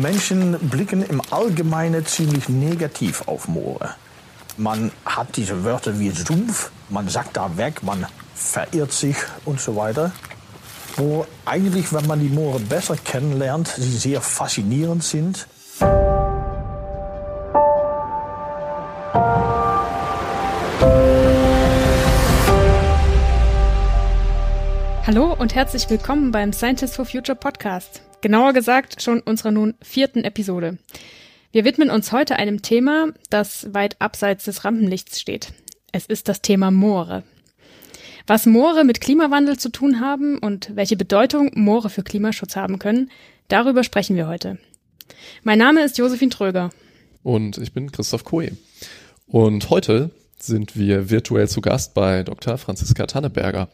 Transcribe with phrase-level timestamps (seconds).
[0.00, 3.90] Menschen blicken im Allgemeinen ziemlich negativ auf Moore.
[4.56, 9.76] Man hat diese Wörter wie Sumpf, man sagt da weg, man verirrt sich und so
[9.76, 10.12] weiter.
[10.96, 15.46] Wo eigentlich, wenn man die Moore besser kennenlernt, sie sehr faszinierend sind.
[25.06, 28.02] Hallo und herzlich willkommen beim Scientists for Future Podcast.
[28.20, 30.78] Genauer gesagt schon unserer nun vierten Episode.
[31.52, 35.52] Wir widmen uns heute einem Thema, das weit abseits des Rampenlichts steht.
[35.92, 37.22] Es ist das Thema Moore.
[38.26, 43.10] Was Moore mit Klimawandel zu tun haben und welche Bedeutung Moore für Klimaschutz haben können,
[43.46, 44.58] darüber sprechen wir heute.
[45.44, 46.70] Mein Name ist Josephine Tröger.
[47.22, 48.50] Und ich bin Christoph Koe.
[49.26, 52.58] Und heute sind wir virtuell zu Gast bei Dr.
[52.58, 53.68] Franziska Tanneberger.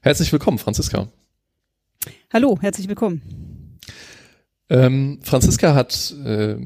[0.00, 1.08] Herzlich willkommen, Franziska.
[2.32, 3.49] Hallo, herzlich willkommen.
[4.70, 6.56] Ähm, Franziska hat äh,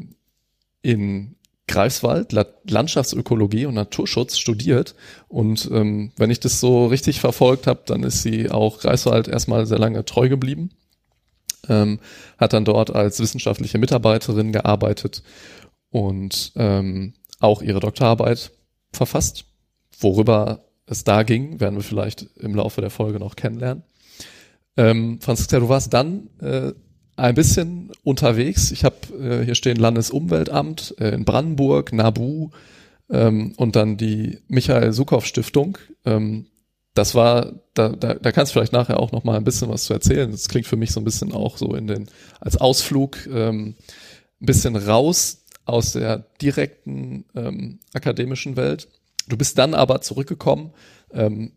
[0.82, 2.32] in Greifswald
[2.68, 4.94] Landschaftsökologie und Naturschutz studiert.
[5.28, 9.66] Und ähm, wenn ich das so richtig verfolgt habe, dann ist sie auch Greifswald erstmal
[9.66, 10.70] sehr lange treu geblieben,
[11.68, 12.00] ähm,
[12.36, 15.22] hat dann dort als wissenschaftliche Mitarbeiterin gearbeitet
[15.90, 18.52] und ähm, auch ihre Doktorarbeit
[18.92, 19.46] verfasst,
[19.98, 23.84] worüber es da ging, werden wir vielleicht im Laufe der Folge noch kennenlernen.
[24.76, 26.72] Ähm, Franziska, du warst dann äh,
[27.16, 28.70] ein bisschen unterwegs.
[28.70, 32.50] Ich habe äh, hier stehen Landesumweltamt äh, in Brandenburg, NABU
[33.10, 35.78] ähm, und dann die Michael Sukow Stiftung.
[36.04, 36.46] Ähm,
[36.94, 39.84] das war, da, da, da kannst du vielleicht nachher auch noch mal ein bisschen was
[39.84, 40.30] zu erzählen.
[40.30, 42.08] Das klingt für mich so ein bisschen auch so in den
[42.40, 43.74] als Ausflug ähm,
[44.40, 48.88] ein bisschen raus aus der direkten ähm, akademischen Welt
[49.28, 50.72] Du bist dann aber zurückgekommen,
[51.12, 51.52] ähm,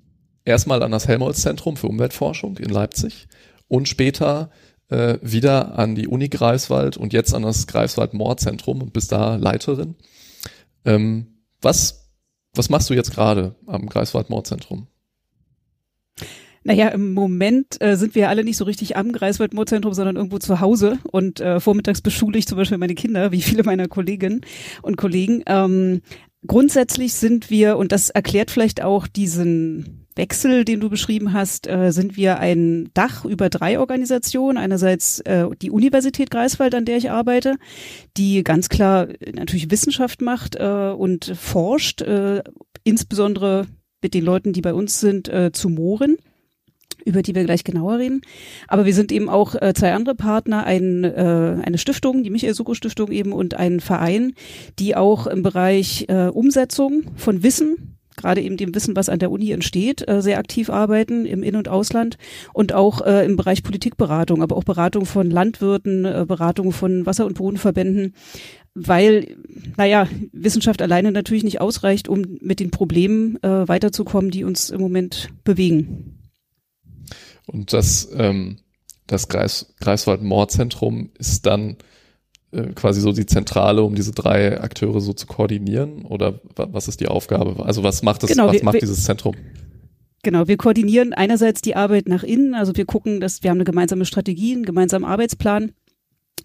[0.45, 3.28] erstmal an das Helmholtz-Zentrum für Umweltforschung in Leipzig
[3.67, 4.50] und später
[4.90, 9.96] äh, wieder an die Uni Greifswald und jetzt an das Greifswald-Moor-Zentrum und bist da Leiterin.
[10.86, 11.28] Ähm,
[11.62, 12.12] was,
[12.53, 14.88] was machst du jetzt gerade am Greifswald-Moor-Zentrum?
[16.64, 20.59] Naja, im Moment äh, sind wir alle nicht so richtig am Greifswald-Moorzentrum, sondern irgendwo zu
[20.59, 24.42] Hause und äh, vormittags beschule ich zum Beispiel meine Kinder, wie viele meiner Kolleginnen
[24.81, 25.44] und Kollegen.
[25.46, 26.02] Ähm,
[26.46, 31.91] Grundsätzlich sind wir, und das erklärt vielleicht auch diesen Wechsel, den du beschrieben hast, äh,
[31.91, 34.57] sind wir ein Dach über drei Organisationen.
[34.57, 37.55] Einerseits äh, die Universität Greifswald, an der ich arbeite,
[38.17, 42.44] die ganz klar natürlich Wissenschaft macht äh, und forscht, äh,
[42.83, 43.67] insbesondere
[44.01, 46.17] mit den Leuten, die bei uns sind, äh, zu Mooren
[47.05, 48.22] über die wir gleich genauer reden.
[48.67, 52.53] Aber wir sind eben auch äh, zwei andere Partner, ein, äh, eine Stiftung, die Michael
[52.53, 54.34] Suko Stiftung eben und ein Verein,
[54.78, 59.31] die auch im Bereich äh, Umsetzung von Wissen gerade eben dem Wissen, was an der
[59.31, 62.17] Uni entsteht, äh, sehr aktiv arbeiten im In- und Ausland
[62.53, 67.25] und auch äh, im Bereich Politikberatung, aber auch Beratung von Landwirten, äh, Beratung von Wasser-
[67.25, 68.13] und Bodenverbänden,
[68.73, 69.38] weil,
[69.78, 74.81] naja, Wissenschaft alleine natürlich nicht ausreicht, um mit den Problemen äh, weiterzukommen, die uns im
[74.81, 76.17] Moment bewegen.
[77.47, 78.57] Und das, ähm,
[79.07, 81.78] das Greifswald-Mordzentrum ist dann
[82.57, 86.06] äh, quasi so die Zentrale, um diese drei Akteure so zu koordinieren?
[86.06, 87.63] Oder was ist die Aufgabe?
[87.66, 89.35] Also was macht das, genau, was wir, macht dieses Zentrum?
[90.23, 93.63] Genau, wir koordinieren einerseits die Arbeit nach innen, also wir gucken, dass wir haben eine
[93.63, 95.72] gemeinsame Strategie, einen gemeinsamen Arbeitsplan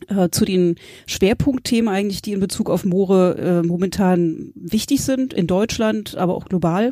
[0.08, 5.46] äh, zu den Schwerpunktthemen eigentlich, die in Bezug auf Moore äh, momentan wichtig sind, in
[5.46, 6.90] Deutschland, aber auch global.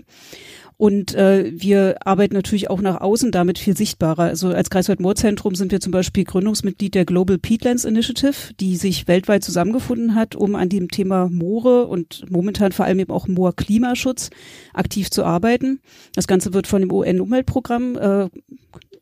[0.80, 4.22] Und äh, wir arbeiten natürlich auch nach außen damit viel sichtbarer.
[4.22, 9.44] Also als Greifswald-Moor-Zentrum sind wir zum Beispiel Gründungsmitglied der Global Peatlands Initiative, die sich weltweit
[9.44, 14.30] zusammengefunden hat, um an dem Thema Moore und momentan vor allem eben auch Moor-Klimaschutz
[14.72, 15.80] aktiv zu arbeiten.
[16.14, 18.28] Das Ganze wird von dem UN-Umweltprogramm äh,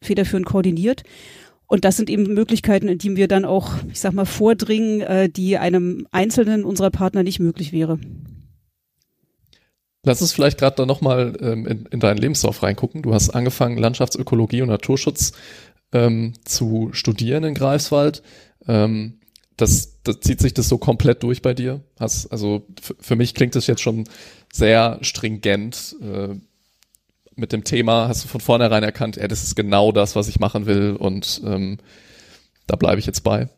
[0.00, 1.04] federführend koordiniert.
[1.68, 5.28] Und das sind eben Möglichkeiten, in die wir dann auch, ich sag mal, vordringen, äh,
[5.28, 8.00] die einem einzelnen unserer Partner nicht möglich wäre.
[10.04, 13.02] Lass uns vielleicht gerade da nochmal ähm, in, in deinen Lebenslauf reingucken.
[13.02, 15.32] Du hast angefangen, Landschaftsökologie und Naturschutz
[15.92, 18.22] ähm, zu studieren in Greifswald.
[18.66, 19.18] Ähm,
[19.56, 21.82] das, das zieht sich das so komplett durch bei dir?
[21.98, 22.64] Hast, also
[23.00, 24.04] für mich klingt das jetzt schon
[24.52, 25.96] sehr stringent.
[26.00, 26.36] Äh,
[27.34, 30.40] mit dem Thema hast du von vornherein erkannt, ey, das ist genau das, was ich
[30.40, 31.78] machen will und ähm,
[32.66, 33.48] da bleibe ich jetzt bei.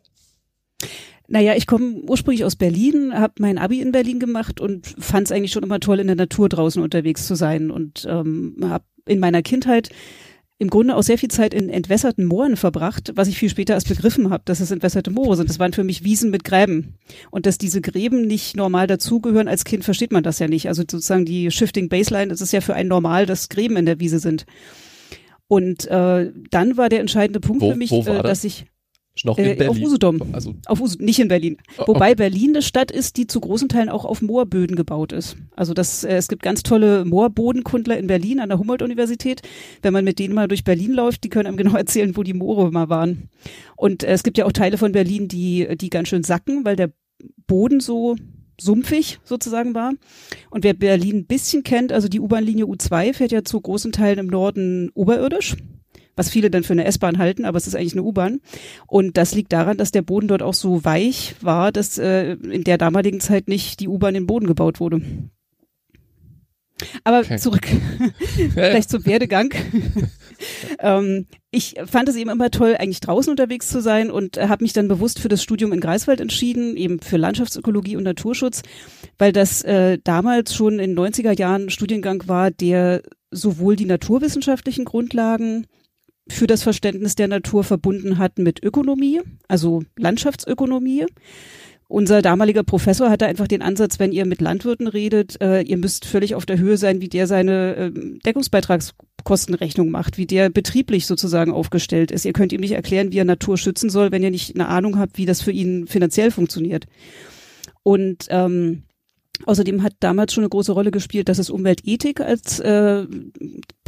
[1.33, 5.33] Naja, ich komme ursprünglich aus Berlin, habe mein Abi in Berlin gemacht und fand es
[5.33, 9.21] eigentlich schon immer toll, in der Natur draußen unterwegs zu sein und ähm, habe in
[9.21, 9.91] meiner Kindheit
[10.59, 13.89] im Grunde auch sehr viel Zeit in entwässerten Mooren verbracht, was ich viel später erst
[13.89, 15.49] begriffen habe, dass es entwässerte Moore sind.
[15.49, 16.99] Das waren für mich Wiesen mit Gräben.
[17.31, 20.69] Und dass diese Gräben nicht normal dazugehören, als Kind versteht man das ja nicht.
[20.69, 24.01] Also sozusagen die Shifting Baseline, das ist ja für ein normal, dass Gräben in der
[24.01, 24.47] Wiese sind.
[25.47, 28.67] Und äh, dann war der entscheidende Punkt wo, für mich, äh, dass ich
[29.25, 29.69] Noch in äh, Berlin.
[29.69, 30.23] Auf Usedom.
[30.33, 31.57] Also, auf Us nicht in Berlin.
[31.79, 35.37] Oh, Wobei Berlin eine Stadt ist, die zu großen Teilen auch auf Moorböden gebaut ist.
[35.57, 39.43] Also das, äh, es gibt ganz tolle Moorbodenkundler in Berlin an der Humboldt-Universität.
[39.83, 42.35] Wenn man mit denen mal durch Berlin läuft, die können einem genau erzählen, wo die
[42.35, 43.29] Moore mal waren.
[43.77, 46.77] Und äh, es gibt ja auch Teile von Berlin, die, die ganz schön sacken, weil
[46.77, 46.93] der
[47.47, 48.17] Boden so
[48.61, 49.93] sumpfig sozusagen war.
[50.51, 54.19] Und wer Berlin ein bisschen kennt, also die U-Bahn-Linie U2 fährt ja zu großen Teilen
[54.19, 55.57] im Norden oberirdisch
[56.21, 58.41] was viele dann für eine S-Bahn halten, aber es ist eigentlich eine U-Bahn.
[58.87, 62.63] Und das liegt daran, dass der Boden dort auch so weich war, dass äh, in
[62.63, 65.01] der damaligen Zeit nicht die U-Bahn in den Boden gebaut wurde.
[67.05, 67.39] Aber Okay.
[67.39, 67.67] zurück,
[68.55, 69.55] vielleicht zum Werdegang.
[70.81, 74.63] ähm, ich fand es eben immer toll, eigentlich draußen unterwegs zu sein und äh, habe
[74.63, 78.61] mich dann bewusst für das Studium in Greifswald entschieden, eben für Landschaftsökologie und Naturschutz,
[79.17, 83.01] weil das äh, damals schon in den 90er Jahren ein Studiengang war, der
[83.31, 85.67] sowohl die naturwissenschaftlichen Grundlagen
[86.31, 91.07] für das Verständnis der Natur verbunden hat mit Ökonomie, also Landschaftsökonomie.
[91.89, 96.05] Unser damaliger Professor hatte einfach den Ansatz, wenn ihr mit Landwirten redet, äh, ihr müsst
[96.05, 97.91] völlig auf der Höhe sein, wie der seine äh,
[98.25, 102.25] Deckungsbeitragskostenrechnung macht, wie der betrieblich sozusagen aufgestellt ist.
[102.25, 105.01] Ihr könnt ihm nicht erklären, wie er Natur schützen soll, wenn ihr nicht eine Ahnung
[105.01, 106.87] habt, wie das für ihn finanziell funktioniert.
[107.83, 108.85] Und ähm,
[109.47, 113.07] Außerdem hat damals schon eine große Rolle gespielt, dass es Umweltethik als äh,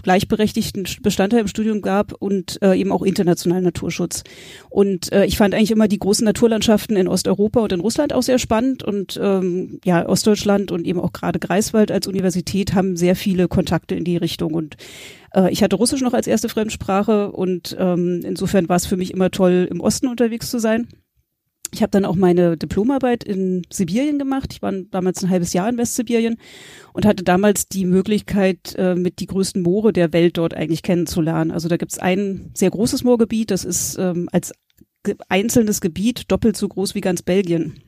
[0.03, 4.25] gleichberechtigten Bestandteil im Studium gab und äh, eben auch internationalen Naturschutz.
[4.71, 8.23] Und äh, ich fand eigentlich immer die großen Naturlandschaften in Osteuropa und in Russland auch
[8.23, 13.15] sehr spannend und ähm, ja, Ostdeutschland und eben auch gerade Greifswald als Universität haben sehr
[13.15, 14.77] viele Kontakte in die Richtung und
[15.35, 19.13] äh, ich hatte Russisch noch als erste Fremdsprache und ähm, insofern war es für mich
[19.13, 20.89] immer toll, im Osten unterwegs zu sein.
[21.75, 24.53] Ich habe dann auch meine Diplomarbeit in Sibirien gemacht.
[24.53, 26.37] Ich war damals ein halbes Jahr in Westsibirien
[26.93, 31.51] und hatte damals die Möglichkeit, äh, mit die größten Moore der Welt dort eigentlich kennenzulernen.
[31.51, 34.53] Also da gibt's ein sehr großes Moorgebiet, das ist ähm, als
[35.29, 37.81] einzelnes Gebiet doppelt so groß wie ganz Belgien.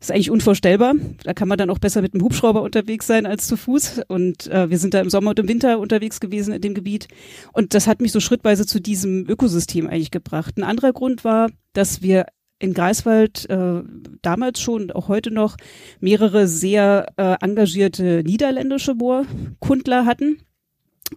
[0.00, 0.94] Das ist eigentlich unvorstellbar.
[1.24, 4.02] Da kann man dann auch besser mit einem Hubschrauber unterwegs sein als zu Fuß.
[4.06, 7.08] Und äh, wir sind da im Sommer und im Winter unterwegs gewesen in dem Gebiet.
[7.52, 10.56] Und das hat mich so schrittweise zu diesem Ökosystem eigentlich gebracht.
[10.56, 12.26] Ein anderer Grund war, dass wir
[12.58, 13.82] in Greifswald äh,
[14.22, 15.56] damals schon und auch heute noch
[16.00, 20.38] mehrere sehr äh, engagierte niederländische Moorkundler hatten.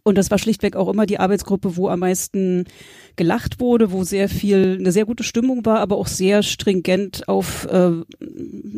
[0.04, 2.66] Und das war schlichtweg auch immer die Arbeitsgruppe, wo am meisten
[3.18, 7.66] gelacht wurde, wo sehr viel, eine sehr gute Stimmung war, aber auch sehr stringent auf
[7.66, 7.92] äh,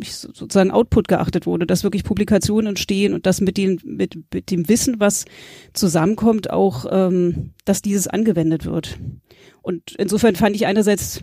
[0.02, 4.68] sozusagen Output geachtet wurde, dass wirklich Publikationen entstehen und dass mit, den, mit, mit dem
[4.68, 5.24] Wissen, was
[5.72, 8.98] zusammenkommt, auch, ähm, dass dieses angewendet wird.
[9.62, 11.22] Und insofern fand ich einerseits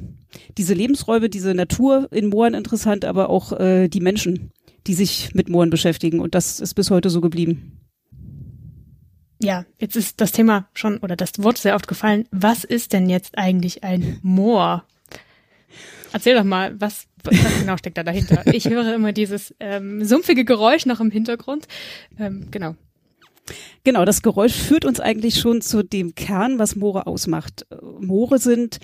[0.57, 4.51] diese Lebensräume, diese Natur in Mooren interessant, aber auch äh, die Menschen,
[4.87, 6.19] die sich mit Mooren beschäftigen.
[6.19, 7.77] Und das ist bis heute so geblieben.
[9.43, 12.27] Ja, jetzt ist das Thema schon oder das Wort sehr oft gefallen.
[12.31, 14.85] Was ist denn jetzt eigentlich ein Moor?
[16.13, 18.45] Erzähl doch mal, was, was genau steckt da dahinter?
[18.53, 21.67] Ich höre immer dieses ähm, sumpfige Geräusch noch im Hintergrund.
[22.19, 22.75] Ähm, genau.
[23.83, 27.65] Genau, das Geräusch führt uns eigentlich schon zu dem Kern, was Moore ausmacht.
[27.99, 28.79] Moore sind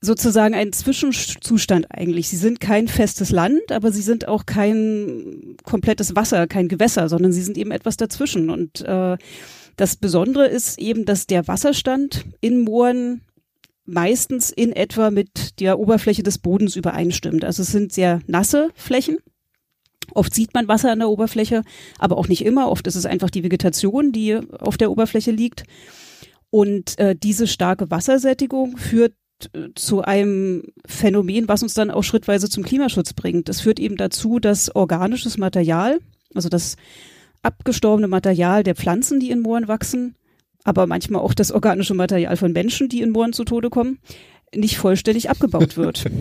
[0.00, 2.28] sozusagen ein Zwischenzustand eigentlich.
[2.28, 7.32] Sie sind kein festes Land, aber sie sind auch kein komplettes Wasser, kein Gewässer, sondern
[7.32, 8.48] sie sind eben etwas dazwischen.
[8.48, 9.18] Und äh,
[9.76, 13.20] das Besondere ist eben, dass der Wasserstand in Mooren
[13.84, 17.44] meistens in etwa mit der Oberfläche des Bodens übereinstimmt.
[17.44, 19.18] Also es sind sehr nasse Flächen.
[20.12, 21.62] Oft sieht man Wasser an der Oberfläche,
[21.98, 22.70] aber auch nicht immer.
[22.70, 25.64] Oft ist es einfach die Vegetation, die auf der Oberfläche liegt.
[26.50, 29.14] Und äh, diese starke Wassersättigung führt
[29.74, 33.48] zu einem Phänomen, was uns dann auch schrittweise zum Klimaschutz bringt.
[33.48, 35.98] Es führt eben dazu, dass organisches Material,
[36.34, 36.76] also das
[37.42, 40.14] abgestorbene Material der Pflanzen, die in Mooren wachsen,
[40.64, 43.98] aber manchmal auch das organische Material von Menschen, die in Mooren zu Tode kommen,
[44.54, 46.04] nicht vollständig abgebaut wird.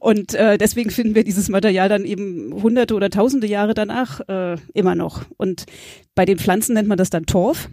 [0.00, 4.56] Und äh, deswegen finden wir dieses Material dann eben hunderte oder tausende Jahre danach äh,
[4.74, 5.24] immer noch.
[5.36, 5.66] Und
[6.14, 7.68] bei den Pflanzen nennt man das dann Torf.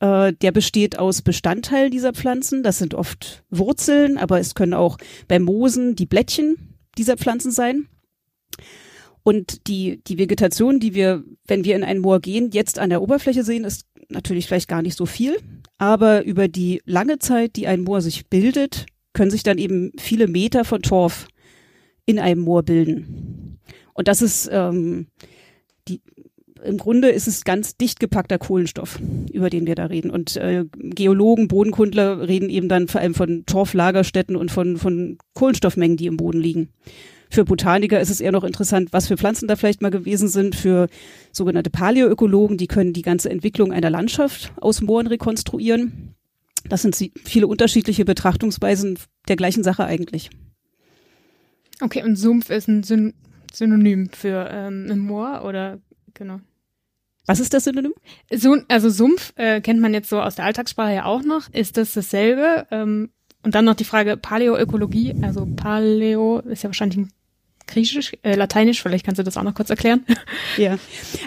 [0.00, 2.62] Äh, der besteht aus Bestandteilen dieser Pflanzen.
[2.62, 7.88] Das sind oft Wurzeln, aber es können auch bei Moosen die Blättchen dieser Pflanzen sein.
[9.22, 13.02] Und die, die Vegetation, die wir, wenn wir in ein Moor gehen, jetzt an der
[13.02, 15.36] Oberfläche sehen, ist natürlich vielleicht gar nicht so viel.
[15.76, 20.28] Aber über die lange Zeit, die ein Moor sich bildet, können sich dann eben viele
[20.28, 21.28] Meter von Torf
[22.06, 23.58] in einem Moor bilden.
[23.92, 25.08] Und das ist ähm,
[26.64, 29.00] im Grunde ist es ganz dicht gepackter Kohlenstoff,
[29.32, 30.10] über den wir da reden.
[30.10, 35.96] Und äh, Geologen, Bodenkundler reden eben dann vor allem von Torflagerstätten und von, von Kohlenstoffmengen,
[35.96, 36.68] die im Boden liegen.
[37.30, 40.56] Für Botaniker ist es eher noch interessant, was für Pflanzen da vielleicht mal gewesen sind.
[40.56, 40.88] Für
[41.30, 46.14] sogenannte Paläoökologen, die können die ganze Entwicklung einer Landschaft aus Mooren rekonstruieren.
[46.68, 48.98] Das sind viele unterschiedliche Betrachtungsweisen
[49.28, 50.30] der gleichen Sache eigentlich.
[51.80, 53.14] Okay, und Sumpf ist ein Syn
[53.52, 55.80] Synonym für ähm, Moor oder
[56.12, 56.40] genau.
[57.28, 57.92] Was ist das Synonym?
[58.34, 61.52] So, also Sumpf äh, kennt man jetzt so aus der Alltagssprache ja auch noch.
[61.52, 62.66] Ist das dasselbe?
[62.70, 63.10] Ähm,
[63.42, 65.14] und dann noch die Frage Paläoökologie.
[65.20, 67.12] Also Paleo ist ja wahrscheinlich ein
[67.66, 70.06] Griechisch, äh, Lateinisch, vielleicht kannst du das auch noch kurz erklären.
[70.56, 70.78] Ja,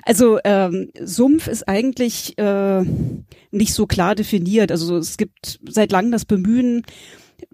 [0.03, 2.83] also ähm, Sumpf ist eigentlich äh,
[3.51, 4.71] nicht so klar definiert.
[4.71, 6.83] Also es gibt seit langem das Bemühen,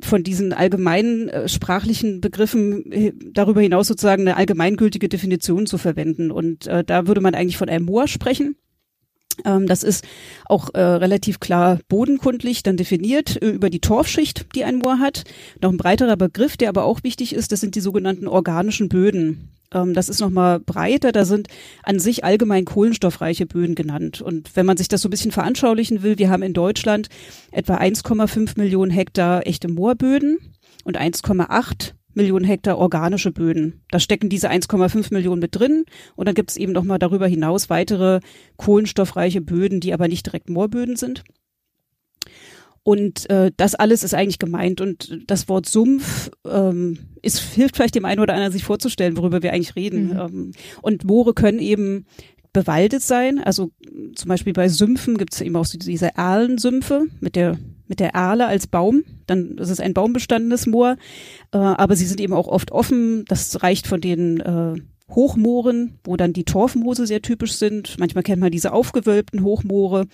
[0.01, 6.31] von diesen allgemeinen äh, sprachlichen Begriffen äh, darüber hinaus sozusagen eine allgemeingültige Definition zu verwenden.
[6.31, 8.55] Und äh, da würde man eigentlich von einem Moor sprechen.
[9.45, 10.05] Ähm, das ist
[10.45, 15.23] auch äh, relativ klar bodenkundlich dann definiert äh, über die Torfschicht, die ein Moor hat.
[15.61, 19.49] Noch ein breiterer Begriff, der aber auch wichtig ist, das sind die sogenannten organischen Böden.
[19.73, 21.47] Ähm, das ist nochmal breiter, da sind
[21.83, 24.21] an sich allgemein kohlenstoffreiche Böden genannt.
[24.21, 27.09] Und wenn man sich das so ein bisschen veranschaulichen will, wir haben in Deutschland
[27.51, 30.37] etwa 1,5 Millionen Hektar echte Moorböden
[30.83, 33.83] und 1,8 Millionen Hektar organische Böden.
[33.91, 37.69] Da stecken diese 1,5 Millionen mit drin und dann gibt es eben nochmal darüber hinaus
[37.69, 38.21] weitere
[38.57, 41.23] kohlenstoffreiche Böden, die aber nicht direkt Moorböden sind.
[42.87, 44.79] Und äh, das alles ist eigentlich gemeint.
[44.79, 49.43] Und das Wort Sumpf ähm, ist, hilft vielleicht dem einen oder anderen, sich vorzustellen, worüber
[49.43, 50.13] wir eigentlich reden.
[50.13, 50.19] Mhm.
[50.19, 50.51] Ähm,
[50.81, 52.05] und Moore können eben
[52.53, 53.43] bewaldet sein.
[53.43, 53.71] Also
[54.15, 58.11] zum Beispiel bei Sümpfen gibt es eben auch so diese Erlensümpfe mit der mit der
[58.11, 59.03] Erle als Baum.
[59.25, 60.95] Dann das ist ein baumbestandenes Moor,
[61.51, 63.25] äh, aber sie sind eben auch oft offen.
[63.27, 64.75] Das reicht von den äh,
[65.09, 67.99] Hochmooren, wo dann die Torfmoose sehr typisch sind.
[67.99, 70.05] Manchmal kennt man diese aufgewölbten Hochmoore.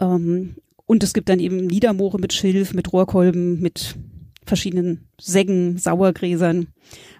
[0.00, 0.56] Ähm,
[0.86, 3.96] und es gibt dann eben Niedermoore mit Schilf, mit Rohrkolben, mit
[4.44, 6.68] verschiedenen Säggen, Sauergräsern.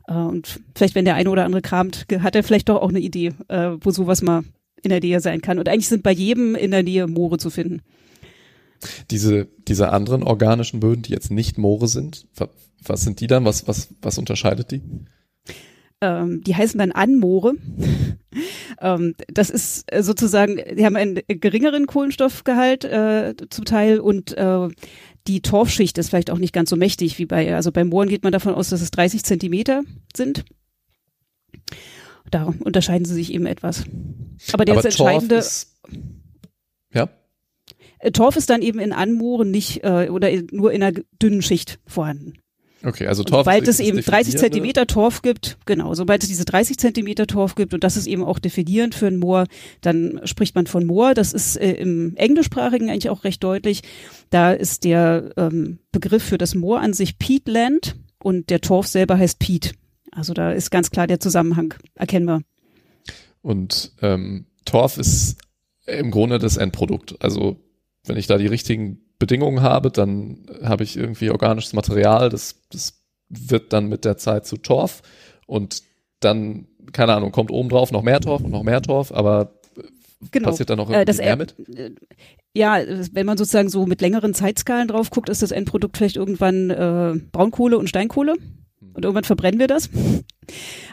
[0.09, 3.01] Äh, und vielleicht, wenn der eine oder andere kramt, hat er vielleicht doch auch eine
[3.01, 4.43] Idee, äh, wo sowas mal
[4.83, 5.59] in der Nähe sein kann.
[5.59, 7.83] Und eigentlich sind bei jedem in der Nähe Moore zu finden.
[9.11, 12.27] Diese, diese anderen organischen Böden, die jetzt nicht Moore sind,
[12.85, 13.45] was sind die dann?
[13.45, 14.83] Was, was, was unterscheidet die?
[16.03, 17.55] Ähm, die heißen dann Anmoore.
[18.81, 24.69] ähm, das ist äh, sozusagen, die haben einen geringeren Kohlenstoffgehalt äh, zum Teil und äh,
[25.29, 28.25] die Torfschicht ist vielleicht auch nicht ganz so mächtig wie bei, also bei Mooren geht
[28.25, 29.83] man davon aus, dass es 30 Zentimeter
[30.15, 30.45] sind.
[32.31, 33.85] Da unterscheiden sie sich eben etwas.
[34.53, 35.37] Aber der Aber entscheidende.
[35.37, 35.79] Ist,
[36.93, 37.09] ja.
[38.01, 41.79] Äh, Torf ist dann eben in Anmooren nicht äh, oder nur in einer dünnen Schicht
[41.87, 42.42] vorhanden.
[42.85, 43.41] Okay, also Torf.
[43.45, 47.75] Sobald es eben 30 Zentimeter Torf gibt, genau, sobald es diese 30 Zentimeter Torf gibt
[47.75, 49.47] und das ist eben auch definierend für ein Moor,
[49.81, 51.15] dann spricht man von Moor.
[51.15, 53.83] Das ist äh, im Englischsprachigen eigentlich auch recht deutlich.
[54.31, 59.17] Da ist der ähm, Begriff für das Moor an sich Peatland und der Torf selber
[59.17, 59.75] heißt Peat.
[60.11, 62.43] Also da ist ganz klar der Zusammenhang erkennbar.
[63.43, 65.39] Und ähm, Torf ist
[65.87, 67.17] im Grunde das Endprodukt.
[67.21, 67.57] Also
[68.05, 73.05] wenn ich da die richtigen Bedingungen habe, dann habe ich irgendwie organisches Material, das, das
[73.29, 75.03] wird dann mit der Zeit zu Torf
[75.47, 75.85] und
[76.19, 79.53] dann, keine Ahnung, kommt oben drauf noch mehr Torf und noch mehr Torf, aber
[80.33, 80.49] genau.
[80.49, 81.55] passiert da noch irgendwie äh, mehr mit?
[81.69, 81.93] Äh,
[82.53, 82.79] ja,
[83.13, 87.15] wenn man sozusagen so mit längeren Zeitskalen drauf guckt, ist das Endprodukt vielleicht irgendwann äh,
[87.31, 88.35] Braunkohle und Steinkohle.
[88.95, 89.91] Und irgendwann verbrennen wir das.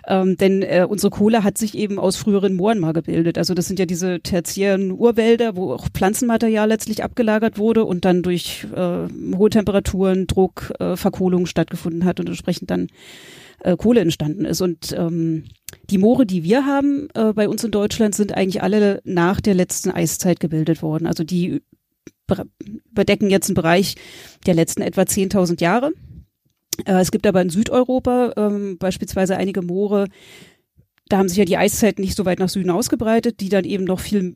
[0.07, 3.37] ähm, denn äh, unsere Kohle hat sich eben aus früheren Mooren mal gebildet.
[3.37, 8.21] Also das sind ja diese tertiären Urwälder, wo auch Pflanzenmaterial letztlich abgelagert wurde und dann
[8.21, 12.87] durch äh, hohe Temperaturen, Druck, äh, Verkohlung stattgefunden hat und entsprechend dann
[13.63, 14.61] äh, Kohle entstanden ist.
[14.61, 15.45] Und ähm,
[15.89, 19.53] die Moore, die wir haben äh, bei uns in Deutschland, sind eigentlich alle nach der
[19.53, 21.07] letzten Eiszeit gebildet worden.
[21.07, 21.61] Also die
[22.91, 23.95] überdecken jetzt einen Bereich
[24.45, 25.91] der letzten etwa 10.000 Jahre.
[26.85, 30.07] Äh, es gibt aber in Südeuropa ähm, beispielsweise einige Moore,
[31.09, 33.83] da haben sich ja die Eiszeiten nicht so weit nach Süden ausgebreitet, die dann eben
[33.83, 34.35] noch viel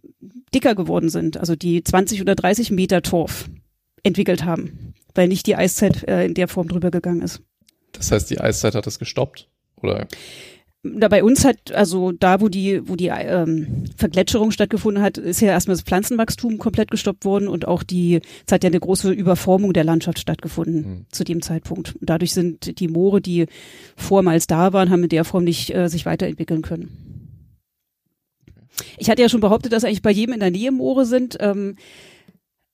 [0.53, 3.49] dicker geworden sind, also die 20 oder 30 Meter Torf
[4.01, 7.41] entwickelt haben, weil nicht die Eiszeit äh, in der Form drüber gegangen ist.
[7.93, 9.47] Das heißt, die Eiszeit hat es gestoppt,
[9.81, 10.07] oder?
[10.83, 15.39] Da bei uns hat, also da, wo die, wo die ähm, Vergletscherung stattgefunden hat, ist
[15.39, 19.11] ja erstmal das Pflanzenwachstum komplett gestoppt worden und auch die, es hat ja eine große
[19.11, 21.05] Überformung der Landschaft stattgefunden mhm.
[21.09, 21.95] zu dem Zeitpunkt.
[21.95, 23.45] Und dadurch sind die Moore, die
[23.95, 27.13] vormals da waren, haben in der Form nicht äh, sich weiterentwickeln können.
[28.97, 31.37] Ich hatte ja schon behauptet, dass eigentlich bei jedem in der Nähe Moore sind.
[31.39, 31.77] Ähm,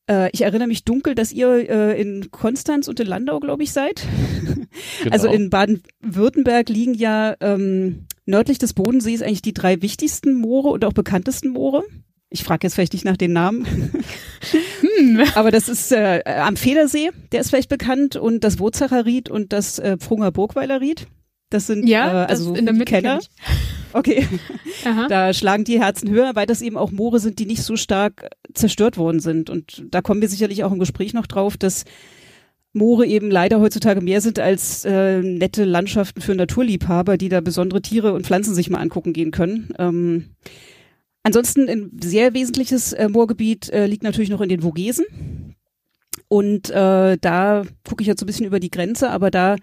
[0.10, 3.72] äh, ich erinnere mich dunkel, dass ihr äh, in Konstanz und in Landau, glaube ich,
[3.72, 4.06] seid.
[5.04, 5.14] Genau.
[5.14, 10.86] Also in Baden-Württemberg liegen ja ähm, nördlich des Bodensees eigentlich die drei wichtigsten Moore und
[10.86, 11.84] auch bekanntesten Moore.
[12.30, 13.66] Ich frage jetzt vielleicht nicht nach den Namen.
[15.00, 15.22] hm.
[15.36, 19.54] Aber das ist äh, am Federsee, der ist vielleicht bekannt, und das Wurzacher Ried und
[19.54, 21.08] das äh, Prunger Burgweiler Ried.
[21.50, 23.30] Das sind Ja, äh, also in der Mitte ich.
[23.92, 24.28] Okay,
[24.86, 25.08] Aha.
[25.08, 28.30] da schlagen die Herzen höher, weil das eben auch Moore sind, die nicht so stark
[28.54, 29.50] zerstört worden sind.
[29.50, 31.86] Und da kommen wir sicherlich auch im Gespräch noch drauf, dass
[32.72, 37.82] Moore eben leider heutzutage mehr sind als äh, nette Landschaften für Naturliebhaber, die da besondere
[37.82, 39.74] Tiere und Pflanzen sich mal angucken gehen können.
[39.80, 40.36] Ähm,
[41.24, 45.06] ansonsten ein sehr wesentliches äh, Moorgebiet äh, liegt natürlich noch in den Vogesen.
[46.28, 49.56] Und äh, da gucke ich jetzt so ein bisschen über die Grenze, aber da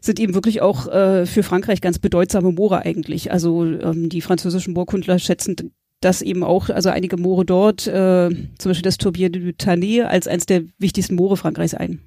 [0.00, 3.32] sind eben wirklich auch äh, für Frankreich ganz bedeutsame Moore eigentlich.
[3.32, 8.70] Also ähm, die französischen Moorkundler schätzen das eben auch, also einige Moore dort, äh, zum
[8.70, 12.00] Beispiel das Tourbier du Tannet, als eines der wichtigsten Moore Frankreichs ein.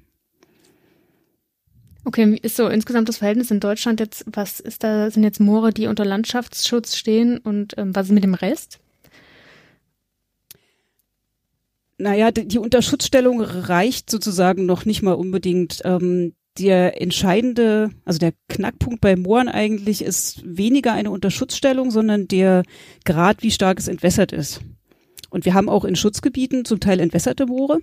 [2.04, 4.24] Okay, ist so insgesamt das Verhältnis in Deutschland jetzt?
[4.26, 8.24] Was ist da, sind jetzt Moore, die unter Landschaftsschutz stehen und ähm, was ist mit
[8.24, 8.80] dem Rest?
[11.98, 15.82] Naja, die, die Unterschutzstellung reicht sozusagen noch nicht mal unbedingt.
[15.84, 22.62] Ähm, der entscheidende, also der Knackpunkt bei Mooren eigentlich ist weniger eine Unterschutzstellung, sondern der
[23.04, 24.60] Grad, wie stark es entwässert ist.
[25.30, 27.80] Und wir haben auch in Schutzgebieten zum Teil entwässerte Moore.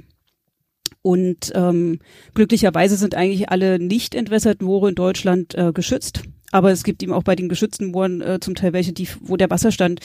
[1.02, 2.00] Und ähm,
[2.36, 6.24] glücklicherweise sind eigentlich alle nicht entwässerten Moore in Deutschland äh, geschützt.
[6.52, 9.38] Aber es gibt eben auch bei den geschützten Mooren äh, zum Teil welche, die, wo
[9.38, 10.02] der Wasserstand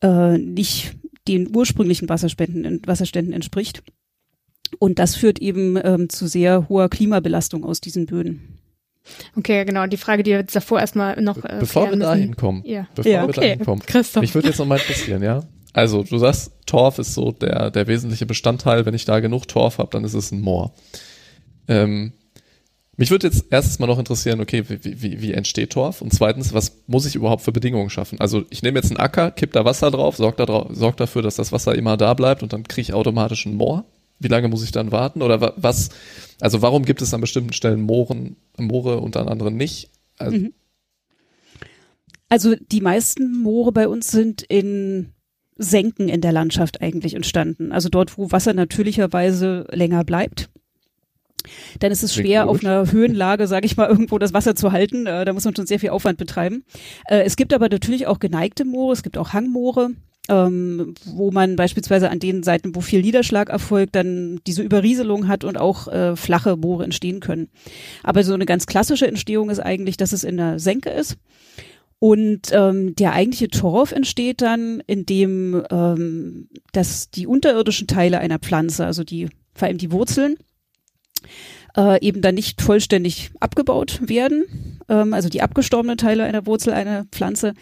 [0.00, 0.94] äh, nicht
[1.28, 3.82] den ursprünglichen Wasserspenden, Wasserständen entspricht.
[4.78, 8.58] Und das führt eben ähm, zu sehr hoher Klimabelastung aus diesen Böden.
[9.36, 9.86] Okay, genau.
[9.86, 11.44] Die Frage, die wir jetzt davor erstmal noch.
[11.44, 12.36] Äh, Bevor wir klären dahin müssen.
[12.36, 12.86] kommen, Ja.
[12.94, 13.40] bevor Ja, wir okay.
[13.40, 14.20] dahin kommen, Christoph.
[14.22, 15.42] mich würde jetzt noch mal interessieren, ja.
[15.72, 18.84] Also du sagst, Torf ist so der der wesentliche Bestandteil.
[18.86, 20.72] Wenn ich da genug Torf habe, dann ist es ein Moor.
[21.68, 22.12] Ähm,
[22.98, 26.02] mich würde jetzt erstens mal noch interessieren, okay, wie, wie, wie entsteht Torf?
[26.02, 28.20] Und zweitens, was muss ich überhaupt für Bedingungen schaffen?
[28.20, 31.22] Also ich nehme jetzt einen Acker, kipp da Wasser drauf, sorg, da drauf, sorg dafür,
[31.22, 33.86] dass das Wasser immer da bleibt und dann kriege ich automatisch ein Moor.
[34.22, 35.20] Wie lange muss ich dann warten?
[35.22, 35.90] Oder wa- was,
[36.40, 39.90] also warum gibt es an bestimmten Stellen Mooren, Moore und an anderen nicht?
[40.18, 40.52] Also, Mhm.
[42.28, 45.10] Also die meisten Moore bei uns sind in
[45.58, 47.72] Senken in der Landschaft eigentlich entstanden.
[47.72, 50.48] Also dort, wo Wasser natürlicherweise länger bleibt.
[51.80, 55.06] Dann ist es schwer, auf einer Höhenlage, sage ich mal, irgendwo das Wasser zu halten.
[55.06, 56.64] Äh, da muss man schon sehr viel Aufwand betreiben.
[57.06, 59.90] Äh, es gibt aber natürlich auch geneigte Moore, es gibt auch Hangmoore,
[60.28, 65.44] ähm, wo man beispielsweise an den Seiten, wo viel Niederschlag erfolgt, dann diese Überrieselung hat
[65.44, 67.48] und auch äh, flache Moore entstehen können.
[68.02, 71.16] Aber so eine ganz klassische Entstehung ist eigentlich, dass es in der Senke ist.
[71.98, 78.86] Und ähm, der eigentliche Torf entsteht dann, indem ähm, dass die unterirdischen Teile einer Pflanze,
[78.86, 80.36] also die vor allem die Wurzeln,
[81.76, 84.44] äh, eben dann nicht vollständig abgebaut werden,
[84.88, 87.54] ähm, also die abgestorbenen Teile einer Wurzel einer Pflanze.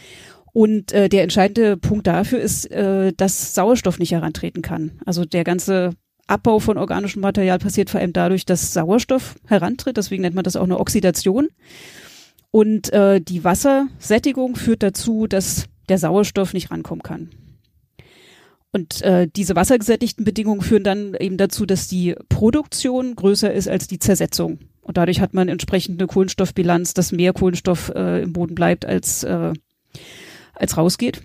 [0.53, 5.01] Und äh, der entscheidende Punkt dafür ist, äh, dass Sauerstoff nicht herantreten kann.
[5.05, 5.93] Also der ganze
[6.27, 9.97] Abbau von organischem Material passiert vor allem dadurch, dass Sauerstoff herantritt.
[9.97, 11.49] Deswegen nennt man das auch eine Oxidation.
[12.51, 17.31] Und äh, die Wassersättigung führt dazu, dass der Sauerstoff nicht rankommen kann.
[18.73, 23.89] Und äh, diese wassergesättigten Bedingungen führen dann eben dazu, dass die Produktion größer ist als
[23.89, 24.61] die Zersetzung.
[24.81, 29.25] Und dadurch hat man entsprechend eine Kohlenstoffbilanz, dass mehr Kohlenstoff äh, im Boden bleibt, als,
[29.25, 29.53] äh,
[30.61, 31.23] als rausgeht.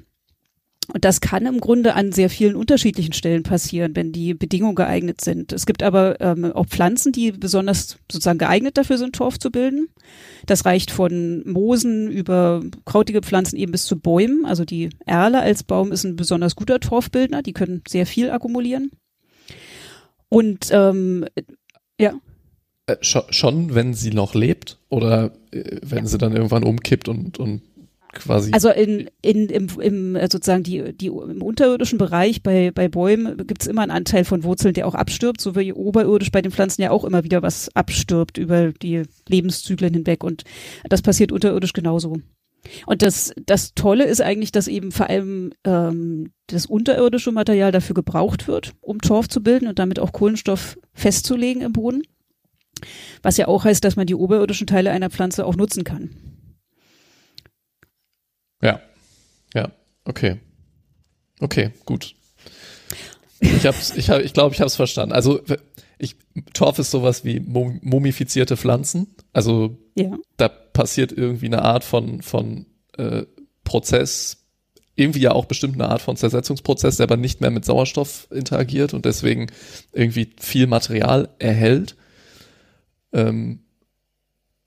[0.94, 5.20] Und das kann im Grunde an sehr vielen unterschiedlichen Stellen passieren, wenn die Bedingungen geeignet
[5.20, 5.52] sind.
[5.52, 9.88] Es gibt aber ähm, auch Pflanzen, die besonders sozusagen geeignet dafür sind, Torf zu bilden.
[10.46, 14.46] Das reicht von Moosen über krautige Pflanzen eben bis zu Bäumen.
[14.46, 17.42] Also die Erle als Baum ist ein besonders guter Torfbildner.
[17.42, 18.92] Die können sehr viel akkumulieren.
[20.30, 21.26] Und ähm,
[22.00, 22.14] ja,
[22.88, 27.64] Äh, schon, wenn sie noch lebt oder äh, wenn sie dann irgendwann umkippt und, und
[28.16, 28.52] quasi.
[28.52, 33.38] Also in, in, im, im äh, sozusagen die, die im unterirdischen Bereich bei, bei Bäumen
[33.46, 36.52] gibt es immer einen Anteil von Wurzeln, der auch abstirbt, so wie oberirdisch bei den
[36.52, 40.24] Pflanzen ja auch immer wieder was abstirbt über die Lebenszyklen hinweg.
[40.24, 40.44] Und
[40.90, 42.18] das passiert unterirdisch genauso.
[42.86, 47.94] Und das, das Tolle ist eigentlich, dass eben vor allem ähm, das unterirdische Material dafür
[47.94, 52.02] gebraucht wird, um Torf zu bilden und damit auch Kohlenstoff festzulegen im Boden.
[53.22, 56.10] Was ja auch heißt, dass man die oberirdischen Teile einer Pflanze auch nutzen kann.
[58.62, 58.82] Ja.
[59.56, 59.72] Ja,
[60.04, 60.38] okay.
[61.40, 62.14] Okay, gut.
[63.40, 65.14] Ich hab's, ich hab, ich glaube, ich habe es verstanden.
[65.14, 65.42] Also
[65.98, 66.16] ich,
[66.54, 69.08] Torf ist sowas wie mum- mumifizierte Pflanzen.
[69.34, 70.18] Also Ja.
[70.38, 72.66] da passiert irgendwie eine Art von, von
[72.98, 73.24] äh,
[73.64, 74.46] Prozess,
[74.96, 78.94] irgendwie ja auch bestimmt eine Art von Zersetzungsprozess, der aber nicht mehr mit Sauerstoff interagiert
[78.94, 79.48] und deswegen
[79.92, 81.96] irgendwie viel Material erhält.
[83.12, 83.60] Ähm,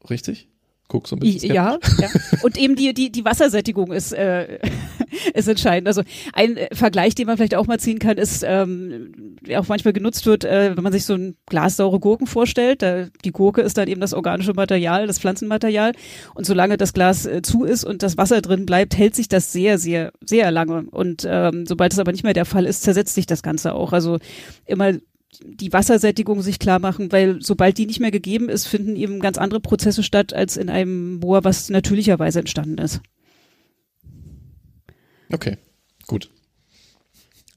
[0.09, 0.49] richtig?
[0.89, 1.53] Guck so ein bisschen.
[1.55, 2.09] Ja, ja.
[2.43, 4.59] Und eben die, die, die Wassersättigung ist, äh,
[5.35, 5.89] ist entscheidend.
[5.89, 9.69] Also ein äh, Vergleich, den man vielleicht auch mal ziehen kann, ist, ähm, der auch
[9.69, 12.83] manchmal genutzt wird, äh, wenn man sich so ein Glas saure Gurken vorstellt.
[12.83, 15.93] Da, die Gurke ist dann eben das organische Material, das Pflanzenmaterial.
[16.35, 19.53] Und solange das Glas äh, zu ist und das Wasser drin bleibt, hält sich das
[19.53, 20.85] sehr, sehr, sehr lange.
[20.91, 23.93] Und ähm, sobald es aber nicht mehr der Fall ist, zersetzt sich das Ganze auch.
[23.93, 24.19] Also
[24.67, 24.95] immer
[25.45, 29.39] die Wassersättigung sich klar machen, weil sobald die nicht mehr gegeben ist, finden eben ganz
[29.39, 33.01] andere Prozesse statt als in einem Moor, was natürlicherweise entstanden ist.
[35.33, 35.59] Okay,
[36.07, 36.31] gut.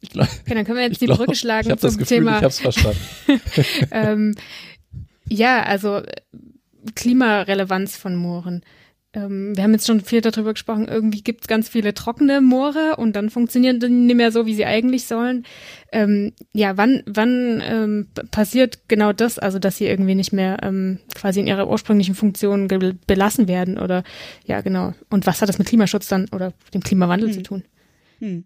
[0.10, 2.38] Glaub, okay, dann können wir jetzt die glaub, Brücke schlagen ich zum das Gefühl, Thema.
[2.38, 3.00] Ich hab's verstanden.
[3.92, 4.36] ähm,
[5.28, 6.02] ja, also
[6.96, 8.64] Klimarelevanz von Mooren.
[9.14, 12.96] Ähm, wir haben jetzt schon viel darüber gesprochen, irgendwie gibt es ganz viele trockene Moore
[12.98, 15.44] und dann funktionieren die nicht mehr so, wie sie eigentlich sollen.
[15.92, 21.00] Ähm, ja, wann, wann ähm, passiert genau das, also dass sie irgendwie nicht mehr ähm,
[21.14, 22.70] quasi in ihrer ursprünglichen Funktion
[23.06, 24.04] belassen werden oder
[24.46, 24.94] ja, genau.
[25.10, 27.34] Und was hat das mit Klimaschutz dann oder dem Klimawandel hm.
[27.34, 27.64] zu tun?
[28.20, 28.46] Hm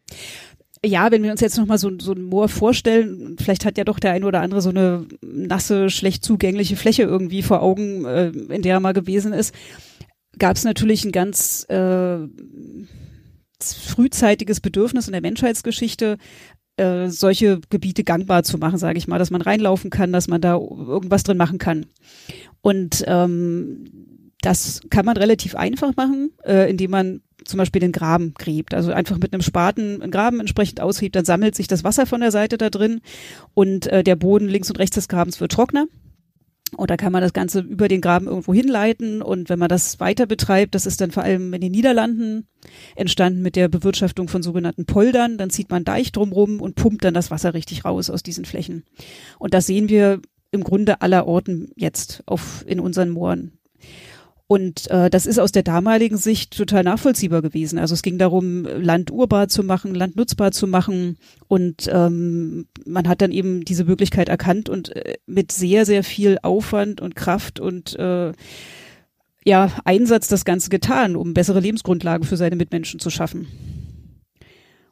[0.84, 4.00] ja, wenn wir uns jetzt nochmal so, so ein Moor vorstellen, vielleicht hat ja doch
[4.00, 8.62] der eine oder andere so eine nasse, schlecht zugängliche Fläche irgendwie vor Augen, äh, in
[8.62, 9.54] der er mal gewesen ist
[10.40, 12.18] gab es natürlich ein ganz äh,
[13.62, 16.18] frühzeitiges Bedürfnis in der Menschheitsgeschichte,
[16.78, 20.42] äh, solche Gebiete gangbar zu machen, sage ich mal, dass man reinlaufen kann, dass man
[20.42, 21.86] da irgendwas drin machen kann.
[22.62, 23.86] Und ähm,
[24.42, 28.74] das kann man relativ einfach machen, äh, indem man zum Beispiel den Graben gräbt.
[28.74, 32.22] Also einfach mit einem Spaten einen Graben entsprechend aushebt, dann sammelt sich das Wasser von
[32.22, 33.02] der Seite da drin
[33.54, 35.88] und äh, der Boden links und rechts des Grabens wird trockener.
[36.78, 39.22] Da kann man das Ganze über den Graben irgendwo hinleiten.
[39.22, 42.48] Und wenn man das weiter betreibt, das ist dann vor allem in den Niederlanden
[42.96, 47.14] entstanden mit der Bewirtschaftung von sogenannten Poldern, dann zieht man Deich drumrum und pumpt dann
[47.14, 48.84] das Wasser richtig raus aus diesen Flächen.
[49.40, 53.54] Und das sehen wir im Grunde aller Orten jetzt auf, in unseren Mooren.
[54.48, 57.80] Und äh, das ist aus der damaligen Sicht total nachvollziehbar gewesen.
[57.80, 61.18] Also es ging darum, Land urbar zu machen, Land nutzbar zu machen.
[61.48, 66.38] Und ähm, man hat dann eben diese Möglichkeit erkannt und äh, mit sehr, sehr viel
[66.44, 68.34] Aufwand und Kraft und äh,
[69.44, 73.48] ja, Einsatz das Ganze getan, um bessere Lebensgrundlagen für seine Mitmenschen zu schaffen.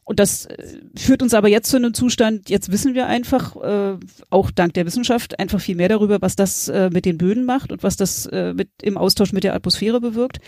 [0.06, 0.58] Und das äh,
[0.98, 3.98] führt uns aber jetzt zu einem Zustand, jetzt wissen wir einfach, äh,
[4.30, 7.72] auch dank der Wissenschaft, einfach viel mehr darüber, was das äh, mit den Böden macht
[7.72, 10.39] und was das äh, mit, im Austausch mit der Atmosphäre bewirkt.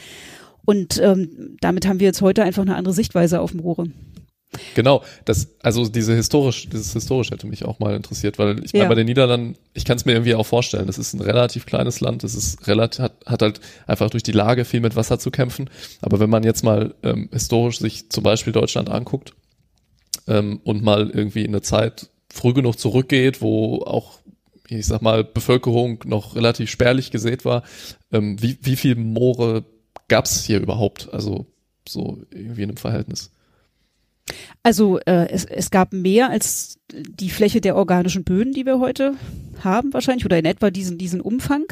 [0.65, 3.87] Und ähm, damit haben wir jetzt heute einfach eine andere Sichtweise auf Moore.
[4.73, 8.85] Genau, das, also diese historisch, dieses historisch hätte mich auch mal interessiert, weil ich meine,
[8.85, 8.89] ja.
[8.89, 11.99] bei den Niederlanden, ich kann es mir irgendwie auch vorstellen, das ist ein relativ kleines
[11.99, 15.31] Land, das ist relativ, hat, hat halt einfach durch die Lage viel mit Wasser zu
[15.31, 15.69] kämpfen.
[16.01, 19.33] Aber wenn man jetzt mal ähm, historisch sich zum Beispiel Deutschland anguckt,
[20.27, 24.19] ähm, und mal irgendwie in eine Zeit früh genug zurückgeht, wo auch,
[24.67, 27.63] ich sag mal, Bevölkerung noch relativ spärlich gesät war,
[28.11, 29.63] ähm, wie, wie viel Moore
[30.07, 31.09] gab's hier überhaupt?
[31.13, 31.45] Also
[31.87, 33.31] so irgendwie in einem Verhältnis.
[34.63, 39.13] Also äh, es, es gab mehr als die Fläche der organischen Böden, die wir heute
[39.63, 41.65] haben wahrscheinlich, oder in etwa diesen, diesen Umfang.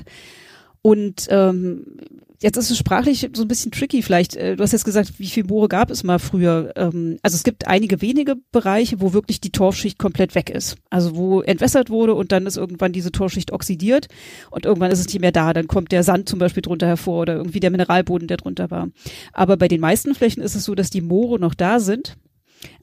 [0.81, 1.97] Und ähm,
[2.43, 4.35] Jetzt ist es sprachlich so ein bisschen tricky vielleicht.
[4.35, 6.73] Äh, du hast jetzt gesagt, wie viel Moore gab es mal früher?
[6.75, 10.75] Ähm, also es gibt einige wenige Bereiche, wo wirklich die Torfschicht komplett weg ist.
[10.89, 14.09] Also wo entwässert wurde und dann ist irgendwann diese Torfschicht oxidiert
[14.51, 15.53] und irgendwann ist es nicht mehr da.
[15.53, 18.89] Dann kommt der Sand zum Beispiel drunter hervor oder irgendwie der Mineralboden, der drunter war.
[19.31, 22.17] Aber bei den meisten Flächen ist es so, dass die Moore noch da sind,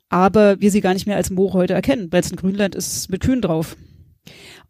[0.09, 3.11] aber wir sie gar nicht mehr als Moore heute erkennen, weil es ein Grünland ist
[3.11, 3.77] mit Kühen drauf.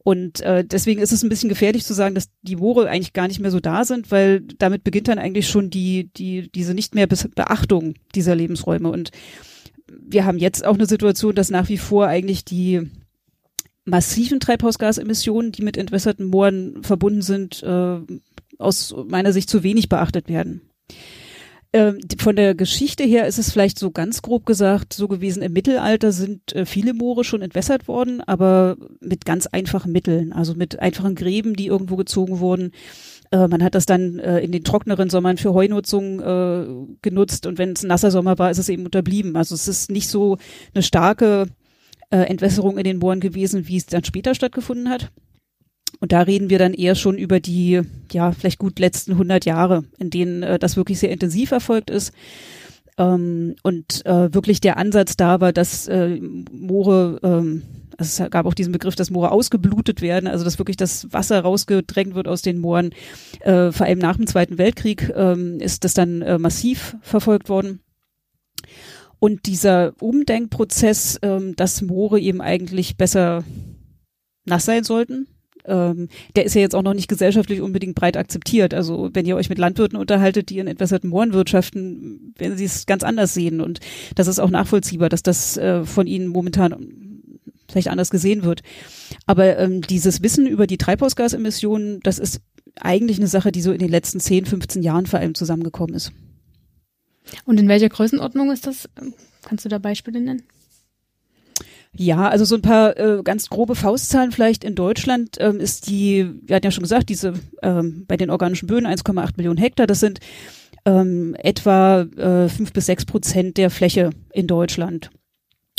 [0.03, 3.29] Und äh, deswegen ist es ein bisschen gefährlich zu sagen, dass die Moore eigentlich gar
[3.29, 6.95] nicht mehr so da sind, weil damit beginnt dann eigentlich schon die, die, diese nicht
[6.95, 8.91] mehr Beachtung dieser Lebensräume.
[8.91, 9.11] Und
[9.89, 12.89] wir haben jetzt auch eine Situation, dass nach wie vor eigentlich die
[13.85, 17.99] massiven Treibhausgasemissionen, die mit entwässerten Mooren verbunden sind, äh,
[18.59, 20.70] aus meiner Sicht zu wenig beachtet werden.
[21.73, 25.53] Ähm, von der Geschichte her ist es vielleicht so ganz grob gesagt so gewesen, im
[25.53, 30.81] Mittelalter sind äh, viele Moore schon entwässert worden, aber mit ganz einfachen Mitteln, also mit
[30.81, 32.73] einfachen Gräben, die irgendwo gezogen wurden.
[33.31, 36.01] Äh, man hat das dann äh, in den trockneren Sommern für Heunutzung
[37.03, 39.37] genutzt und wenn es ein nasser Sommer war, ist es eben unterblieben.
[39.37, 40.39] Also es ist nicht so
[40.75, 41.47] eine starke
[42.11, 45.13] Entwässerung in den Mooren gewesen, wie es dann später stattgefunden hat.
[46.01, 49.85] Und da reden wir dann eher schon über die, ja, vielleicht gut letzten 100 Jahre,
[49.99, 52.13] in denen äh, das wirklich sehr intensiv erfolgt ist.
[52.97, 56.19] Ähm, und äh, wirklich der Ansatz da war, dass äh,
[56.51, 57.63] Moore, ähm,
[57.99, 61.41] also es gab auch diesen Begriff, dass Moore ausgeblutet werden, also dass wirklich das Wasser
[61.41, 62.93] rausgedrängt wird aus den Mooren.
[63.41, 67.81] Äh, vor allem nach dem Zweiten Weltkrieg ähm, ist das dann äh, massiv verfolgt worden.
[69.19, 73.45] Und dieser Umdenkprozess, ähm, dass Moore eben eigentlich besser
[74.47, 75.27] nass sein sollten,
[75.65, 78.75] ähm, der ist ja jetzt auch noch nicht gesellschaftlich unbedingt breit akzeptiert.
[78.75, 82.87] Also wenn ihr euch mit Landwirten unterhaltet, die in entwässerten Mooren wirtschaften, werden sie es
[82.87, 83.61] ganz anders sehen.
[83.61, 83.81] Und
[84.15, 86.75] das ist auch nachvollziehbar, dass das äh, von ihnen momentan
[87.71, 88.63] vielleicht anders gesehen wird.
[89.27, 92.41] Aber ähm, dieses Wissen über die Treibhausgasemissionen, das ist
[92.81, 96.13] eigentlich eine Sache, die so in den letzten 10, 15 Jahren vor allem zusammengekommen ist.
[97.45, 98.89] Und in welcher Größenordnung ist das?
[99.43, 100.43] Kannst du da Beispiele nennen?
[101.97, 106.31] Ja, also so ein paar äh, ganz grobe Faustzahlen vielleicht in Deutschland ähm, ist die,
[106.43, 109.99] wir hatten ja schon gesagt, diese ähm, bei den organischen Böden 1,8 Millionen Hektar, das
[109.99, 110.21] sind
[110.85, 115.11] ähm, etwa äh, fünf bis sechs Prozent der Fläche in Deutschland.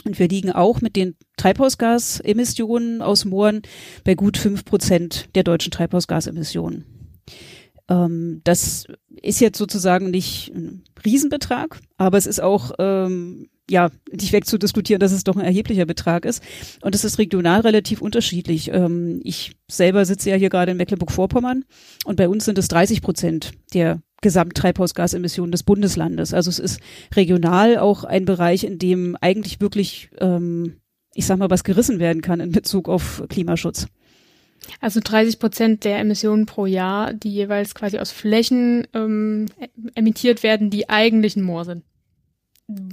[0.03, 3.61] Und wir liegen auch mit den Treibhausgasemissionen aus Mooren
[4.03, 6.85] bei gut fünf Prozent der deutschen Treibhausgasemissionen.
[7.87, 8.85] Ähm, das
[9.21, 15.13] ist jetzt sozusagen nicht ein Riesenbetrag, aber es ist auch ähm, ja, nicht wegzudiskutieren, dass
[15.13, 16.43] es doch ein erheblicher Betrag ist.
[16.81, 18.69] Und es ist regional relativ unterschiedlich.
[18.71, 21.63] Ähm, ich selber sitze ja hier gerade in Mecklenburg-Vorpommern
[22.05, 26.33] und bei uns sind es 30 Prozent der Gesamttreibhausgasemissionen des Bundeslandes.
[26.33, 26.81] Also es ist
[27.15, 30.75] regional auch ein Bereich, in dem eigentlich wirklich, ähm,
[31.15, 33.87] ich sag mal, was gerissen werden kann in Bezug auf Klimaschutz.
[34.79, 39.47] Also 30 Prozent der Emissionen pro Jahr, die jeweils quasi aus Flächen ähm,
[39.95, 41.83] emittiert werden, die eigentlich ein Moor sind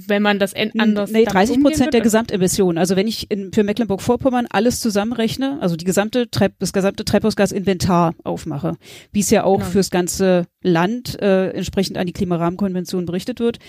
[0.07, 1.11] wenn man das anders.
[1.11, 2.77] Nee, 30 Prozent der Gesamtemissionen.
[2.77, 8.15] Also wenn ich in, für Mecklenburg-Vorpommern alles zusammenrechne, also die gesamte Treib, das gesamte Treibhausgasinventar
[8.23, 8.77] aufmache,
[9.11, 9.69] wie es ja auch genau.
[9.69, 13.59] fürs ganze Land äh, entsprechend an die Klimarahmenkonvention berichtet wird.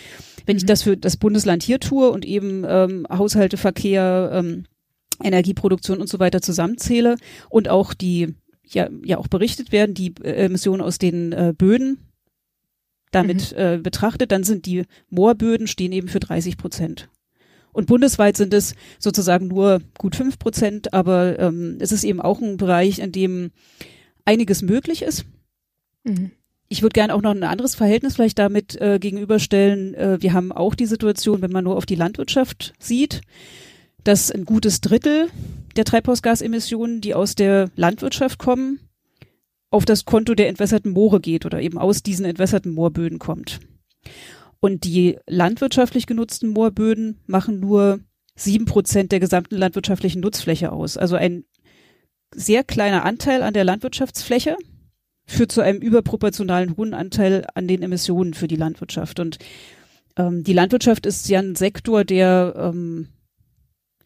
[0.46, 0.58] Wenn mhm.
[0.58, 4.64] ich das für das Bundesland hier tue und eben ähm, Haushalte, Verkehr, ähm,
[5.22, 7.16] Energieproduktion und so weiter zusammenzähle
[7.50, 8.34] und auch die
[8.66, 11.98] ja, ja auch berichtet werden, die äh, Emissionen aus den äh, Böden,
[13.10, 13.58] damit mhm.
[13.58, 17.08] äh, betrachtet, dann sind die Moorböden stehen eben für 30 Prozent.
[17.72, 22.40] Und bundesweit sind es sozusagen nur gut fünf Prozent, aber ähm, es ist eben auch
[22.40, 23.52] ein Bereich, in dem
[24.24, 25.24] einiges möglich ist.
[26.04, 26.32] Mhm.
[26.68, 29.94] Ich würde gerne auch noch ein anderes Verhältnis vielleicht damit äh, gegenüberstellen.
[29.94, 33.22] Äh, wir haben auch die Situation, wenn man nur auf die Landwirtschaft sieht,
[34.04, 35.28] dass ein gutes Drittel
[35.76, 38.80] der Treibhausgasemissionen, die aus der Landwirtschaft kommen,
[39.70, 43.60] auf das Konto der entwässerten Moore geht oder eben aus diesen entwässerten Moorböden kommt.
[44.60, 48.00] Und die landwirtschaftlich genutzten Moorböden machen nur
[48.34, 50.96] sieben Prozent der gesamten landwirtschaftlichen Nutzfläche aus.
[50.96, 51.44] Also ein
[52.34, 54.56] sehr kleiner Anteil an der Landwirtschaftsfläche
[55.26, 59.20] führt zu einem überproportionalen hohen Anteil an den Emissionen für die Landwirtschaft.
[59.20, 59.38] Und
[60.16, 63.08] ähm, die Landwirtschaft ist ja ein Sektor, der ähm,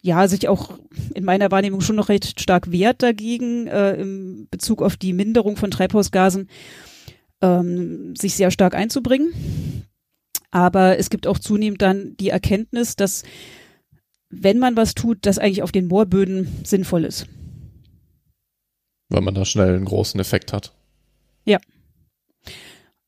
[0.05, 0.77] ja, sich auch
[1.15, 5.57] in meiner Wahrnehmung schon noch recht stark wehrt dagegen, äh, im Bezug auf die Minderung
[5.57, 6.47] von Treibhausgasen,
[7.41, 9.33] ähm, sich sehr stark einzubringen.
[10.51, 13.23] Aber es gibt auch zunehmend dann die Erkenntnis, dass
[14.29, 17.25] wenn man was tut, das eigentlich auf den Moorböden sinnvoll ist.
[19.09, 20.75] Weil man da schnell einen großen Effekt hat.
[21.45, 21.57] Ja.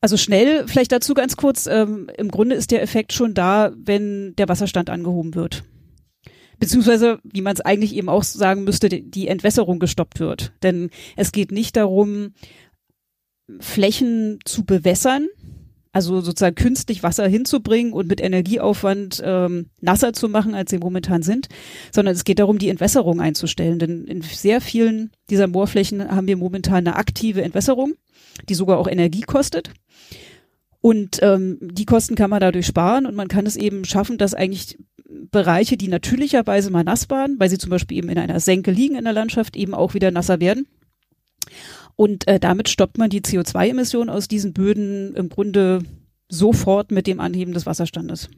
[0.01, 4.35] Also schnell, vielleicht dazu ganz kurz, ähm, im Grunde ist der Effekt schon da, wenn
[4.35, 5.63] der Wasserstand angehoben wird
[6.59, 10.53] beziehungsweise, wie man es eigentlich eben auch sagen müsste, die Entwässerung gestoppt wird.
[10.63, 12.33] Denn es geht nicht darum,
[13.59, 15.27] Flächen zu bewässern,
[15.93, 21.23] also sozusagen künstlich Wasser hinzubringen und mit Energieaufwand ähm, nasser zu machen, als sie momentan
[21.23, 21.47] sind,
[21.91, 23.79] sondern es geht darum, die Entwässerung einzustellen.
[23.79, 27.93] Denn in sehr vielen dieser Moorflächen haben wir momentan eine aktive Entwässerung,
[28.47, 29.71] die sogar auch Energie kostet.
[30.81, 34.35] Und ähm, die Kosten kann man dadurch sparen und man kann es eben schaffen, dass
[34.35, 34.77] eigentlich
[35.09, 38.95] Bereiche, die natürlicherweise mal nass waren, weil sie zum Beispiel eben in einer Senke liegen
[38.95, 40.67] in der Landschaft, eben auch wieder nasser werden.
[41.95, 45.83] Und äh, damit stoppt man die CO2-Emissionen aus diesen Böden im Grunde
[46.29, 48.29] sofort mit dem Anheben des Wasserstandes.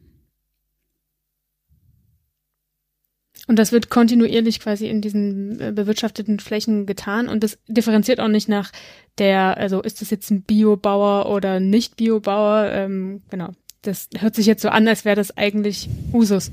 [3.48, 8.28] Und das wird kontinuierlich quasi in diesen äh, bewirtschafteten Flächen getan und das differenziert auch
[8.28, 8.72] nicht nach
[9.18, 13.50] der, also ist das jetzt ein Biobauer oder nicht Biobauer, ähm, genau
[13.82, 16.52] das hört sich jetzt so an, als wäre das eigentlich Usus.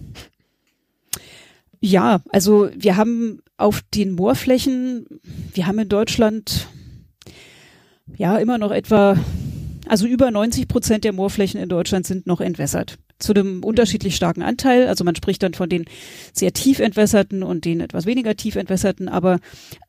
[1.80, 5.06] Ja, also wir haben auf den Moorflächen,
[5.52, 6.68] wir haben in Deutschland
[8.16, 9.18] ja immer noch etwa,
[9.86, 12.98] also über 90 Prozent der Moorflächen in Deutschland sind noch entwässert.
[13.18, 14.88] Zu einem unterschiedlich starken Anteil.
[14.88, 15.86] Also man spricht dann von den
[16.34, 19.38] sehr tief entwässerten und den etwas weniger tief entwässerten, aber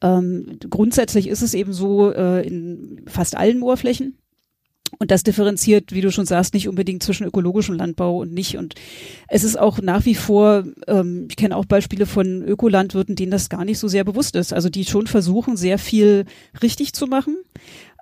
[0.02, 4.18] ähm, grundsätzlich ist es eben so äh, in fast allen Moorflächen.
[5.00, 8.58] Und das differenziert, wie du schon sagst, nicht unbedingt zwischen ökologischem Landbau und nicht.
[8.58, 8.76] Und
[9.28, 13.50] es ist auch nach wie vor, ähm, ich kenne auch Beispiele von Ökolandwirten, denen das
[13.50, 14.54] gar nicht so sehr bewusst ist.
[14.54, 16.26] Also die schon versuchen, sehr viel
[16.62, 17.38] richtig zu machen.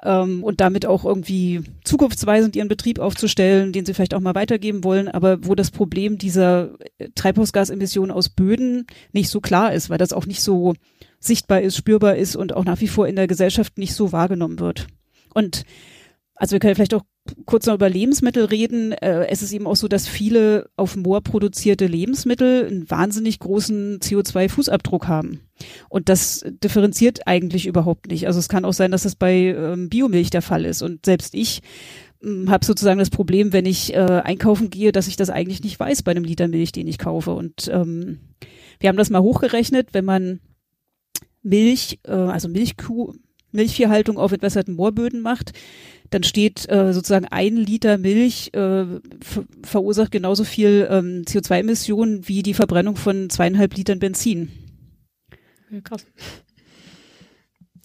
[0.06, 4.84] ähm, und damit auch irgendwie zukunftsweisend ihren Betrieb aufzustellen, den sie vielleicht auch mal weitergeben
[4.84, 6.78] wollen, aber wo das Problem dieser
[7.16, 10.76] Treibhausgasemissionen aus Böden nicht so klar ist, weil das auch nicht so
[11.20, 14.60] sichtbar ist, spürbar ist und auch nach wie vor in der Gesellschaft nicht so wahrgenommen
[14.60, 14.88] wird.
[15.34, 15.64] Und
[16.36, 17.04] also wir können vielleicht auch
[17.46, 18.92] kurz noch über Lebensmittel reden.
[18.92, 24.00] Äh, es ist eben auch so, dass viele auf Moor produzierte Lebensmittel einen wahnsinnig großen
[24.00, 25.42] CO2-Fußabdruck haben.
[25.90, 28.28] Und das differenziert eigentlich überhaupt nicht.
[28.28, 30.82] Also es kann auch sein, dass das bei ähm, Biomilch der Fall ist.
[30.82, 31.62] Und selbst ich
[32.22, 35.80] ähm, habe sozusagen das Problem, wenn ich äh, einkaufen gehe, dass ich das eigentlich nicht
[35.80, 37.32] weiß bei einem Liter Milch, den ich kaufe.
[37.32, 38.20] Und ähm,
[38.80, 40.42] wir haben das mal hochgerechnet, wenn man
[41.42, 43.14] Milch, äh, also Milchkuh,
[43.52, 45.54] Milchviehhaltung auf entwässerten Moorböden macht,
[46.10, 48.86] dann steht äh, sozusagen ein Liter Milch äh,
[49.64, 54.52] verursacht genauso viel ähm, CO2-Emissionen wie die Verbrennung von zweieinhalb Litern Benzin.
[55.84, 56.06] Krass.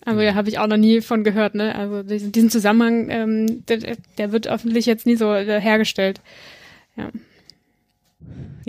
[0.05, 1.75] Also ja, habe ich auch noch nie von gehört, ne?
[1.75, 6.21] Also diesen, diesen Zusammenhang, ähm, der, der wird öffentlich jetzt nie so äh, hergestellt.
[6.97, 7.11] Ja.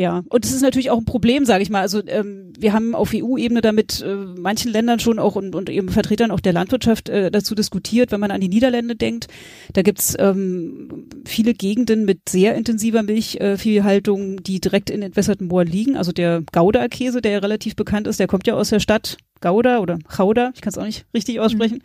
[0.01, 1.81] Ja, und es ist natürlich auch ein Problem, sage ich mal.
[1.81, 5.89] Also ähm, wir haben auf EU-Ebene damit äh, manchen Ländern schon auch und, und eben
[5.89, 9.27] Vertretern auch der Landwirtschaft äh, dazu diskutiert, wenn man an die Niederlande denkt.
[9.73, 15.67] Da gibt's ähm, viele Gegenden mit sehr intensiver Milchviehhaltung, äh, die direkt in entwässerten Mooren
[15.67, 15.97] liegen.
[15.97, 19.79] Also der Gouda-Käse, der ja relativ bekannt ist, der kommt ja aus der Stadt Gouda
[19.79, 21.81] oder Gouda, ich kann es auch nicht richtig aussprechen.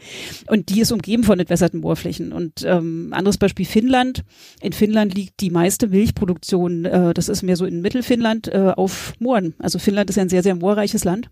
[0.46, 0.52] Mhm.
[0.52, 2.33] Und die ist umgeben von entwässerten Moorflächen.
[2.33, 4.24] Und ähm, anderes Beispiel Finnland.
[4.61, 9.14] In Finnland liegt die meiste Milchproduktion, äh, das ist mehr so in Mittelfinnland, äh, auf
[9.19, 9.55] Mooren.
[9.59, 11.31] Also Finnland ist ja ein sehr, sehr moorreiches Land.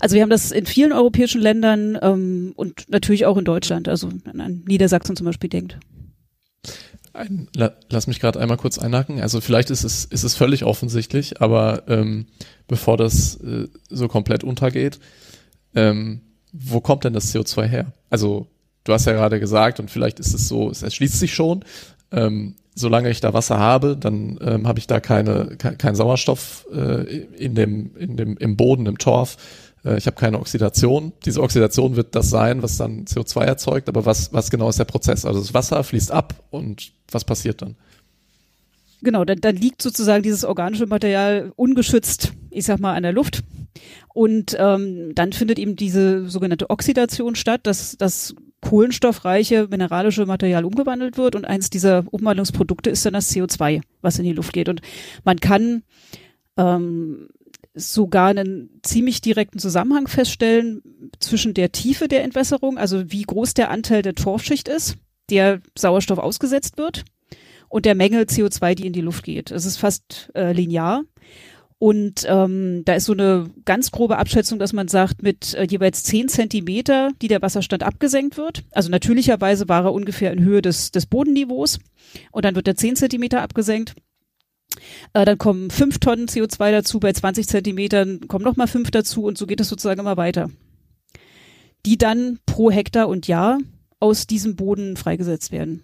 [0.00, 4.08] Also wir haben das in vielen europäischen Ländern ähm, und natürlich auch in Deutschland, also
[4.08, 5.78] an Niedersachsen zum Beispiel denkt.
[7.12, 7.48] Ein,
[7.90, 9.20] lass mich gerade einmal kurz einhaken.
[9.20, 12.26] Also vielleicht ist es, ist es völlig offensichtlich, aber ähm,
[12.66, 14.98] bevor das äh, so komplett untergeht,
[15.76, 17.92] ähm, wo kommt denn das CO2 her?
[18.10, 18.48] Also
[18.82, 21.64] du hast ja gerade gesagt, und vielleicht ist es so, es erschließt sich schon,
[22.14, 26.66] ähm, solange ich da Wasser habe, dann ähm, habe ich da keine, ke kein Sauerstoff
[26.72, 29.36] äh, in dem, in dem, im Boden, im Torf.
[29.84, 31.12] Äh, ich habe keine Oxidation.
[31.24, 34.84] Diese Oxidation wird das sein, was dann CO2 erzeugt, aber was, was genau ist der
[34.84, 35.24] Prozess?
[35.24, 37.76] Also das Wasser fließt ab und was passiert dann?
[39.02, 43.42] Genau, dann, dann liegt sozusagen dieses organische Material ungeschützt, ich sag mal, an der Luft.
[44.12, 51.16] Und ähm, dann findet eben diese sogenannte Oxidation statt, dass das kohlenstoffreiche mineralische Material umgewandelt
[51.16, 51.36] wird.
[51.36, 54.68] Und eins dieser Umwandlungsprodukte ist dann das CO2, was in die Luft geht.
[54.68, 54.80] Und
[55.24, 55.82] man kann
[56.56, 57.28] ähm,
[57.74, 60.82] sogar einen ziemlich direkten Zusammenhang feststellen
[61.18, 64.96] zwischen der Tiefe der Entwässerung, also wie groß der Anteil der Torfschicht ist,
[65.30, 67.04] der Sauerstoff ausgesetzt wird
[67.68, 69.50] und der Menge CO2, die in die Luft geht.
[69.50, 71.02] Es ist fast äh, linear.
[71.84, 76.02] Und ähm, da ist so eine ganz grobe Abschätzung, dass man sagt, mit äh, jeweils
[76.02, 78.64] zehn Zentimeter, die der Wasserstand abgesenkt wird.
[78.70, 81.80] Also natürlicherweise war er ungefähr in Höhe des, des Bodenniveaus.
[82.32, 83.96] Und dann wird er zehn Zentimeter abgesenkt.
[85.12, 87.00] Äh, dann kommen fünf Tonnen CO2 dazu.
[87.00, 89.24] Bei 20 Zentimetern kommen nochmal fünf dazu.
[89.24, 90.48] Und so geht es sozusagen immer weiter.
[91.84, 93.58] Die dann pro Hektar und Jahr
[94.00, 95.82] aus diesem Boden freigesetzt werden.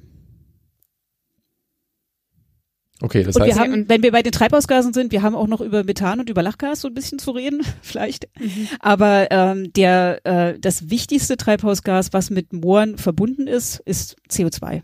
[3.02, 3.56] Okay, das und heißt.
[3.56, 6.28] Wir haben, wenn wir bei den Treibhausgasen sind, wir haben auch noch über Methan und
[6.28, 8.28] über Lachgas so ein bisschen zu reden, vielleicht.
[8.38, 8.68] Mhm.
[8.80, 14.82] Aber ähm, der äh, das wichtigste Treibhausgas, was mit Mooren verbunden ist, ist CO2.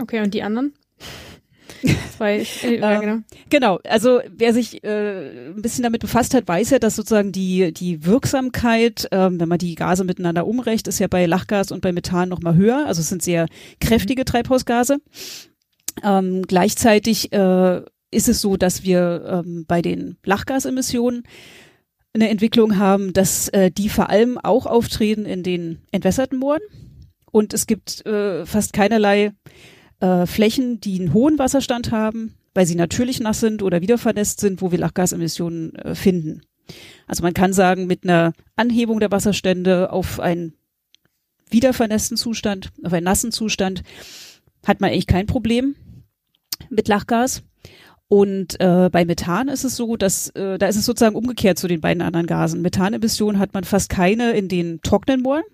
[0.00, 0.72] Okay, und die anderen?
[2.16, 3.18] Zwei, äh, ja, genau.
[3.50, 7.72] genau, also wer sich äh, ein bisschen damit befasst hat, weiß ja, dass sozusagen die,
[7.72, 11.92] die Wirksamkeit, ähm, wenn man die Gase miteinander umrecht, ist ja bei Lachgas und bei
[11.92, 12.86] Methan nochmal höher.
[12.86, 13.46] Also es sind sehr
[13.80, 14.26] kräftige mhm.
[14.26, 14.98] Treibhausgase.
[16.04, 21.24] Ähm, gleichzeitig äh, ist es so, dass wir ähm, bei den Lachgasemissionen
[22.14, 26.62] eine Entwicklung haben, dass äh, die vor allem auch auftreten in den entwässerten Mooren.
[27.30, 29.32] Und es gibt äh, fast keinerlei
[30.00, 34.40] äh, Flächen, die einen hohen Wasserstand haben, weil sie natürlich nass sind oder wieder vernässt
[34.40, 36.42] sind, wo wir Lachgasemissionen äh, finden.
[37.06, 40.54] Also man kann sagen, mit einer Anhebung der Wasserstände auf einen
[41.50, 43.82] wiedervernässten Zustand, auf einen nassen Zustand,
[44.66, 45.76] hat man eigentlich kein Problem
[46.70, 47.42] mit Lachgas.
[48.08, 51.68] Und äh, bei Methan ist es so, dass äh, da ist es sozusagen umgekehrt zu
[51.68, 52.62] den beiden anderen Gasen.
[52.62, 55.44] Methanemissionen hat man fast keine in den trockenen Mooren.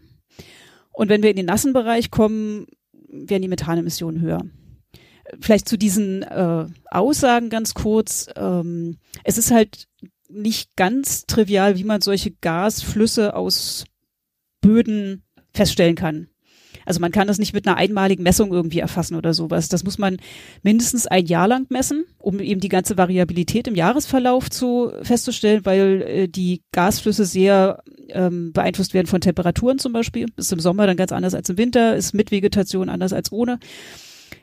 [0.93, 2.67] Und wenn wir in den nassen Bereich kommen,
[3.09, 4.43] werden die Methanemissionen höher.
[5.41, 8.29] Vielleicht zu diesen äh, Aussagen ganz kurz.
[8.37, 9.89] Ähm, es ist halt
[10.29, 13.85] nicht ganz trivial, wie man solche Gasflüsse aus
[14.61, 16.29] Böden feststellen kann.
[16.85, 19.69] Also man kann das nicht mit einer einmaligen Messung irgendwie erfassen oder sowas.
[19.69, 20.17] Das muss man
[20.63, 26.03] mindestens ein Jahr lang messen, um eben die ganze Variabilität im Jahresverlauf zu festzustellen, weil
[26.03, 30.27] äh, die Gasflüsse sehr ähm, beeinflusst werden von Temperaturen zum Beispiel.
[30.37, 33.59] Ist im Sommer dann ganz anders als im Winter, ist mit Vegetation anders als ohne.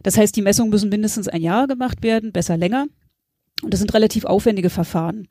[0.03, 2.87] Das heißt, die Messungen müssen mindestens ein Jahr gemacht werden, besser länger.
[3.61, 5.27] Und das sind relativ aufwendige Verfahren.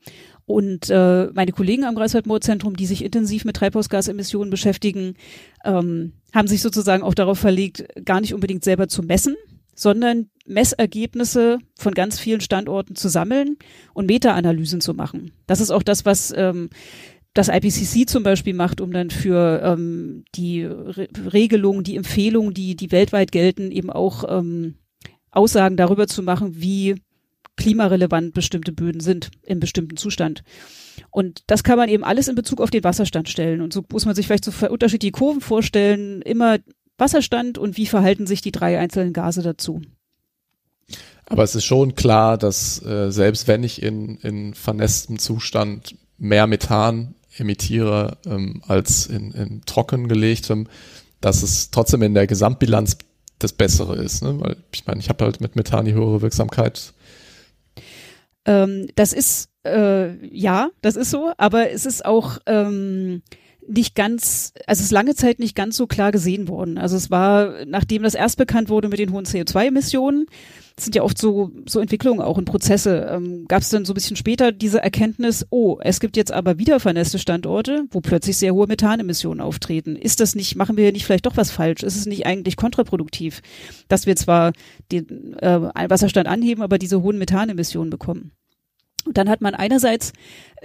[0.47, 5.15] Und äh, meine Kollegen am Greifswald-Moor-Zentrum, die sich intensiv mit Treibhausgasemissionen beschäftigen,
[5.65, 9.37] ähm, haben sich sozusagen auch darauf verlegt, gar nicht unbedingt selber zu messen,
[9.75, 13.57] sondern Messergebnisse von ganz vielen Standorten zu sammeln
[13.95, 15.33] und Meta-Analysen zu machen.
[15.47, 16.71] Das ist auch das, was ähm,
[17.35, 22.75] das IPCC zum Beispiel macht, um dann für ähm, die Re Regelungen, die Empfehlungen, die,
[22.75, 24.75] die weltweit gelten, eben auch ähm,
[25.31, 26.97] Aussagen darüber zu machen, wie
[27.61, 30.43] klimarelevant bestimmte Böden sind im bestimmten Zustand.
[31.11, 33.61] Und das kann man eben alles in Bezug auf den Wasserstand stellen.
[33.61, 36.23] Und so muss man sich vielleicht so unterschiedliche Kurven vorstellen.
[36.23, 36.59] Immer
[36.99, 39.83] Wasserstand und wie verhalten sich die drei einzelnen Gase dazu.
[41.27, 46.47] Aber es ist schon klar, dass äh, selbst wenn ich in, in vernässtem Zustand mehr
[46.47, 50.67] Methan emittiere ähm, als in, in trocken gelegtem,
[51.21, 52.99] dass es trotzdem in der Gesamtbilanz
[53.39, 54.23] das Bessere ist.
[54.23, 54.41] Ne?
[54.41, 56.93] Weil ich meine, ich habe halt mit Methan die höhere Wirksamkeit
[58.45, 63.23] ähm, das ist, äh, ja, das ist so, aber es ist auch ähm,
[63.67, 66.79] nicht ganz, also es ist lange Zeit nicht ganz so klar gesehen worden.
[66.79, 70.27] Also es war, nachdem das erst bekannt wurde mit den hohen CO2-Emissionen,
[70.85, 73.95] sind ja oft so, so Entwicklungen auch und Prozesse, ähm, gab es dann so ein
[73.95, 78.55] bisschen später diese Erkenntnis, oh, es gibt jetzt aber wieder vernässte Standorte, wo plötzlich sehr
[78.55, 79.97] hohe Methanemissionen auftreten.
[79.97, 81.83] Ist das nicht, machen wir nicht vielleicht doch was falsch?
[81.83, 83.43] Ist es nicht eigentlich kontraproduktiv,
[83.89, 84.53] dass wir zwar
[84.93, 88.33] den äh, Wasserstand anheben, aber diese hohen Methanemissionen bekommen?
[89.07, 90.13] Und dann hat man einerseits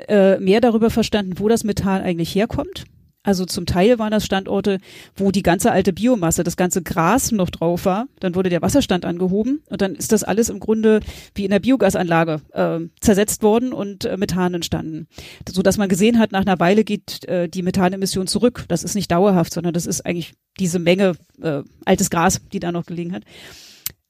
[0.07, 2.85] äh, mehr darüber verstanden, wo das Methan eigentlich herkommt.
[3.25, 4.77] Also zum Teil waren das Standorte,
[5.15, 8.07] wo die ganze alte Biomasse, das ganze Gras noch drauf war.
[8.19, 10.99] Dann wurde der Wasserstand angehoben und dann ist das alles im Grunde
[11.33, 15.07] wie in der Biogasanlage äh, zersetzt worden und äh, Methan entstanden.
[15.49, 18.65] So dass man gesehen hat, nach einer Weile geht äh, die Methanemission zurück.
[18.67, 22.71] Das ist nicht dauerhaft, sondern das ist eigentlich diese Menge äh, altes Gras, die da
[22.71, 23.23] noch gelegen hat.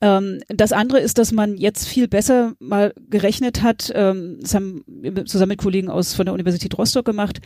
[0.06, 4.84] Ähm, das andere ist, dass man jetzt viel besser mal gerechnet hat, ähm, das haben
[4.86, 7.42] wir zusammen mit Kollegen aus von der Universität Rostock gemacht,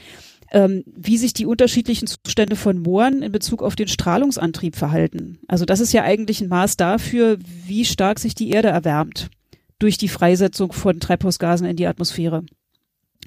[0.51, 5.39] ähm, wie sich die unterschiedlichen Zustände von Mooren in Bezug auf den Strahlungsantrieb verhalten.
[5.47, 9.30] Also das ist ja eigentlich ein Maß dafür, wie stark sich die Erde erwärmt
[9.78, 12.43] durch die Freisetzung von Treibhausgasen in die Atmosphäre.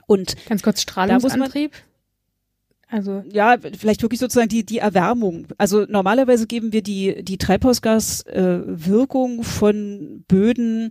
[0.07, 1.73] Und ganz kurz Strahlungsantrieb.
[2.93, 5.47] Also ja, vielleicht wirklich sozusagen die die Erwärmung.
[5.57, 10.91] Also normalerweise geben wir die die Treibhausgaswirkung äh, von Böden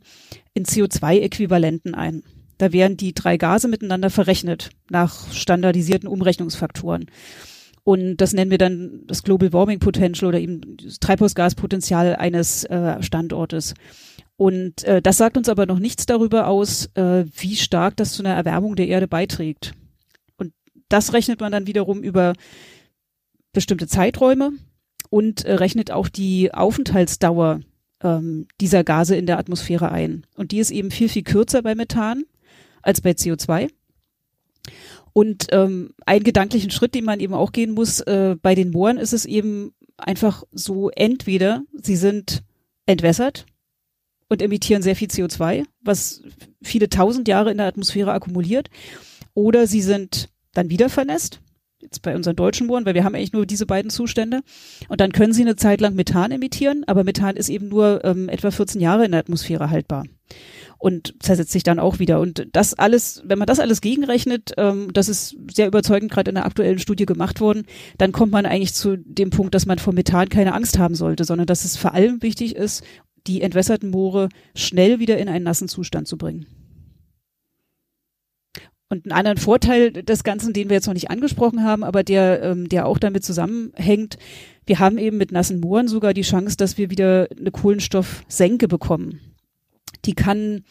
[0.56, 2.24] in CO2-Äquivalenten ein.
[2.58, 7.06] Da werden die drei Gase miteinander verrechnet nach standardisierten Umrechnungsfaktoren.
[7.84, 13.00] Und das nennen wir dann das Global Warming Potential oder eben das Treibhausgaspotenzial eines äh,
[13.04, 13.76] Standortes.
[14.38, 18.24] Und äh, das sagt uns aber noch nichts darüber aus, äh, wie stark das zu
[18.24, 19.76] einer Erwärmung der Erde beiträgt
[20.92, 22.34] das rechnet man dann wiederum über
[23.54, 24.52] bestimmte Zeiträume
[25.10, 27.62] und äh, rechnet auch die Aufenthaltsdauer
[28.02, 30.26] ähm, dieser Gase in der Atmosphäre ein.
[30.36, 32.24] Und die ist eben viel, viel kürzer bei Methan
[32.82, 33.70] als bei CO2.
[35.14, 38.98] Und ähm, einen gedanklichen Schritt, den man eben auch gehen muss, äh, bei den Mooren
[38.98, 42.44] ist es eben einfach so, entweder sie sind
[42.86, 43.46] entwässert
[44.30, 46.24] und emittieren sehr viel CO2, was
[46.62, 48.70] viele tausend Jahre in der Atmosphäre akkumuliert,
[49.34, 51.40] oder sie sind dann wieder vernässt.
[51.80, 54.42] Jetzt bei unseren deutschen Mooren, weil wir haben eigentlich nur diese beiden Zustände.
[54.88, 58.30] Und dann können sie eine Zeit lang Methan emittieren, aber Methan ist eben nur ähm,
[58.30, 60.06] etwa 14 Jahre in der Atmosphäre haltbar
[60.78, 62.20] und zersetzt sich dann auch wieder.
[62.20, 66.36] Und das alles, wenn man das alles gegenrechnet, ähm, das ist sehr überzeugend gerade in
[66.36, 67.64] der aktuellen Studie gemacht worden,
[67.98, 71.24] dann kommt man eigentlich zu dem Punkt, dass man vor Methan keine Angst haben sollte,
[71.24, 72.84] sondern dass es vor allem wichtig ist,
[73.28, 76.48] die entwässerten Moore schnell wieder in einen nassen Zustand zu bringen.
[78.92, 82.44] Und einen anderen Vorteil des Ganzen, den wir jetzt noch nicht angesprochen haben, aber der,
[82.44, 84.18] ähm, der auch damit zusammenhängt,
[84.66, 89.22] wir haben eben mit nassen Mooren sogar die Chance, dass wir wieder eine Kohlenstoffsenke bekommen.
[90.04, 90.66] Die kann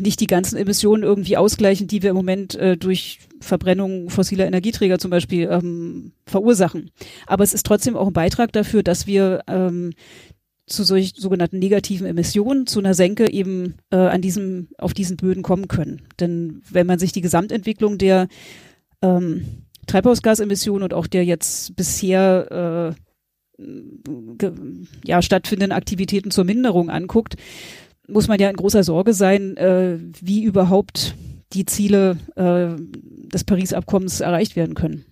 [0.00, 4.98] nicht die ganzen Emissionen irgendwie ausgleichen, die wir im Moment äh, durch Verbrennung fossiler Energieträger
[4.98, 6.92] zum Beispiel ähm, verursachen.
[7.26, 9.92] Aber es ist trotzdem auch ein Beitrag dafür, dass wir ähm,
[10.66, 15.42] zu solch sogenannten negativen Emissionen, zu einer Senke eben äh, an diesem, auf diesen Böden
[15.42, 16.02] kommen können.
[16.20, 18.28] Denn wenn man sich die Gesamtentwicklung der
[19.02, 22.94] ähm, Treibhausgasemissionen und auch der jetzt bisher
[23.58, 23.64] äh,
[25.04, 27.36] ja, stattfindenden Aktivitäten zur Minderung anguckt,
[28.08, 31.14] muss man ja in großer Sorge sein, äh, wie überhaupt
[31.52, 32.76] die Ziele äh,
[33.28, 35.04] des Paris-Abkommens erreicht werden können.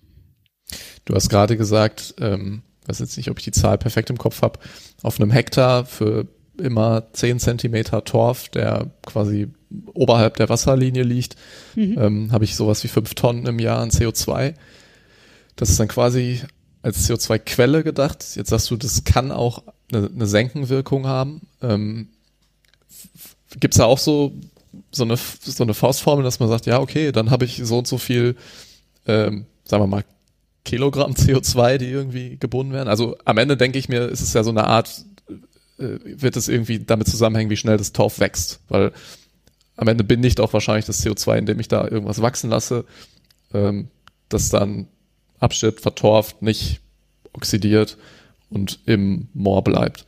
[1.05, 4.41] Du hast gerade gesagt, ähm, weiß jetzt nicht, ob ich die Zahl perfekt im Kopf
[4.41, 4.59] habe,
[5.01, 6.27] auf einem Hektar für
[6.57, 9.47] immer zehn Zentimeter Torf, der quasi
[9.93, 11.35] oberhalb der Wasserlinie liegt,
[11.75, 11.97] mhm.
[11.97, 14.53] ähm, habe ich sowas wie fünf Tonnen im Jahr an CO2.
[15.55, 16.41] Das ist dann quasi
[16.81, 18.25] als CO2-Quelle gedacht.
[18.35, 19.63] Jetzt sagst du, das kann auch
[19.93, 21.41] eine, eine Senkenwirkung haben.
[21.61, 22.09] Ähm,
[23.59, 24.33] Gibt es da auch so,
[24.91, 27.87] so, eine, so eine Faustformel, dass man sagt, ja, okay, dann habe ich so und
[27.87, 28.35] so viel,
[29.07, 30.03] ähm, sagen wir mal,
[30.63, 32.89] Kilogramm CO2, die irgendwie gebunden werden.
[32.89, 35.05] Also am Ende denke ich mir, ist es ja so eine Art,
[35.79, 38.59] äh, wird es irgendwie damit zusammenhängen, wie schnell das Torf wächst.
[38.69, 38.91] Weil
[39.75, 42.85] am Ende bin ich doch wahrscheinlich das CO2, indem ich da irgendwas wachsen lasse,
[43.53, 43.89] ähm,
[44.29, 44.87] das dann
[45.39, 46.81] abstirbt, vertorft, nicht
[47.33, 47.97] oxidiert
[48.49, 50.05] und im Moor bleibt.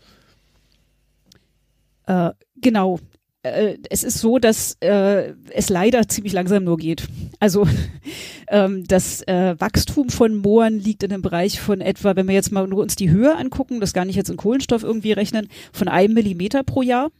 [2.05, 2.99] Äh, genau.
[3.43, 7.07] Äh, es ist so, dass äh, es leider ziemlich langsam nur geht.
[7.39, 7.67] Also
[8.47, 12.53] ähm, das äh, Wachstum von Mooren liegt in einem Bereich von etwa, wenn wir jetzt
[12.53, 15.89] mal nur uns die Höhe angucken, das gar nicht jetzt in Kohlenstoff irgendwie rechnen, von
[15.89, 17.11] einem Millimeter pro Jahr.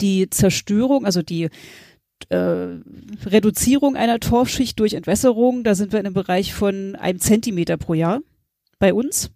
[0.00, 1.48] Die Zerstörung, also die
[2.28, 2.66] äh,
[3.26, 7.94] Reduzierung einer Torfschicht durch Entwässerung, da sind wir in einem Bereich von einem Zentimeter pro
[7.94, 8.20] Jahr
[8.80, 9.30] bei uns.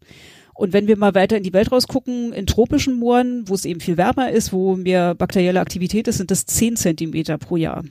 [0.55, 3.81] Und wenn wir mal weiter in die Welt rausgucken, in tropischen Mooren, wo es eben
[3.81, 7.85] viel wärmer ist, wo mehr bakterielle Aktivität ist, sind das zehn Zentimeter pro Jahr.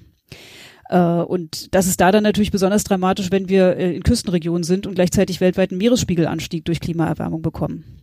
[0.89, 4.88] Äh, und das ist da dann natürlich besonders dramatisch, wenn wir äh, in Küstenregionen sind
[4.88, 8.01] und gleichzeitig weltweit einen Meeresspiegelanstieg durch Klimaerwärmung bekommen.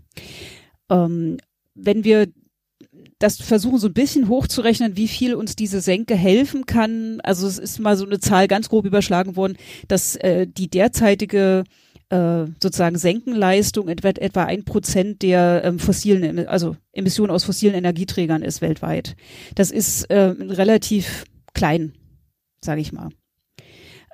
[0.91, 1.39] Ähm,
[1.75, 2.27] wenn wir
[3.21, 7.21] das versuchen so ein bisschen hochzurechnen, wie viel uns diese Senke helfen kann.
[7.23, 9.59] Also es ist mal so eine Zahl ganz grob überschlagen worden,
[9.89, 11.65] dass äh, die derzeitige
[12.11, 18.61] äh, sozusagen Senkenleistung etwa, ein Prozent der ähm, fossilen, also Emissionen aus fossilen Energieträgern ist
[18.61, 19.17] weltweit.
[19.55, 21.93] Das ist äh, relativ klein,
[22.65, 23.11] sage ich mal.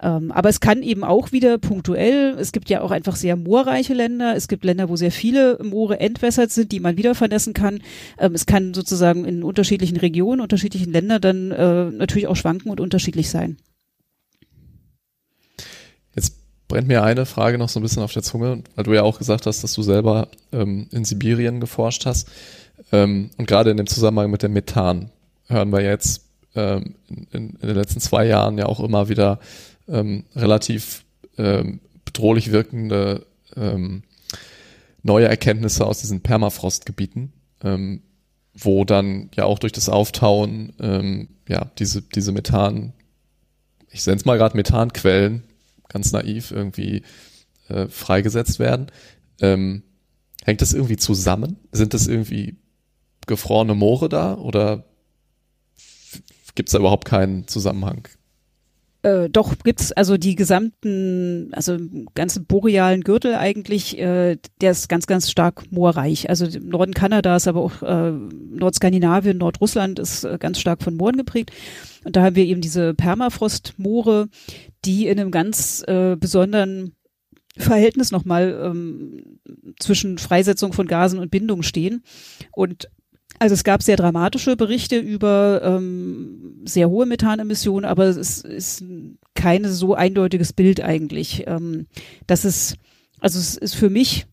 [0.03, 3.95] Ähm, aber es kann eben auch wieder punktuell, es gibt ja auch einfach sehr moorreiche
[3.95, 7.81] Länder, es gibt Länder, wo sehr viele Moore entwässert sind, die man wieder vernässen kann.
[8.19, 12.81] Ähm, es kann sozusagen in unterschiedlichen Regionen, unterschiedlichen Ländern dann äh, natürlich auch schwanken und
[12.81, 13.57] unterschiedlich sein
[16.69, 19.19] brennt mir eine Frage noch so ein bisschen auf der Zunge, weil du ja auch
[19.19, 22.29] gesagt hast, dass du selber ähm, in Sibirien geforscht hast.
[22.93, 25.11] Ähm, und gerade in dem Zusammenhang mit dem Methan
[25.47, 29.39] hören wir jetzt ähm, in, in, den letzten zwei Jahren ja auch immer wieder
[29.89, 31.05] ähm, relativ
[31.39, 34.03] ähm, bedrohlich wirkende ähm,
[35.03, 37.33] neue Erkenntnisse aus diesen Permafrostgebieten,
[38.55, 42.93] wo dann ja auch durch das Auftauen ja diese diese Methan,
[43.89, 45.45] ich nenne es mal gerade Methanquellen
[45.89, 47.03] ganz naiv irgendwie
[47.69, 48.87] äh, freigesetzt werden.
[49.41, 49.83] Ähm,
[50.45, 51.57] hängt das irgendwie zusammen?
[51.73, 52.57] Sind das irgendwie
[53.27, 54.85] gefrorene Moore da oder
[56.55, 58.09] gibt es da überhaupt keinen Zusammenhang?
[59.07, 61.77] Äh, doch gibt's also die gesamten, also
[62.15, 66.29] ganzen borealen Gürtel eigentlich, äh, der ist ganz, ganz stark moorreich.
[66.29, 71.17] Also im Norden Kanadas, aber auch äh, Nordskandinavien, Nordrussland ist äh, ganz stark von Mooren
[71.17, 71.53] geprägt.
[72.05, 74.29] Und da haben wir eben diese Permafrostmoore,
[74.87, 76.93] die in einem ganz äh, besonderen
[77.59, 79.41] Verhältnis nochmal ähm,
[79.79, 82.03] zwischen Freisetzung von Gasen und Bindung stehen.
[82.53, 82.89] Und
[83.39, 88.85] also es gab sehr dramatische Berichte über ähm, sehr hohe Methanemissionen, aber es ist
[89.35, 91.45] kein so eindeutiges Bild eigentlich.
[91.47, 91.87] Ähm,
[92.27, 92.77] das ist,
[93.21, 94.27] also es ist für mich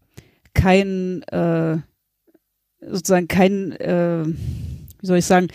[0.54, 1.78] kein äh,
[2.80, 5.48] sozusagen kein, äh, wie soll ich sagen,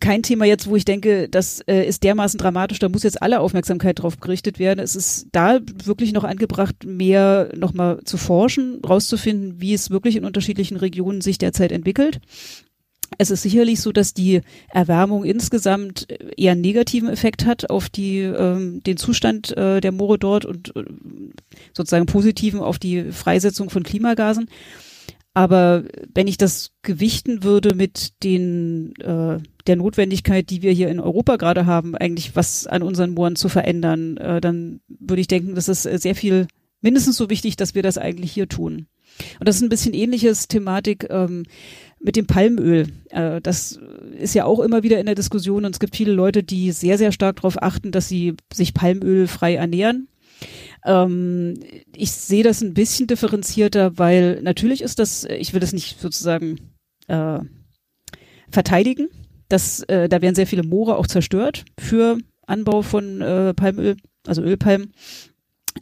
[0.00, 3.40] kein Thema jetzt, wo ich denke, das äh, ist dermaßen dramatisch, da muss jetzt alle
[3.40, 4.80] Aufmerksamkeit drauf gerichtet werden.
[4.80, 10.24] Es ist da wirklich noch angebracht, mehr nochmal zu forschen, rauszufinden, wie es wirklich in
[10.24, 12.20] unterschiedlichen Regionen sich derzeit entwickelt.
[13.18, 16.06] Es ist sicherlich so, dass die Erwärmung insgesamt
[16.36, 20.74] eher einen negativen Effekt hat auf die, ähm, den Zustand äh, der Moore dort und
[20.76, 20.84] äh,
[21.72, 24.48] sozusagen positiven auf die Freisetzung von Klimagasen.
[25.34, 31.00] Aber wenn ich das gewichten würde mit den äh, der Notwendigkeit, die wir hier in
[31.00, 35.54] Europa gerade haben, eigentlich was an unseren Mooren zu verändern, äh, dann würde ich denken,
[35.54, 36.46] das ist sehr viel
[36.80, 38.86] mindestens so wichtig, dass wir das eigentlich hier tun.
[39.38, 41.44] Und das ist ein bisschen ähnliches Thematik ähm,
[41.98, 42.88] mit dem Palmöl.
[43.10, 43.78] Äh, das
[44.18, 46.98] ist ja auch immer wieder in der Diskussion und es gibt viele Leute, die sehr,
[46.98, 50.08] sehr stark darauf achten, dass sie sich palmölfrei ernähren.
[50.84, 51.54] Ähm,
[51.94, 56.58] ich sehe das ein bisschen differenzierter, weil natürlich ist das, ich will das nicht sozusagen
[57.08, 57.40] äh,
[58.50, 59.08] verteidigen.
[59.50, 63.96] Das, äh, da werden sehr viele Moore auch zerstört für Anbau von äh, Palmöl,
[64.26, 64.92] also Ölpalmen.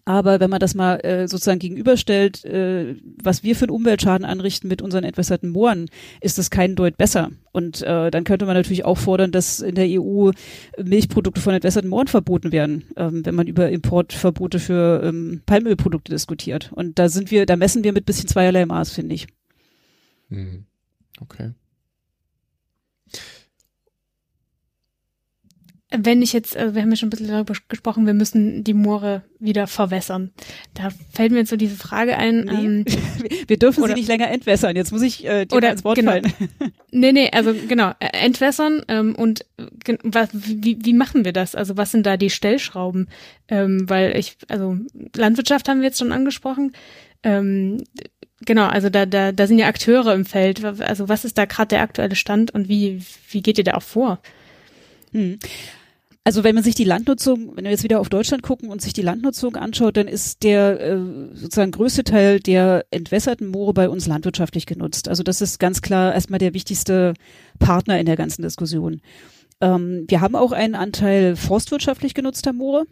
[0.04, 4.68] Aber wenn man das mal äh, sozusagen gegenüberstellt, äh, was wir für einen Umweltschaden anrichten
[4.68, 5.86] mit unseren entwässerten Mooren,
[6.20, 7.30] ist das kein Deut besser.
[7.52, 10.30] Und äh, dann könnte man natürlich auch fordern, dass in der EU
[10.82, 16.70] Milchprodukte von entwässerten Mooren verboten werden, ähm, wenn man über Importverbote für ähm, Palmölprodukte diskutiert.
[16.74, 19.26] Und da sind wir, da messen wir mit bisschen zweierlei Maß, finde ich.
[20.28, 20.66] Hm.
[21.20, 21.52] Okay.
[25.90, 28.74] Wenn ich jetzt, also wir haben ja schon ein bisschen darüber gesprochen, wir müssen die
[28.74, 30.32] Moore wieder verwässern.
[30.74, 32.40] Da fällt mir jetzt so diese Frage ein.
[32.40, 32.84] Nee, ähm,
[33.46, 34.76] wir dürfen oder, sie nicht länger entwässern.
[34.76, 36.12] Jetzt muss ich äh, dir oder, ins Wort genau.
[36.12, 36.32] fallen.
[36.90, 39.44] Nee, nee, also genau, äh, entwässern ähm, und
[40.02, 41.54] was, wie, wie machen wir das?
[41.54, 43.08] Also was sind da die Stellschrauben?
[43.48, 44.78] Ähm, weil ich, also
[45.14, 46.72] Landwirtschaft haben wir jetzt schon angesprochen.
[47.22, 47.84] Ähm,
[48.44, 50.64] genau, also da, da, da sind ja Akteure im Feld.
[50.64, 53.82] Also was ist da gerade der aktuelle Stand und wie, wie geht ihr da auch
[53.82, 54.20] vor?
[55.12, 55.38] Hm.
[56.28, 58.92] Also wenn man sich die Landnutzung, wenn wir jetzt wieder auf Deutschland gucken und sich
[58.92, 60.98] die Landnutzung anschaut, dann ist der äh,
[61.32, 65.08] sozusagen größte Teil der entwässerten Moore bei uns landwirtschaftlich genutzt.
[65.08, 67.14] Also das ist ganz klar erstmal der wichtigste
[67.58, 69.00] Partner in der ganzen Diskussion.
[69.62, 72.84] Ähm, wir haben auch einen Anteil forstwirtschaftlich genutzter Moore.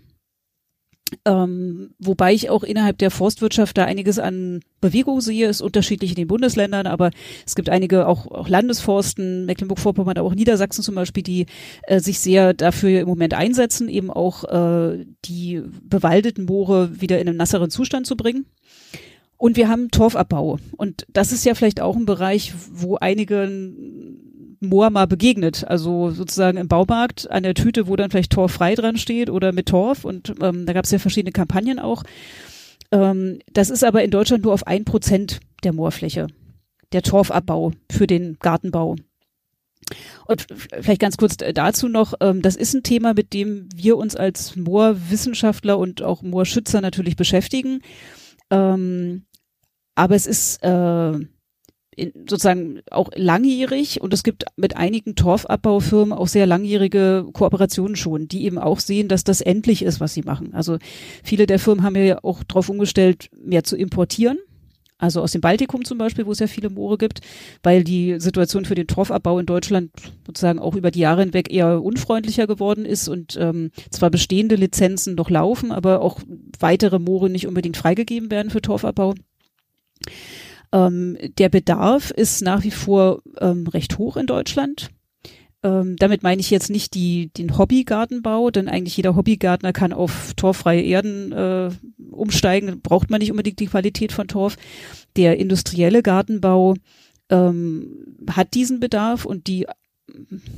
[1.24, 6.16] Ähm, wobei ich auch innerhalb der Forstwirtschaft da einiges an Bewegung sehe, ist unterschiedlich in
[6.16, 7.10] den Bundesländern, aber
[7.46, 11.46] es gibt einige auch, auch Landesforsten, Mecklenburg-Vorpommern, aber auch Niedersachsen zum Beispiel, die
[11.82, 17.28] äh, sich sehr dafür im Moment einsetzen, eben auch äh, die bewaldeten Moore wieder in
[17.28, 18.46] einen nasseren Zustand zu bringen.
[19.36, 20.58] Und wir haben Torfabbau.
[20.76, 23.44] Und das ist ja vielleicht auch ein Bereich, wo einige
[24.60, 25.64] Moor mal begegnet.
[25.66, 29.52] Also sozusagen im Baumarkt an der Tüte, wo dann vielleicht Torf frei dran steht oder
[29.52, 30.04] mit Torf.
[30.04, 32.02] Und ähm, da gab es ja verschiedene Kampagnen auch.
[32.92, 36.28] Ähm, das ist aber in Deutschland nur auf ein Prozent der Moorfläche,
[36.92, 38.96] der Torfabbau für den Gartenbau.
[40.26, 40.46] Und
[40.80, 44.56] vielleicht ganz kurz dazu noch, ähm, das ist ein Thema, mit dem wir uns als
[44.56, 47.80] Moorwissenschaftler und auch Moorschützer natürlich beschäftigen.
[48.50, 49.26] Ähm,
[49.94, 51.18] aber es ist äh,
[51.96, 58.28] in, sozusagen auch langjährig und es gibt mit einigen Torfabbaufirmen auch sehr langjährige Kooperationen schon,
[58.28, 60.54] die eben auch sehen, dass das endlich ist, was sie machen.
[60.54, 60.78] Also
[61.24, 64.38] viele der Firmen haben ja auch darauf umgestellt, mehr zu importieren.
[64.98, 67.20] Also aus dem Baltikum zum Beispiel, wo es ja viele Moore gibt,
[67.62, 69.90] weil die Situation für den Torfabbau in Deutschland
[70.26, 75.14] sozusagen auch über die Jahre hinweg eher unfreundlicher geworden ist und ähm, zwar bestehende Lizenzen
[75.14, 76.20] noch laufen, aber auch
[76.60, 79.14] weitere Moore nicht unbedingt freigegeben werden für Torfabbau.
[80.72, 84.90] Ähm, der Bedarf ist nach wie vor ähm, recht hoch in Deutschland.
[85.62, 90.34] Ähm, damit meine ich jetzt nicht die, den Hobbygartenbau, denn eigentlich jeder Hobbygärtner kann auf
[90.34, 91.70] torffreie Erden äh,
[92.10, 94.56] umsteigen, braucht man nicht unbedingt die Qualität von Torf.
[95.16, 96.74] Der industrielle Gartenbau
[97.30, 99.66] ähm, hat diesen Bedarf und die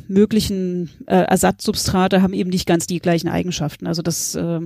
[0.08, 3.86] möglichen äh, Ersatzsubstrate haben eben nicht ganz die gleichen Eigenschaften.
[3.86, 4.60] Also das äh,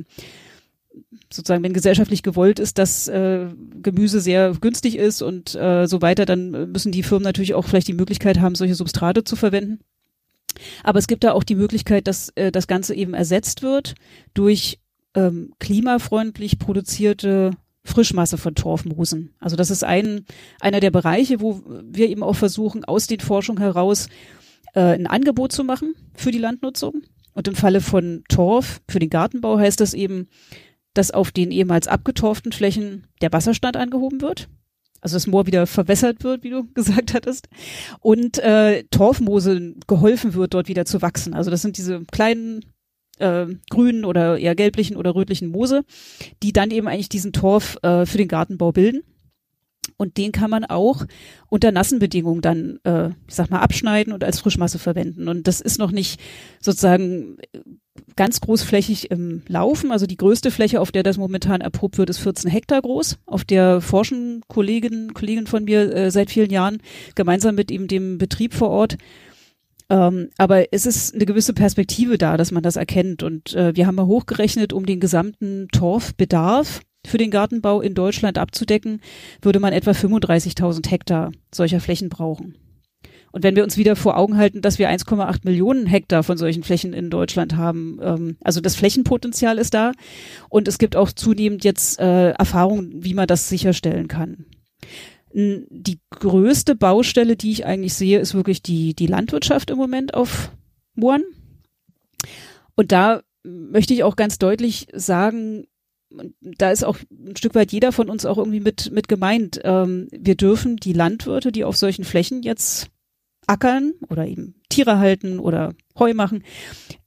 [1.32, 3.46] sozusagen, wenn gesellschaftlich gewollt ist, dass äh,
[3.82, 7.88] Gemüse sehr günstig ist und äh, so weiter, dann müssen die Firmen natürlich auch vielleicht
[7.88, 9.80] die Möglichkeit haben, solche Substrate zu verwenden.
[10.84, 13.94] Aber es gibt da auch die Möglichkeit, dass äh, das Ganze eben ersetzt wird
[14.34, 14.78] durch
[15.14, 17.52] ähm, klimafreundlich produzierte
[17.84, 19.34] Frischmasse von Torfmoosen.
[19.40, 20.24] Also das ist ein,
[20.60, 24.08] einer der Bereiche, wo wir eben auch versuchen, aus den Forschungen heraus
[24.74, 27.02] äh, ein Angebot zu machen für die Landnutzung.
[27.34, 30.28] Und im Falle von Torf für den Gartenbau heißt das eben,
[30.94, 34.48] dass auf den ehemals abgetorften Flächen der Wasserstand angehoben wird.
[35.00, 37.48] Also das Moor wieder verwässert wird, wie du gesagt hattest.
[38.00, 41.34] Und äh, Torfmoose geholfen wird, dort wieder zu wachsen.
[41.34, 42.64] Also das sind diese kleinen
[43.18, 45.84] äh, grünen oder eher gelblichen oder rötlichen Moose,
[46.42, 49.02] die dann eben eigentlich diesen Torf äh, für den Gartenbau bilden.
[49.96, 51.04] Und den kann man auch
[51.48, 55.28] unter nassen Bedingungen dann, äh, ich sag mal, abschneiden und als Frischmasse verwenden.
[55.28, 56.20] Und das ist noch nicht
[56.60, 57.36] sozusagen
[58.16, 59.92] ganz großflächig im Laufen.
[59.92, 63.18] Also die größte Fläche, auf der das momentan erprobt wird, ist 14 Hektar groß.
[63.26, 66.78] Auf der forschen Kolleginnen, Kollegen von mir äh, seit vielen Jahren
[67.14, 68.96] gemeinsam mit ihm dem Betrieb vor Ort.
[69.90, 73.22] Ähm, aber es ist eine gewisse Perspektive da, dass man das erkennt.
[73.22, 78.38] Und äh, wir haben mal hochgerechnet, um den gesamten Torfbedarf für den Gartenbau in Deutschland
[78.38, 79.00] abzudecken,
[79.40, 82.56] würde man etwa 35.000 Hektar solcher Flächen brauchen.
[83.32, 86.62] Und wenn wir uns wieder vor Augen halten, dass wir 1,8 Millionen Hektar von solchen
[86.62, 89.92] Flächen in Deutschland haben, ähm, also das Flächenpotenzial ist da
[90.50, 94.44] und es gibt auch zunehmend jetzt äh, Erfahrungen, wie man das sicherstellen kann.
[95.34, 100.52] Die größte Baustelle, die ich eigentlich sehe, ist wirklich die, die Landwirtschaft im Moment auf
[100.94, 101.24] Mooren.
[102.74, 105.66] Und da möchte ich auch ganz deutlich sagen,
[106.42, 109.60] da ist auch ein Stück weit jeder von uns auch irgendwie mit, mit gemeint.
[109.64, 112.90] Ähm, wir dürfen die Landwirte, die auf solchen Flächen jetzt
[113.46, 116.44] ackern oder eben Tiere halten oder Heu machen,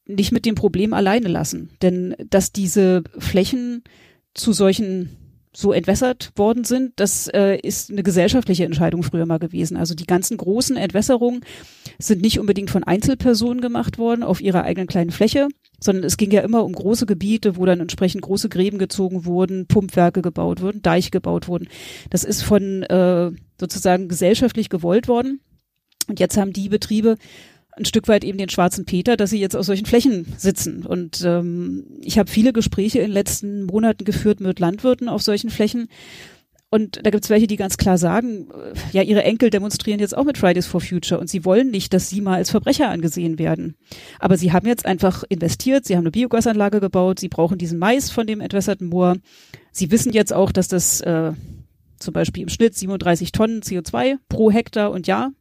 [0.06, 1.72] nicht mit dem Problem alleine lassen.
[1.82, 3.84] Denn dass diese Flächen
[4.34, 5.18] zu solchen
[5.56, 9.78] so entwässert worden sind, das äh, ist eine gesellschaftliche Entscheidung früher mal gewesen.
[9.78, 11.42] Also die ganzen großen Entwässerungen
[11.98, 15.48] sind nicht unbedingt von Einzelpersonen gemacht worden auf ihrer eigenen kleinen Fläche,
[15.80, 19.66] sondern es ging ja immer um große Gebiete, wo dann entsprechend große Gräben gezogen wurden,
[19.68, 21.70] Pumpwerke gebaut wurden, Deich gebaut wurden.
[22.10, 25.40] Das ist von äh, sozusagen gesellschaftlich gewollt worden.
[26.08, 27.18] Und jetzt haben die Betriebe
[27.78, 30.86] ein Stück weit eben den schwarzen Peter, dass sie jetzt auf solchen Flächen sitzen.
[30.86, 35.50] Und ähm, ich habe viele Gespräche in den letzten Monaten geführt mit Landwirten auf solchen
[35.50, 35.90] Flächen.
[36.70, 38.48] Und da gibt es welche, die ganz klar sagen,
[38.92, 42.10] ja, ihre Enkel demonstrieren jetzt auch mit Fridays for Future und sie wollen nicht, dass
[42.10, 43.76] sie mal als Verbrecher angesehen werden.
[44.20, 48.10] Aber sie haben jetzt einfach investiert, sie haben eine Biogasanlage gebaut, sie brauchen diesen Mais
[48.10, 49.16] von dem entwässerten Moor.
[49.72, 51.34] Sie wissen jetzt auch, dass das äh,
[52.00, 55.32] zum Beispiel im Schnitt 37 Tonnen CO2 pro Hektar und Jahr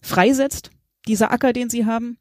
[0.00, 0.70] freisetzt
[1.08, 2.18] dieser Acker, den sie haben.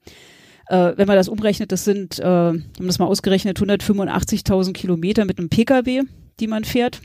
[0.68, 5.38] Äh, wenn man das umrechnet, das sind, äh, haben das mal ausgerechnet, 185.000 Kilometer mit
[5.38, 6.04] einem Pkw,
[6.40, 7.02] die man fährt.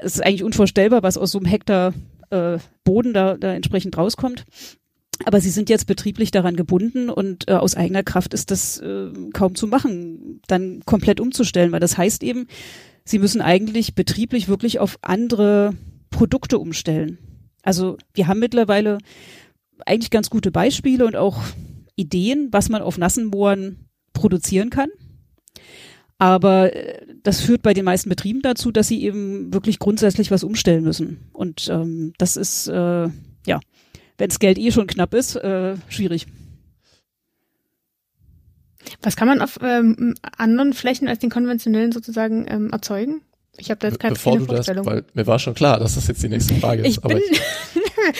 [0.00, 1.92] Es ist eigentlich unvorstellbar, was aus so einem Hektar
[2.30, 4.44] äh, Boden da, da entsprechend rauskommt.
[5.24, 9.10] Aber sie sind jetzt betrieblich daran gebunden und äh, aus eigener Kraft ist das äh,
[9.32, 12.46] kaum zu machen, dann komplett umzustellen, weil das heißt eben,
[13.04, 15.74] sie müssen eigentlich betrieblich wirklich auf andere
[16.10, 17.18] Produkte umstellen.
[17.62, 18.98] Also wir haben mittlerweile
[19.86, 21.42] eigentlich ganz gute Beispiele und auch
[21.96, 24.88] Ideen, was man auf nassen Mooren produzieren kann.
[26.18, 30.44] Aber äh, das führt bei den meisten Betrieben dazu, dass sie eben wirklich grundsätzlich was
[30.44, 31.28] umstellen müssen.
[31.32, 33.08] Und ähm, das ist, äh,
[33.46, 33.60] ja,
[34.18, 36.26] wenn das Geld eh schon knapp ist, äh, schwierig.
[39.02, 43.22] Was kann man auf ähm, anderen Flächen als den konventionellen sozusagen ähm, erzeugen?
[43.58, 46.06] Ich habe da jetzt keine Bevor du das, weil mir war schon klar, dass das
[46.06, 46.96] jetzt die nächste Frage ist.
[46.96, 47.40] Ich bin ich,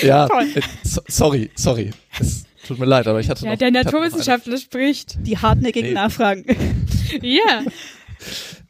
[0.03, 1.91] ja, äh, sorry, sorry.
[2.18, 3.59] Es tut mir leid, aber ich hatte ja, noch.
[3.59, 5.18] Der Naturwissenschaftler spricht.
[5.26, 5.95] Die hartnäckigen nee.
[5.95, 6.45] Nachfragen.
[7.22, 7.62] ja.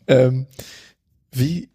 [0.07, 0.47] Ähm,
[1.33, 1.69] wie,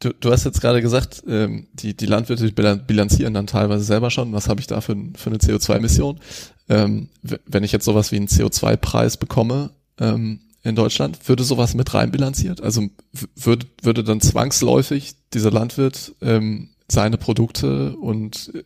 [0.00, 4.32] du, du hast jetzt gerade gesagt, ähm, die, die Landwirte bilanzieren dann teilweise selber schon.
[4.32, 6.20] Was habe ich da für, für eine CO2-Emission?
[6.68, 11.94] Ähm, wenn ich jetzt sowas wie einen CO2-Preis bekomme, ähm, in Deutschland, würde sowas mit
[11.94, 12.60] reinbilanziert?
[12.60, 12.88] Also
[13.34, 18.64] würde, würde dann zwangsläufig dieser Landwirt ähm, seine Produkte und äh,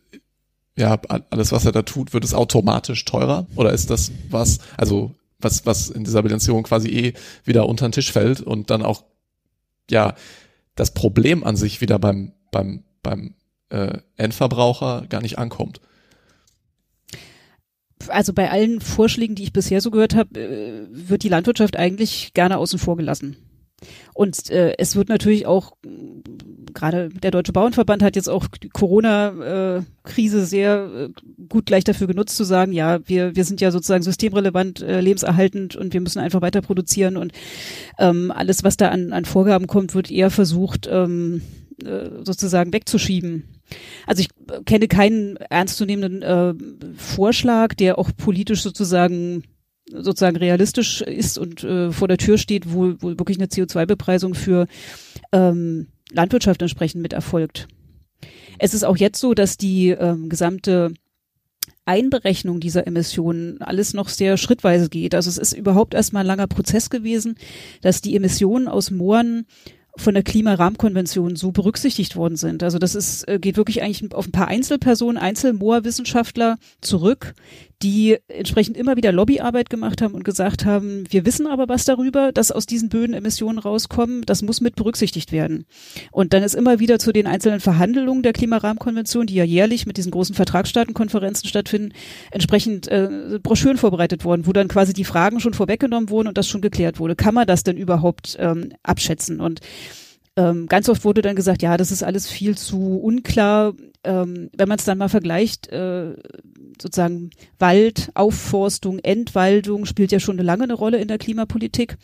[0.77, 0.99] ja,
[1.29, 3.47] alles, was er da tut, wird es automatisch teurer?
[3.55, 7.13] Oder ist das was, also was, was in dieser Bilanzierung quasi eh
[7.43, 9.03] wieder unter den Tisch fällt und dann auch,
[9.89, 10.15] ja,
[10.75, 13.35] das Problem an sich wieder beim, beim, beim
[13.69, 15.79] äh, Endverbraucher gar nicht ankommt?
[18.09, 22.33] also bei allen Vorschlägen, die ich bisher so gehört habe, äh, wird die Landwirtschaft eigentlich
[22.33, 23.37] gerne außen vor gelassen.
[24.13, 25.73] Und äh, es wird natürlich auch,
[26.75, 31.09] gerade der Deutsche Bauernverband hat jetzt auch die Corona-Krise sehr äh,
[31.49, 35.75] gut gleich dafür genutzt zu sagen, ja, wir, wir sind ja sozusagen systemrelevant, äh, lebenserhaltend
[35.75, 37.31] und wir müssen einfach weiter produzieren und
[37.97, 41.41] ähm, alles, was da an, an Vorgaben kommt, wird eher versucht, ähm,
[41.83, 43.45] äh, sozusagen wegzuschieben.
[44.05, 44.29] Also ich
[44.65, 46.53] kenne keinen ernstzunehmenden äh,
[46.97, 49.43] Vorschlag, der auch politisch sozusagen
[49.91, 54.67] sozusagen realistisch ist und äh, vor der Tür steht, wo, wo wirklich eine CO2-Bepreisung für
[55.31, 57.67] ähm, Landwirtschaft entsprechend mit erfolgt.
[58.59, 60.93] Es ist auch jetzt so, dass die ähm, gesamte
[61.85, 65.13] Einberechnung dieser Emissionen alles noch sehr schrittweise geht.
[65.13, 67.35] Also es ist überhaupt erstmal ein langer Prozess gewesen,
[67.81, 69.45] dass die Emissionen aus Mooren
[69.97, 72.63] von der Klimarahmenkonvention so berücksichtigt worden sind.
[72.63, 77.33] Also das ist, äh, geht wirklich eigentlich auf ein paar Einzelpersonen, Einzelmoorwissenschaftler zurück,
[77.81, 82.31] die entsprechend immer wieder Lobbyarbeit gemacht haben und gesagt haben, wir wissen aber was darüber,
[82.31, 85.65] dass aus diesen Böden Emissionen rauskommen, das muss mit berücksichtigt werden.
[86.11, 89.97] Und dann ist immer wieder zu den einzelnen Verhandlungen der Klimarahmenkonvention, die ja jährlich mit
[89.97, 91.93] diesen großen Vertragsstaatenkonferenzen stattfinden,
[92.31, 96.47] entsprechend äh, Broschüren vorbereitet worden, wo dann quasi die Fragen schon vorweggenommen wurden und das
[96.47, 97.15] schon geklärt wurde.
[97.15, 99.41] Kann man das denn überhaupt ähm, abschätzen?
[99.41, 99.59] Und
[100.37, 103.73] ähm, ganz oft wurde dann gesagt, ja, das ist alles viel zu unklar.
[104.03, 106.15] Ähm, wenn man es dann mal vergleicht, äh,
[106.81, 111.97] sozusagen Wald, Aufforstung, Entwaldung spielt ja schon eine lange eine Rolle in der Klimapolitik.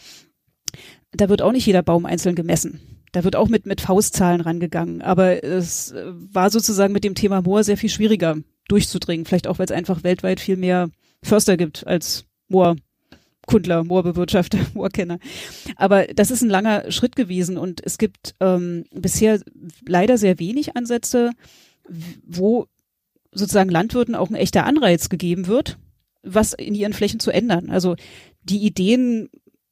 [1.11, 2.79] Da wird auch nicht jeder Baum einzeln gemessen.
[3.11, 5.01] Da wird auch mit, mit Faustzahlen rangegangen.
[5.01, 5.93] Aber es
[6.31, 8.37] war sozusagen mit dem Thema Moor sehr viel schwieriger
[8.69, 9.25] durchzudringen.
[9.25, 10.89] Vielleicht auch, weil es einfach weltweit viel mehr
[11.21, 12.77] Förster gibt als Moor.
[13.47, 15.19] Kundler, Moorbewirtschafter, Moorkenner.
[15.75, 19.39] Aber das ist ein langer Schritt gewesen und es gibt ähm, bisher
[19.87, 21.31] leider sehr wenig Ansätze,
[22.25, 22.67] wo
[23.31, 25.77] sozusagen Landwirten auch ein echter Anreiz gegeben wird,
[26.23, 27.69] was in ihren Flächen zu ändern.
[27.69, 27.95] Also
[28.43, 29.29] die Ideen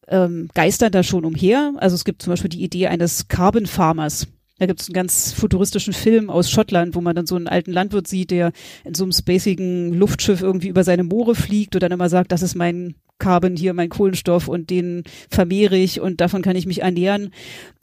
[0.07, 1.73] ähm, geistern da schon umher.
[1.77, 4.27] Also es gibt zum Beispiel die Idee eines Carbon Farmers.
[4.57, 7.71] Da gibt es einen ganz futuristischen Film aus Schottland, wo man dann so einen alten
[7.71, 8.51] Landwirt sieht, der
[8.83, 12.41] in so einem spacigen Luftschiff irgendwie über seine Moore fliegt und dann immer sagt, das
[12.41, 16.81] ist mein Carbon hier, mein Kohlenstoff und den vermehre ich und davon kann ich mich
[16.81, 17.31] ernähren.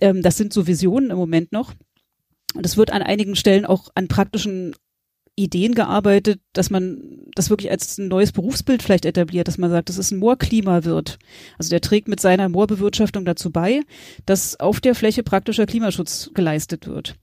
[0.01, 1.74] Ähm, das sind so Visionen im Moment noch.
[2.55, 4.74] Und es wird an einigen Stellen auch an praktischen
[5.37, 6.99] Ideen gearbeitet, dass man
[7.34, 11.18] das wirklich als ein neues Berufsbild vielleicht etabliert, dass man sagt, das ist ein Moorklimawirt.
[11.59, 13.82] Also der trägt mit seiner Moorbewirtschaftung dazu bei,
[14.24, 17.16] dass auf der Fläche praktischer Klimaschutz geleistet wird.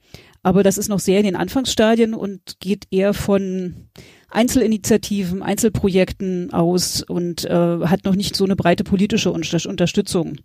[0.44, 3.88] Aber das ist noch sehr in den Anfangsstadien und geht eher von
[4.34, 7.50] Einzelinitiativen, Einzelprojekten aus und äh,
[7.86, 10.38] hat noch nicht so eine breite politische Unterstützung.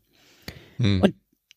[0.77, 1.03] Hm.
[1.03, 1.15] Und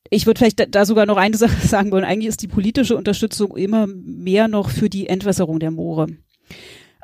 [0.09, 2.05] ich würde vielleicht da, da sogar noch eine Sache sagen wollen.
[2.05, 6.07] Eigentlich ist die politische Unterstützung immer mehr noch für die Entwässerung der Moore.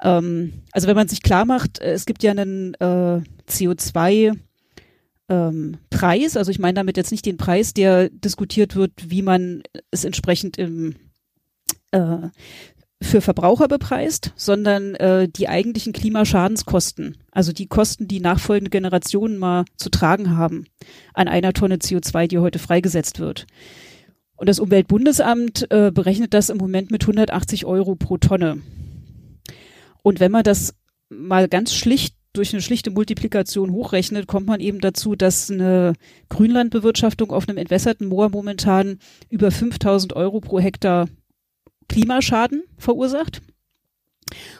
[0.01, 4.37] Ähm, also wenn man sich klar macht, äh, es gibt ja einen äh, CO2
[5.29, 9.63] ähm, Preis, also ich meine damit jetzt nicht den Preis, der diskutiert wird, wie man
[9.91, 10.95] es entsprechend im
[11.91, 12.29] äh,
[13.01, 19.65] für Verbraucher bepreist, sondern äh, die eigentlichen Klimaschadenskosten, also die Kosten, die nachfolgende Generationen mal
[19.75, 20.65] zu tragen haben
[21.13, 23.45] an einer Tonne CO2, die heute freigesetzt wird.
[24.35, 28.61] Und das Umweltbundesamt äh, berechnet das im Moment mit 180 Euro pro Tonne.
[30.01, 30.75] Und wenn man das
[31.09, 35.93] mal ganz schlicht durch eine schlichte Multiplikation hochrechnet, kommt man eben dazu, dass eine
[36.29, 41.07] Grünlandbewirtschaftung auf einem entwässerten Moor momentan über 5000 Euro pro Hektar
[41.87, 43.41] Klimaschaden verursacht.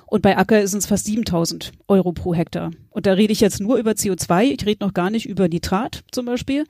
[0.06, 2.72] Und bei Acker sind es fast 7000 Euro pro Hektar.
[2.90, 6.04] Und da rede ich jetzt nur über CO2, ich rede noch gar nicht über Nitrat
[6.12, 6.66] zum Beispiel.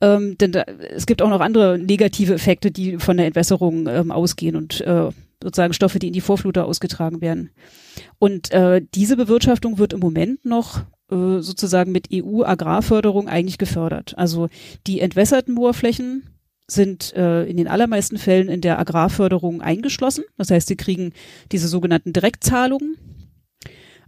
[0.00, 4.12] Ähm, denn da, es gibt auch noch andere negative Effekte, die von der Entwässerung ähm,
[4.12, 5.10] ausgehen und äh,
[5.42, 7.50] sozusagen Stoffe, die in die Vorfluter ausgetragen werden.
[8.18, 14.14] Und äh, diese Bewirtschaftung wird im Moment noch äh, sozusagen mit EU-Agrarförderung eigentlich gefördert.
[14.16, 14.48] Also
[14.86, 16.22] die entwässerten Moorflächen
[16.70, 20.24] sind äh, in den allermeisten Fällen in der Agrarförderung eingeschlossen.
[20.36, 21.12] Das heißt, sie kriegen
[21.50, 22.96] diese sogenannten Direktzahlungen.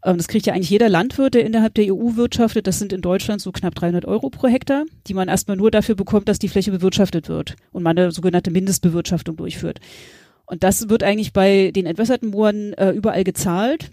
[0.05, 2.67] Ähm, das kriegt ja eigentlich jeder Landwirt, der innerhalb der EU wirtschaftet.
[2.67, 5.95] Das sind in Deutschland so knapp 300 Euro pro Hektar, die man erstmal nur dafür
[5.95, 9.81] bekommt, dass die Fläche bewirtschaftet wird und man eine sogenannte Mindestbewirtschaftung durchführt.
[10.45, 13.91] Und das wird eigentlich bei den entwässerten Mooren äh, überall gezahlt.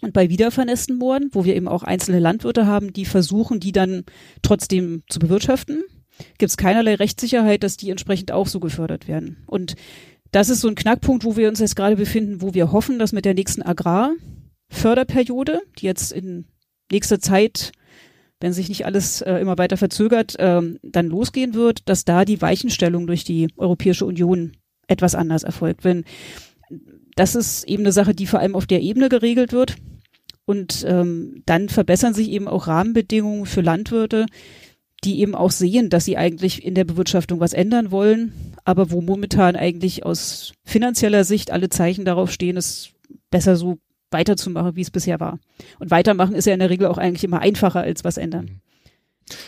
[0.00, 4.04] Und bei wiedervernässten Mooren, wo wir eben auch einzelne Landwirte haben, die versuchen, die dann
[4.42, 5.82] trotzdem zu bewirtschaften,
[6.38, 9.44] gibt es keinerlei Rechtssicherheit, dass die entsprechend auch so gefördert werden.
[9.46, 9.74] Und
[10.30, 13.12] das ist so ein Knackpunkt, wo wir uns jetzt gerade befinden, wo wir hoffen, dass
[13.12, 16.44] mit der nächsten Agrarförderperiode, die jetzt in
[16.90, 17.72] nächster Zeit,
[18.40, 22.40] wenn sich nicht alles äh, immer weiter verzögert, ähm, dann losgehen wird, dass da die
[22.40, 24.52] Weichenstellung durch die Europäische Union
[24.86, 25.84] etwas anders erfolgt.
[25.84, 26.04] Wenn
[27.18, 29.76] das ist eben eine Sache, die vor allem auf der Ebene geregelt wird.
[30.44, 34.26] Und ähm, dann verbessern sich eben auch Rahmenbedingungen für Landwirte,
[35.04, 38.32] die eben auch sehen, dass sie eigentlich in der Bewirtschaftung was ändern wollen,
[38.64, 42.90] aber wo momentan eigentlich aus finanzieller Sicht alle Zeichen darauf stehen, es
[43.30, 43.78] besser so
[44.10, 45.38] weiterzumachen, wie es bisher war.
[45.78, 48.44] Und weitermachen ist ja in der Regel auch eigentlich immer einfacher als was ändern.
[48.44, 48.60] Mhm.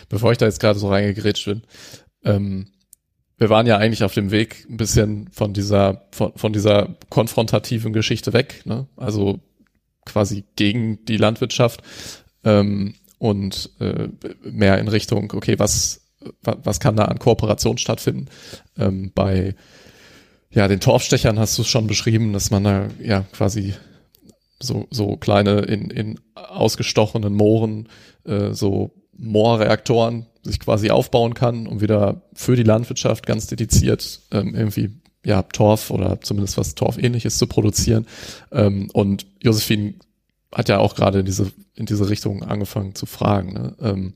[0.09, 1.63] Bevor ich da jetzt gerade so reingegrätscht bin,
[2.23, 2.67] ähm,
[3.37, 7.91] wir waren ja eigentlich auf dem Weg ein bisschen von dieser, von, von dieser konfrontativen
[7.91, 8.87] Geschichte weg, ne?
[8.95, 9.39] Also
[10.05, 11.81] quasi gegen die Landwirtschaft.
[12.43, 14.07] Ähm, und äh,
[14.41, 16.01] mehr in Richtung, okay, was,
[16.41, 18.29] was kann da an Kooperation stattfinden?
[18.79, 19.53] Ähm, bei
[20.49, 23.75] ja, den Torfstechern hast du es schon beschrieben, dass man da ja quasi
[24.59, 27.89] so, so kleine in, in ausgestochenen Mooren
[28.25, 34.55] äh, so Moorreaktoren sich quasi aufbauen kann, um wieder für die Landwirtschaft ganz dediziert ähm,
[34.55, 38.07] irgendwie ja Torf oder zumindest was Torfähnliches zu produzieren.
[38.51, 39.93] Ähm, und Josephine
[40.53, 43.53] hat ja auch gerade in diese, in diese Richtung angefangen zu fragen.
[43.53, 43.75] Ne?
[43.79, 44.13] Ähm,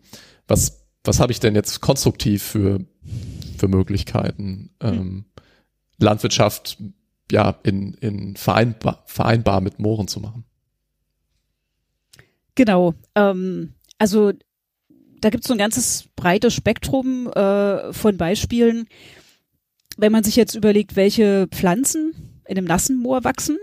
[0.47, 2.79] was, was habe ich denn jetzt konstruktiv für,
[3.57, 5.25] für Möglichkeiten, ähm, hm.
[5.97, 6.77] Landwirtschaft
[7.31, 10.45] ja in, in vereinbar, vereinbar mit Mooren zu machen?
[12.55, 12.93] Genau.
[13.15, 14.33] Ähm, also
[15.21, 18.87] da gibt es so ein ganzes breites Spektrum äh, von Beispielen.
[19.97, 23.57] Wenn man sich jetzt überlegt, welche Pflanzen in einem nassen Moor wachsen,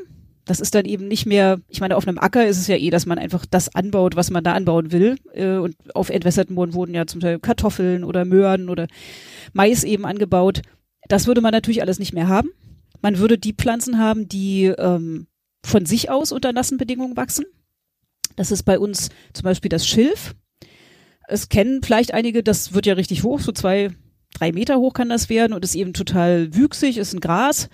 [0.45, 2.91] das ist dann eben nicht mehr, ich meine, auf einem Acker ist es ja eh,
[2.91, 5.17] dass man einfach das anbaut, was man da anbauen will.
[5.33, 8.89] Äh, und auf entwässerten Mooren wurden ja zum Teil Kartoffeln oder Möhren oder
[9.53, 10.63] Mais eben angebaut.
[11.09, 12.51] Das würde man natürlich alles nicht mehr haben.
[13.03, 15.27] Man würde die Pflanzen haben, die ähm,
[15.65, 17.45] von sich aus unter nassen Bedingungen wachsen.
[18.37, 20.35] Das ist bei uns zum Beispiel das Schilf.
[21.29, 23.91] Es kennen vielleicht einige, das wird ja richtig hoch, so zwei,
[24.35, 27.69] drei Meter hoch kann das werden und ist eben total wüchsig, ist ein Gras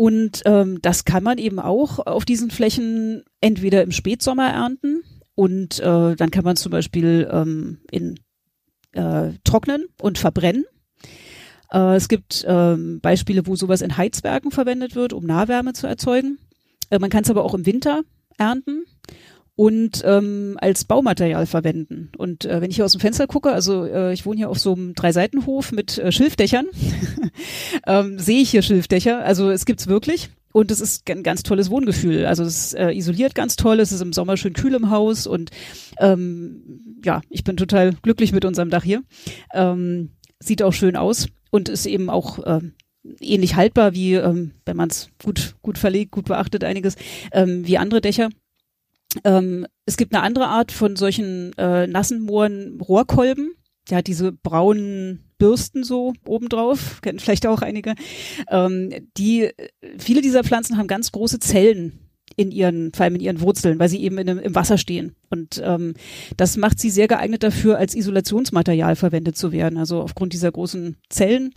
[0.00, 5.02] und ähm, das kann man eben auch auf diesen Flächen entweder im Spätsommer ernten
[5.34, 8.14] und äh, dann kann man zum Beispiel ähm, in
[8.92, 10.66] äh, trocknen und verbrennen.
[11.72, 16.38] Äh, es gibt ähm, Beispiele, wo sowas in Heizwerken verwendet wird, um Nahwärme zu erzeugen.
[16.90, 18.02] Äh, man kann es aber auch im Winter
[18.38, 18.84] ernten.
[19.58, 22.12] Und ähm, als Baumaterial verwenden.
[22.16, 24.60] Und äh, wenn ich hier aus dem Fenster gucke, also äh, ich wohne hier auf
[24.60, 26.66] so einem Dreiseitenhof mit äh, Schilfdächern,
[27.88, 29.24] ähm, sehe ich hier Schilfdächer.
[29.24, 30.30] Also es gibt's wirklich.
[30.52, 32.24] Und es ist ein ganz tolles Wohngefühl.
[32.24, 35.50] Also es äh, isoliert ganz toll, es ist im Sommer schön kühl im Haus und
[35.98, 39.02] ähm, ja, ich bin total glücklich mit unserem Dach hier.
[39.52, 42.60] Ähm, sieht auch schön aus und ist eben auch äh,
[43.20, 46.94] ähnlich haltbar wie, ähm, wenn man es gut, gut verlegt, gut beachtet, einiges,
[47.32, 48.28] ähm, wie andere Dächer.
[49.24, 53.52] Ähm, es gibt eine andere Art von solchen äh, nassen Mooren, Rohrkolben.
[53.90, 57.94] Der hat diese braunen Bürsten so obendrauf, kennen vielleicht auch einige.
[58.50, 59.50] Ähm, die,
[59.98, 63.88] viele dieser Pflanzen haben ganz große Zellen in ihren, vor allem in ihren Wurzeln, weil
[63.88, 65.16] sie eben in, im Wasser stehen.
[65.28, 65.94] Und ähm,
[66.36, 69.78] das macht sie sehr geeignet dafür, als Isolationsmaterial verwendet zu werden.
[69.78, 71.52] Also aufgrund dieser großen Zellen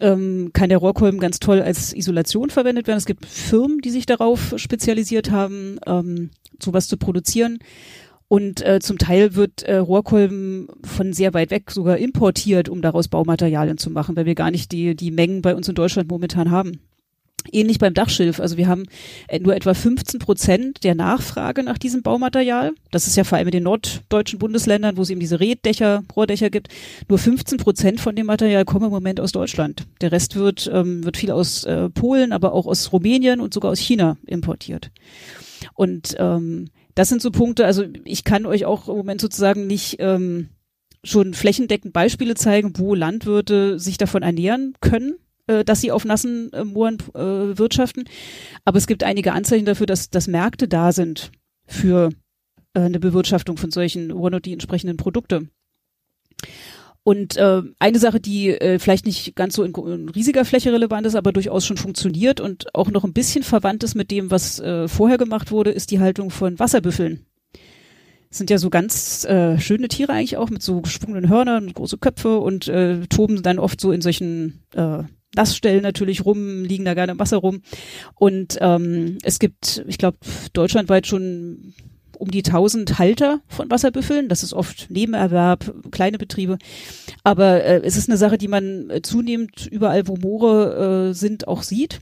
[0.00, 2.98] ähm, kann der Rohrkolben ganz toll als Isolation verwendet werden.
[2.98, 6.30] Es gibt Firmen, die sich darauf spezialisiert haben, ähm,
[6.64, 7.58] sowas zu produzieren.
[8.28, 13.08] Und äh, zum Teil wird äh, Rohrkolben von sehr weit weg sogar importiert, um daraus
[13.08, 16.50] Baumaterialien zu machen, weil wir gar nicht die, die Mengen bei uns in Deutschland momentan
[16.50, 16.80] haben.
[17.52, 18.40] Ähnlich beim Dachschilf.
[18.40, 18.84] Also wir haben
[19.28, 22.72] äh, nur etwa 15 Prozent der Nachfrage nach diesem Baumaterial.
[22.90, 26.48] Das ist ja vor allem in den norddeutschen Bundesländern, wo es eben diese Reddächer, Rohrdächer
[26.48, 26.68] gibt.
[27.08, 29.84] Nur 15 Prozent von dem Material kommen im Moment aus Deutschland.
[30.00, 33.70] Der Rest wird, ähm, wird viel aus äh, Polen, aber auch aus Rumänien und sogar
[33.70, 34.90] aus China importiert.
[35.74, 39.96] Und ähm, das sind so Punkte, also ich kann euch auch im Moment sozusagen nicht
[39.98, 40.48] ähm,
[41.02, 46.52] schon flächendeckend Beispiele zeigen, wo Landwirte sich davon ernähren können äh, dass sie auf nassen
[46.52, 48.04] äh, Mooren äh, wirtschaften.
[48.64, 51.32] Aber es gibt einige Anzeichen dafür, dass, dass Märkte da sind
[51.66, 52.10] für
[52.74, 55.48] äh, eine Bewirtschaftung von solchen Mooren und die entsprechenden Produkte.
[57.04, 61.06] Und äh, eine Sache, die äh, vielleicht nicht ganz so in, in, riesiger Fläche relevant
[61.06, 64.58] ist, aber durchaus schon funktioniert und auch noch ein bisschen verwandt ist mit dem, was
[64.58, 67.26] äh, vorher gemacht wurde, ist die Haltung von Wasserbüffeln.
[68.30, 71.74] Das sind ja so ganz äh, schöne Tiere eigentlich auch mit so geschwungenen Hörnern und
[71.74, 75.02] große Köpfe und äh, toben dann oft so in solchen äh,
[75.36, 77.60] Nassstellen natürlich rum, liegen da gerne im Wasser rum.
[78.14, 80.16] Und ähm, es gibt, ich glaube,
[80.54, 81.74] deutschlandweit schon
[82.16, 84.28] um die 1000 Halter von Wasserbüffeln.
[84.28, 86.58] Das ist oft Nebenerwerb, kleine Betriebe.
[87.22, 91.48] Aber äh, es ist eine Sache, die man äh, zunehmend überall, wo Moore äh, sind,
[91.48, 92.00] auch sieht.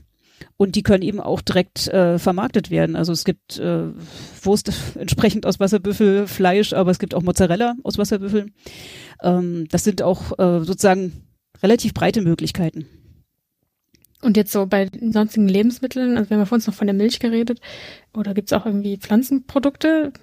[0.57, 2.95] Und die können eben auch direkt äh, vermarktet werden.
[2.95, 3.87] Also es gibt äh,
[4.41, 8.53] Wurst entsprechend aus Wasserbüffel, Fleisch, aber es gibt auch Mozzarella aus Wasserbüffeln.
[9.21, 11.13] Ähm, das sind auch äh, sozusagen
[11.61, 12.85] relativ breite Möglichkeiten.
[14.23, 17.19] Und jetzt so bei sonstigen Lebensmitteln, also wir haben ja vorhin noch von der Milch
[17.19, 17.59] geredet,
[18.15, 20.13] oder gibt's auch irgendwie Pflanzenprodukte?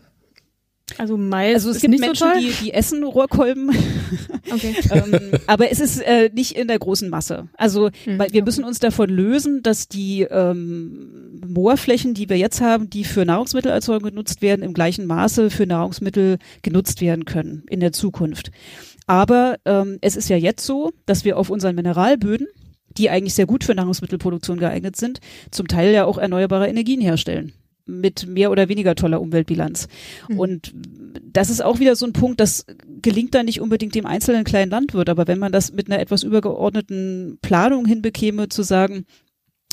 [0.99, 2.41] Also Mais also es ist gibt nicht Menschen, so toll.
[2.41, 3.71] die, die essen Rohrkolben,
[4.53, 4.75] Okay.
[4.91, 7.49] ähm, aber es ist äh, nicht in der großen Masse.
[7.57, 8.43] Also Hm, weil wir okay.
[8.43, 14.11] müssen uns davon lösen, dass die ähm, Moorflächen, die wir jetzt haben, die für Nahrungsmittelerzeugung
[14.11, 18.51] genutzt werden, im gleichen Maße für Nahrungsmittel genutzt werden können in der Zukunft.
[19.07, 22.47] Aber ähm, es ist ja jetzt so, dass wir auf unseren Mineralböden
[22.97, 25.20] die eigentlich sehr gut für Nahrungsmittelproduktion geeignet sind,
[25.51, 27.53] zum Teil ja auch erneuerbare Energien herstellen
[27.86, 29.88] mit mehr oder weniger toller Umweltbilanz.
[30.28, 30.38] Mhm.
[30.38, 30.74] Und
[31.24, 32.64] das ist auch wieder so ein Punkt, das
[33.03, 36.22] gelingt dann nicht unbedingt dem einzelnen kleinen Landwirt, aber wenn man das mit einer etwas
[36.22, 39.07] übergeordneten Planung hinbekäme, zu sagen,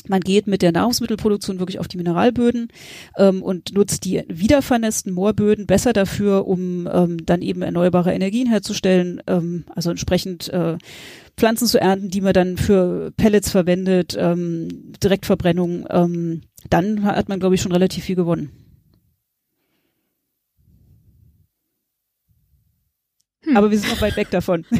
[0.08, 2.68] man geht mit der Nahrungsmittelproduktion wirklich auf die Mineralböden
[3.16, 9.22] ähm, und nutzt die wiedervernässten Moorböden besser dafür, um ähm, dann eben erneuerbare Energien herzustellen,
[9.26, 10.78] ähm, also entsprechend äh,
[11.36, 17.38] Pflanzen zu ernten, die man dann für Pellets verwendet, ähm, Direktverbrennung, ähm, dann hat man,
[17.38, 18.50] glaube ich, schon relativ viel gewonnen.
[23.44, 23.56] Hm.
[23.56, 24.64] Aber wir sind noch weit weg davon.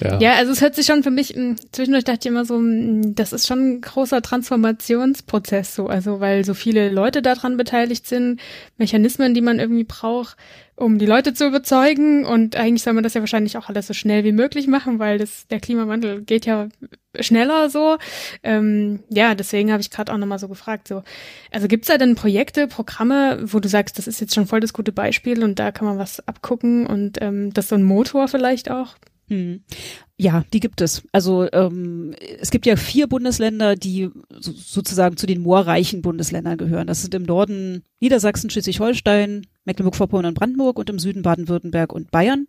[0.00, 0.18] Ja.
[0.20, 3.12] Ja, also es hört sich schon für mich, mh, zwischendurch dachte ich immer so, mh,
[3.14, 8.40] das ist schon ein großer Transformationsprozess so, also weil so viele Leute daran beteiligt sind,
[8.76, 10.36] Mechanismen, die man irgendwie braucht,
[10.76, 13.94] um die Leute zu überzeugen und eigentlich soll man das ja wahrscheinlich auch alles so
[13.94, 16.68] schnell wie möglich machen, weil das der Klimawandel geht ja
[17.18, 17.96] schneller so.
[18.44, 21.02] Ähm, ja, deswegen habe ich gerade auch nochmal so gefragt, so,
[21.50, 24.72] also gibt's da denn Projekte, Programme, wo du sagst, das ist jetzt schon voll das
[24.72, 28.28] gute Beispiel und da kann man was abgucken und ähm, das ist so ein Motor
[28.28, 28.94] vielleicht auch?
[29.28, 29.60] Hm.
[30.16, 31.02] Ja, die gibt es.
[31.12, 36.86] Also ähm, es gibt ja vier Bundesländer, die so, sozusagen zu den moorreichen Bundesländern gehören.
[36.86, 42.46] Das sind im Norden Niedersachsen, Schleswig-Holstein, Mecklenburg-Vorpommern und Brandenburg und im Süden Baden-Württemberg und Bayern.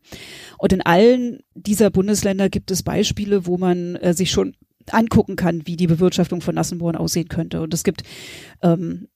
[0.57, 4.55] Und in allen dieser Bundesländer gibt es Beispiele, wo man äh, sich schon
[4.89, 7.61] angucken kann, wie die Bewirtschaftung von nassen Mooren aussehen könnte.
[7.61, 8.03] Und es gibt,
[8.63, 9.09] ähm,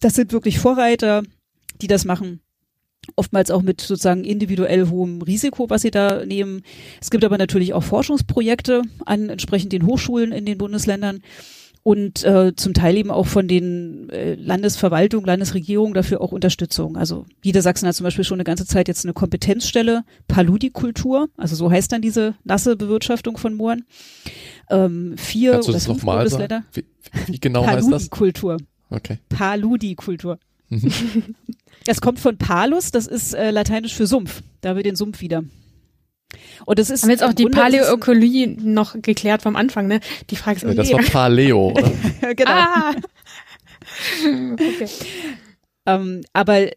[0.00, 1.22] das sind wirklich Vorreiter,
[1.80, 2.40] die das machen
[3.16, 6.62] oftmals auch mit sozusagen individuell hohem Risiko, was sie da nehmen.
[7.00, 11.22] Es gibt aber natürlich auch Forschungsprojekte an entsprechend den Hochschulen in den Bundesländern.
[11.82, 16.96] und äh, zum Teil eben auch von den äh, Landesverwaltungen, Landesregierungen dafür auch Unterstützung.
[16.98, 21.70] Also Niedersachsen hat zum Beispiel schon eine ganze Zeit jetzt eine Kompetenzstelle Paludikultur, also so
[21.70, 23.84] heißt dann diese nasse Bewirtschaftung von Mooren.
[24.68, 26.04] Ähm, vier Kannst oder fünf?
[26.04, 26.64] Bundesländer.
[26.74, 26.84] Wie,
[27.26, 28.08] wie genau heißt das?
[28.10, 28.58] Paludikultur.
[28.90, 29.18] Okay.
[29.30, 30.38] Paludikultur.
[30.68, 30.92] Mhm.
[31.84, 34.42] Das kommt von Palus, das ist äh, lateinisch für Sumpf.
[34.60, 35.42] Da haben wir den Sumpf wieder.
[36.64, 40.00] Und das ist Haben wir jetzt auch die es- Paläökologie noch geklärt vom Anfang, ne?
[40.30, 41.70] Die Frage ist, Äh, Das war Paleo,
[42.20, 42.34] oder?
[42.34, 42.50] genau.
[42.50, 42.94] Ah!
[44.52, 44.88] okay.
[45.86, 46.68] Ähm, aber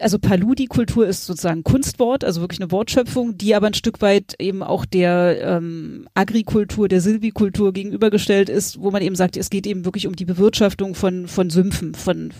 [0.00, 4.62] also Paludikultur ist sozusagen Kunstwort, also wirklich eine Wortschöpfung, die aber ein Stück weit eben
[4.62, 9.84] auch der ähm, Agrikultur, der Silvikultur gegenübergestellt ist, wo man eben sagt, es geht eben
[9.84, 12.32] wirklich um die Bewirtschaftung von, von Sümpfen, von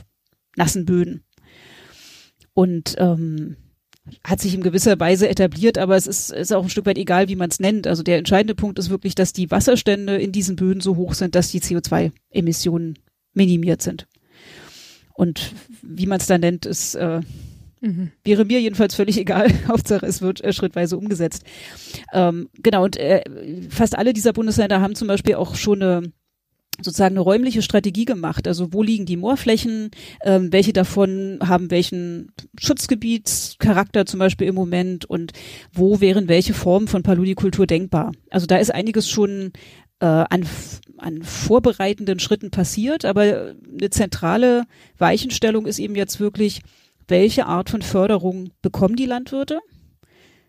[0.57, 1.25] nassen Böden.
[2.59, 3.57] Und ähm,
[4.25, 7.29] hat sich in gewisser Weise etabliert, aber es ist, ist auch ein Stück weit egal,
[7.29, 7.87] wie man es nennt.
[7.87, 11.37] Also der entscheidende Punkt ist wirklich, dass die Wasserstände in diesen Böden so hoch sind,
[11.37, 12.99] dass die CO2-Emissionen
[13.33, 14.09] minimiert sind.
[15.15, 17.21] Und wie man es dann nennt, ist äh,
[17.81, 18.11] Mhm.
[18.25, 19.47] wäre mir jedenfalls völlig egal.
[19.69, 21.45] Hauptsache, es wird äh, schrittweise umgesetzt.
[22.13, 23.23] Ähm, genau, und äh,
[23.71, 26.13] fast alle dieser Bundesländer haben zum Beispiel auch schon eine
[26.81, 28.47] sozusagen eine räumliche Strategie gemacht.
[28.47, 29.91] Also wo liegen die Moorflächen,
[30.23, 35.33] ähm, welche davon haben welchen Schutzgebietscharakter zum Beispiel im Moment und
[35.73, 38.13] wo wären welche Formen von Paludikultur denkbar.
[38.31, 39.53] Also da ist einiges schon
[40.01, 40.47] äh, an,
[40.99, 44.65] an vorbereitenden Schritten passiert, aber eine zentrale
[44.97, 46.63] Weichenstellung ist eben jetzt wirklich,
[47.09, 49.59] welche Art von Förderung bekommen die Landwirte?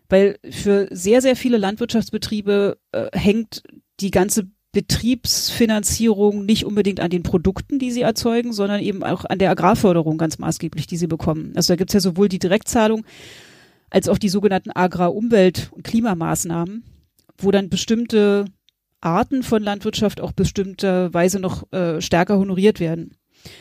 [0.08, 3.62] Weil für sehr, sehr viele Landwirtschaftsbetriebe äh, hängt
[4.00, 9.38] die ganze Betriebsfinanzierung nicht unbedingt an den Produkten, die sie erzeugen, sondern eben auch an
[9.38, 11.52] der Agrarförderung ganz maßgeblich, die sie bekommen.
[11.56, 13.04] Also da gibt's ja sowohl die Direktzahlung
[13.90, 16.84] als auch die sogenannten Agrar-Umwelt- und Klimamaßnahmen,
[17.38, 18.44] wo dann bestimmte
[19.00, 23.16] Arten von Landwirtschaft auch bestimmter Weise noch äh, stärker honoriert werden.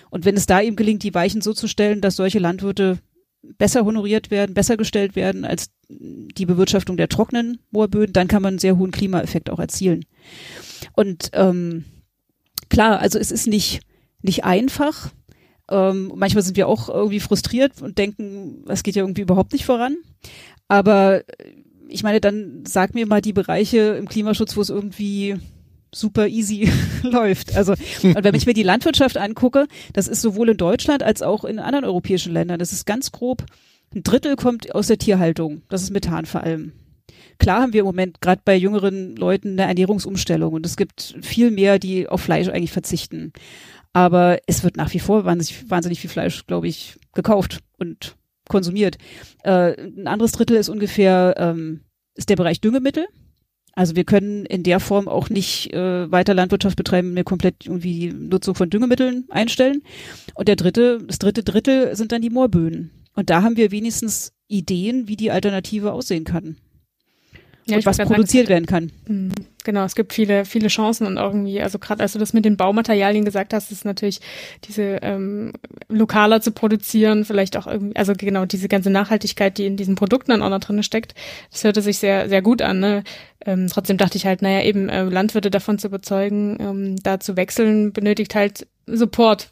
[0.10, 3.00] Und wenn es da eben gelingt, die Weichen so zu stellen, dass solche Landwirte
[3.42, 8.54] besser honoriert werden, besser gestellt werden als die Bewirtschaftung der trockenen Moorböden, dann kann man
[8.54, 10.06] einen sehr hohen Klimaeffekt auch erzielen.
[10.94, 11.86] Und ähm,
[12.70, 13.82] klar, also es ist nicht,
[14.22, 15.12] nicht einfach.
[15.70, 19.66] Ähm, manchmal sind wir auch irgendwie frustriert und denken, es geht ja irgendwie überhaupt nicht
[19.66, 19.98] voran.
[20.68, 21.24] Aber
[21.88, 25.38] ich meine, dann sag mir mal die Bereiche im Klimaschutz, wo es irgendwie
[25.94, 26.70] super easy
[27.04, 27.56] läuft.
[27.56, 27.74] Also,
[28.04, 31.60] und wenn ich mir die Landwirtschaft angucke, das ist sowohl in Deutschland als auch in
[31.60, 33.46] anderen europäischen Ländern, das ist ganz grob,
[33.94, 35.64] ein Drittel kommt aus der Tierhaltung.
[35.70, 36.74] Das ist Methan vor allem.
[37.40, 41.52] Klar haben wir im Moment gerade bei jüngeren Leuten eine Ernährungsumstellung und es gibt viel
[41.52, 43.34] mehr, die auf Fleisch eigentlich verzichten.
[43.94, 48.16] Aber es wird nach wie vor wahnsinnig, wahnsinnig viel Fleisch, glaube ich, gekauft und
[48.48, 48.98] konsumiert.
[49.44, 51.82] Äh, ein anderes Drittel ist ungefähr ähm,
[52.16, 53.08] ist der Bereich Düngemittel.
[53.74, 58.00] Also wir können in der Form auch nicht äh, weiter Landwirtschaft betreiben, mir komplett irgendwie
[58.00, 59.84] die Nutzung von Düngemitteln einstellen.
[60.34, 62.92] Und der dritte, das dritte Drittel sind dann die Moorböden.
[63.16, 66.58] Und da haben wir wenigstens Ideen, wie die Alternative aussehen kann.
[67.66, 69.34] Ja, und was produziert sagen, werden kann.
[69.70, 72.58] Genau, es gibt viele, viele Chancen und irgendwie, also gerade als du das mit den
[72.58, 74.20] Baumaterialien gesagt hast, ist natürlich
[74.64, 75.54] diese ähm,
[75.90, 80.32] lokaler zu produzieren, vielleicht auch irgendwie, also genau diese ganze Nachhaltigkeit, die in diesen Produkten
[80.32, 81.14] dann auch noch drin steckt,
[81.52, 82.80] das hörte sich sehr, sehr gut an.
[82.80, 83.04] Ne?
[83.46, 87.38] Ähm, trotzdem dachte ich halt, naja, eben äh, Landwirte davon zu überzeugen, ähm, da zu
[87.38, 89.52] wechseln, benötigt halt Support.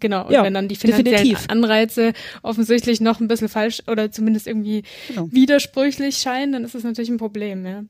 [0.00, 1.46] Genau, und Ja, wenn dann die finanziellen definitiv.
[1.48, 2.12] Anreize
[2.42, 5.28] offensichtlich noch ein bisschen falsch oder zumindest irgendwie Genau.
[5.30, 7.84] widersprüchlich scheinen, dann ist das natürlich ein Problem, ja.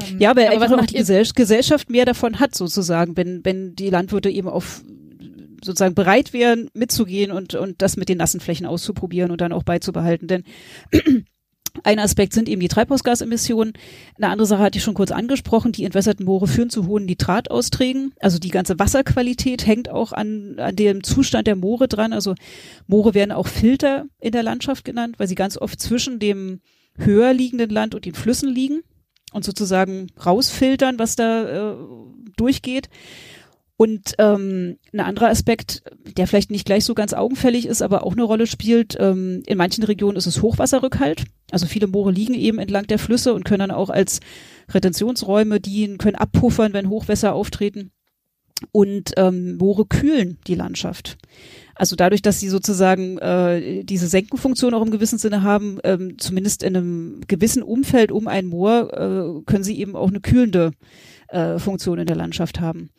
[0.00, 0.96] Ähm, Ja, aber, was einfach auch macht die?
[0.96, 4.82] Gesell Gesellschaft mehr davon hat, sozusagen, wenn, wenn die Landwirte eben auf
[5.64, 9.62] sozusagen bereit wären, mitzugehen und, und das mit den nassen Flächen auszuprobieren und dann auch
[9.62, 10.26] beizubehalten.
[10.26, 10.44] Denn
[11.84, 13.74] ein Aspekt sind eben die Treibhausgasemissionen.
[14.16, 15.72] Eine andere Sache hatte ich schon kurz angesprochen.
[15.72, 18.12] Die entwässerten Moore führen zu hohen Nitratausträgen.
[18.20, 22.12] Also die ganze Wasserqualität hängt auch an, an dem Zustand der Moore dran.
[22.12, 22.34] Also
[22.86, 26.60] Moore werden auch Filter in der Landschaft genannt, weil sie ganz oft zwischen dem
[26.96, 28.82] höher liegenden Land und den Flüssen liegen
[29.32, 31.76] und sozusagen rausfiltern, was da äh,
[32.36, 32.88] durchgeht.
[33.76, 35.82] Und ähm, ein anderer Aspekt,
[36.16, 39.58] der vielleicht nicht gleich so ganz augenfällig ist, aber auch eine Rolle spielt, ähm, in
[39.58, 41.24] manchen Regionen ist es Hochwasserrückhalt.
[41.50, 44.20] Also viele Moore liegen eben entlang der Flüsse und können dann auch als
[44.70, 47.90] Retentionsräume dienen, können abpuffern, wenn Hochwässer auftreten.
[48.70, 51.18] Und ähm, Moore kühlen die Landschaft.
[51.74, 56.62] Also dadurch, dass sie sozusagen äh, diese Senkenfunktion auch im gewissen Sinne haben, ähm, zumindest
[56.62, 60.72] in einem gewissen Umfeld um ein Moor, äh, können sie eben auch eine kühlende
[61.28, 62.90] äh, Funktion in der Landschaft haben.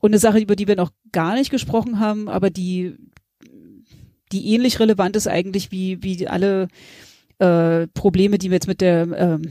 [0.00, 2.96] Und eine Sache, über die wir noch gar nicht gesprochen haben, aber die,
[4.32, 6.68] die ähnlich relevant ist eigentlich wie, wie alle
[7.38, 9.42] äh, Probleme, die wir jetzt mit der ähm,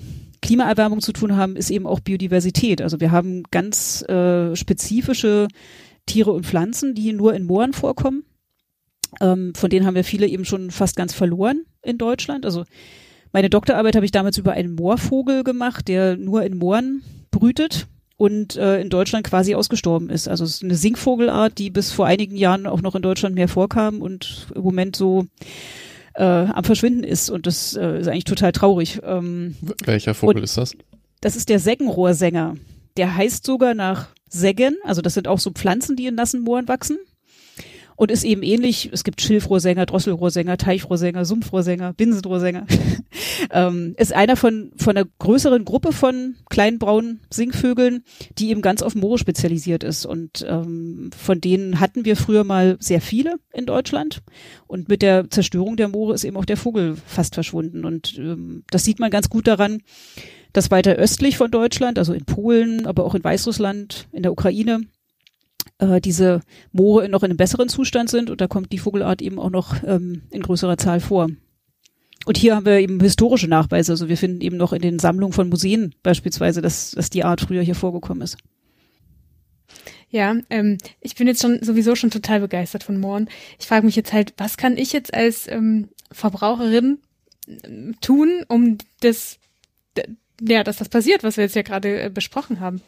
[0.41, 2.81] Klimaerwärmung zu tun haben, ist eben auch Biodiversität.
[2.81, 5.47] Also wir haben ganz äh, spezifische
[6.05, 8.23] Tiere und Pflanzen, die nur in Mooren vorkommen.
[9.19, 12.45] Ähm, von denen haben wir viele eben schon fast ganz verloren in Deutschland.
[12.45, 12.63] Also
[13.33, 17.87] meine Doktorarbeit habe ich damals über einen Moorvogel gemacht, der nur in Mooren brütet
[18.17, 20.27] und äh, in Deutschland quasi ausgestorben ist.
[20.27, 23.47] Also es ist eine Singvogelart, die bis vor einigen Jahren auch noch in Deutschland mehr
[23.47, 25.25] vorkam und im Moment so
[26.15, 27.29] äh, am Verschwinden ist.
[27.29, 28.99] Und das äh, ist eigentlich total traurig.
[29.03, 29.55] Ähm,
[29.85, 30.75] Welcher Vogel ist das?
[31.21, 32.55] Das ist der Seggenrohrsänger.
[32.97, 36.67] Der heißt sogar nach Seggen, also das sind auch so Pflanzen, die in nassen Mooren
[36.67, 36.97] wachsen
[38.01, 38.89] und ist eben ähnlich.
[38.91, 42.65] Es gibt Schilfrohrsänger, Drosselrohrsänger, Teichrohrsänger, Sumpfrohrsänger, Binsenrohrsänger.
[43.51, 48.03] ähm, ist einer von, von einer größeren Gruppe von kleinen braunen Singvögeln,
[48.39, 50.07] die eben ganz auf Moore spezialisiert ist.
[50.07, 54.23] Und ähm, von denen hatten wir früher mal sehr viele in Deutschland.
[54.65, 57.85] Und mit der Zerstörung der Moore ist eben auch der Vogel fast verschwunden.
[57.85, 59.83] Und ähm, das sieht man ganz gut daran,
[60.53, 64.87] dass weiter östlich von Deutschland, also in Polen, aber auch in Weißrussland, in der Ukraine,
[65.81, 66.41] äh, diese
[66.71, 69.83] Moore noch in einem besseren Zustand sind und da kommt die Vogelart eben auch noch
[69.83, 71.29] ähm, in größerer Zahl vor.
[72.25, 73.91] Und hier haben wir eben historische Nachweise.
[73.91, 77.41] Also wir finden eben noch in den Sammlungen von Museen beispielsweise, dass, dass die Art
[77.41, 78.37] früher hier vorgekommen ist.
[80.09, 83.29] Ja, ähm, ich bin jetzt schon sowieso schon total begeistert von Mooren.
[83.59, 86.99] Ich frage mich jetzt halt, was kann ich jetzt als ähm, Verbraucherin
[87.47, 89.39] äh, tun, um das,
[90.41, 92.81] ja, dass das passiert, was wir jetzt ja gerade äh, besprochen haben?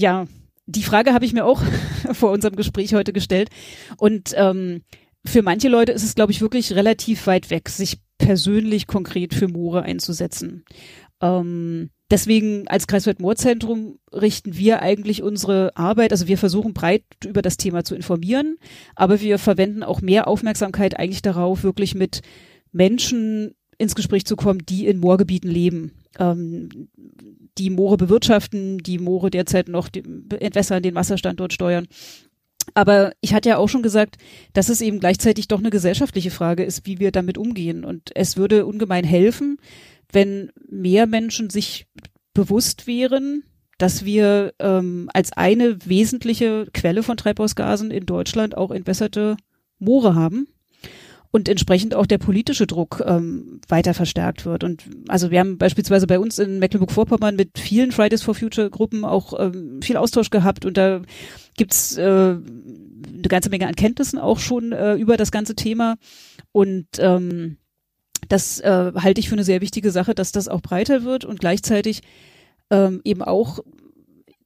[0.00, 0.26] Ja,
[0.64, 1.62] die Frage habe ich mir auch
[2.12, 3.50] vor unserem Gespräch heute gestellt.
[3.98, 4.82] Und ähm,
[5.26, 9.48] für manche Leute ist es, glaube ich, wirklich relativ weit weg, sich persönlich konkret für
[9.48, 10.64] Moore einzusetzen.
[11.20, 17.58] Ähm, deswegen als Kreiswald-Moorzentrum richten wir eigentlich unsere Arbeit, also wir versuchen breit über das
[17.58, 18.56] Thema zu informieren,
[18.94, 22.22] aber wir verwenden auch mehr Aufmerksamkeit eigentlich darauf, wirklich mit
[22.72, 25.92] Menschen ins Gespräch zu kommen, die in Moorgebieten leben.
[26.18, 26.88] Ähm,
[27.58, 29.88] die Moore bewirtschaften, die Moore derzeit noch
[30.38, 31.86] entwässern, den Wasserstand dort steuern.
[32.74, 34.16] Aber ich hatte ja auch schon gesagt,
[34.52, 37.84] dass es eben gleichzeitig doch eine gesellschaftliche Frage ist, wie wir damit umgehen.
[37.84, 39.58] Und es würde ungemein helfen,
[40.12, 41.86] wenn mehr Menschen sich
[42.34, 43.44] bewusst wären,
[43.78, 49.36] dass wir ähm, als eine wesentliche Quelle von Treibhausgasen in Deutschland auch entwässerte
[49.78, 50.46] Moore haben
[51.32, 54.64] und entsprechend auch der politische Druck ähm, weiter verstärkt wird.
[54.64, 59.04] Und also wir haben beispielsweise bei uns in Mecklenburg-Vorpommern mit vielen Fridays for Future Gruppen
[59.04, 61.02] auch ähm, viel Austausch gehabt und da
[61.56, 65.96] gibt's äh, eine ganze Menge an Kenntnissen auch schon äh, über das ganze Thema.
[66.52, 67.58] Und ähm,
[68.28, 71.40] das äh, halte ich für eine sehr wichtige Sache, dass das auch breiter wird und
[71.40, 72.02] gleichzeitig
[72.70, 73.60] ähm, eben auch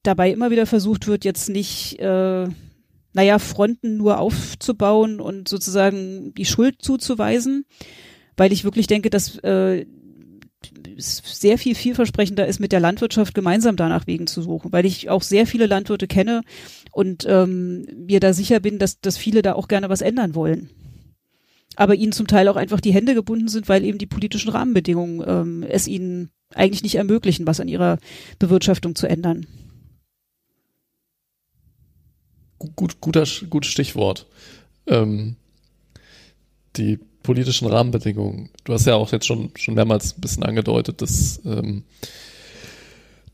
[0.03, 2.47] dabei immer wieder versucht wird, jetzt nicht äh,
[3.15, 7.65] naja, Fronten nur aufzubauen und sozusagen die Schuld zuzuweisen,
[8.37, 9.87] weil ich wirklich denke, dass äh,
[10.97, 15.23] sehr viel vielversprechender ist, mit der Landwirtschaft gemeinsam danach Wegen zu suchen, weil ich auch
[15.23, 16.43] sehr viele Landwirte kenne
[16.91, 20.71] und ähm, mir da sicher bin, dass, dass viele da auch gerne was ändern wollen.
[21.77, 25.25] Aber ihnen zum Teil auch einfach die Hände gebunden sind, weil eben die politischen Rahmenbedingungen
[25.27, 27.99] ähm, es ihnen eigentlich nicht ermöglichen, was an ihrer
[28.39, 29.47] Bewirtschaftung zu ändern
[32.77, 34.27] gut, guter, gutes Stichwort.
[34.87, 35.37] Ähm,
[36.77, 38.51] die politischen Rahmenbedingungen.
[38.65, 41.85] Du hast ja auch jetzt schon, schon mehrmals ein bisschen angedeutet, dass ähm,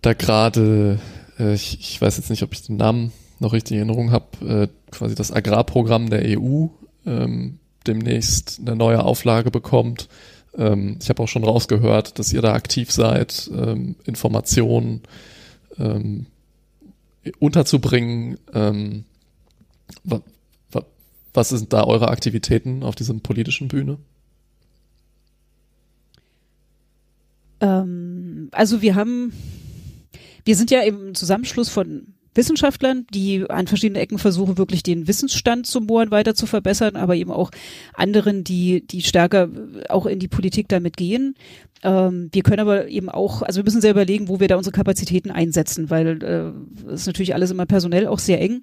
[0.01, 0.99] da gerade,
[1.39, 4.47] äh, ich, ich weiß jetzt nicht, ob ich den Namen noch richtig in Erinnerung habe,
[4.47, 6.67] äh, quasi das Agrarprogramm der EU
[7.05, 10.09] ähm, demnächst eine neue Auflage bekommt.
[10.57, 15.03] Ähm, ich habe auch schon rausgehört, dass ihr da aktiv seid, ähm, Informationen
[15.79, 16.27] ähm,
[17.39, 18.39] unterzubringen.
[18.53, 19.05] Ähm,
[21.33, 23.99] was sind da eure Aktivitäten auf dieser politischen Bühne?
[27.61, 29.33] Ähm, also wir haben,
[30.45, 35.67] wir sind ja im Zusammenschluss von Wissenschaftlern, die an verschiedenen Ecken versuchen, wirklich den Wissensstand
[35.67, 37.51] zum Bohren weiter zu verbessern, aber eben auch
[37.93, 39.49] anderen, die, die stärker
[39.89, 41.35] auch in die Politik damit gehen.
[41.83, 44.73] Ähm, wir können aber eben auch, also wir müssen sehr überlegen, wo wir da unsere
[44.73, 48.63] Kapazitäten einsetzen, weil äh, ist natürlich alles immer personell auch sehr eng.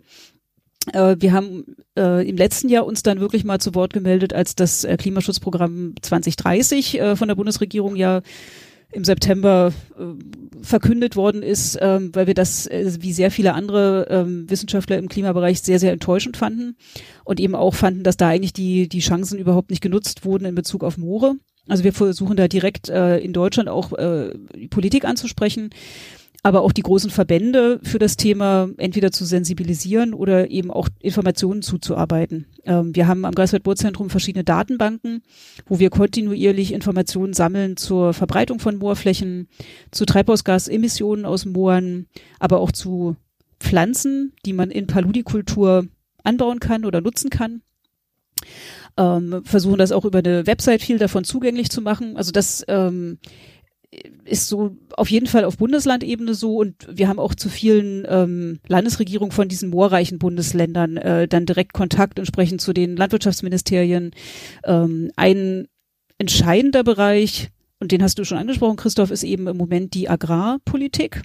[0.94, 4.56] Äh, wir haben äh, im letzten Jahr uns dann wirklich mal zu Wort gemeldet, als
[4.56, 8.22] das äh, Klimaschutzprogramm 2030 äh, von der Bundesregierung ja
[8.92, 10.04] im September äh,
[10.64, 15.10] verkündet worden ist, ähm, weil wir das äh, wie sehr viele andere ähm, Wissenschaftler im
[15.10, 16.78] Klimabereich sehr, sehr enttäuschend fanden
[17.26, 20.56] und eben auch fanden, dass da eigentlich die, die Chancen überhaupt nicht genutzt wurden in
[20.56, 21.36] Bezug auf Moore.
[21.68, 23.92] Also wir versuchen da direkt in Deutschland auch
[24.56, 25.70] die Politik anzusprechen
[26.48, 31.62] aber auch die großen Verbände für das Thema entweder zu sensibilisieren oder eben auch Informationen
[31.62, 32.46] zuzuarbeiten.
[32.64, 35.24] Ähm, wir haben am Greifswald-Boorzentrum verschiedene Datenbanken,
[35.66, 39.50] wo wir kontinuierlich Informationen sammeln zur Verbreitung von Moorflächen,
[39.92, 42.08] zu Treibhausgasemissionen aus Mooren,
[42.40, 43.18] aber auch zu
[43.60, 45.88] Pflanzen, die man in Paludikultur
[46.24, 47.62] anbauen kann oder nutzen kann.
[48.96, 52.16] Ähm, versuchen das auch über eine Website viel davon zugänglich zu machen.
[52.16, 53.18] Also das ähm,
[54.26, 58.60] ist so auf jeden Fall auf Bundeslandebene so und wir haben auch zu vielen ähm,
[58.68, 64.12] Landesregierungen von diesen moorreichen Bundesländern äh, dann direkt Kontakt und sprechen zu den Landwirtschaftsministerien.
[64.66, 65.68] Ähm, ein
[66.18, 67.50] entscheidender Bereich,
[67.80, 71.22] und den hast du schon angesprochen, Christoph, ist eben im Moment die Agrarpolitik.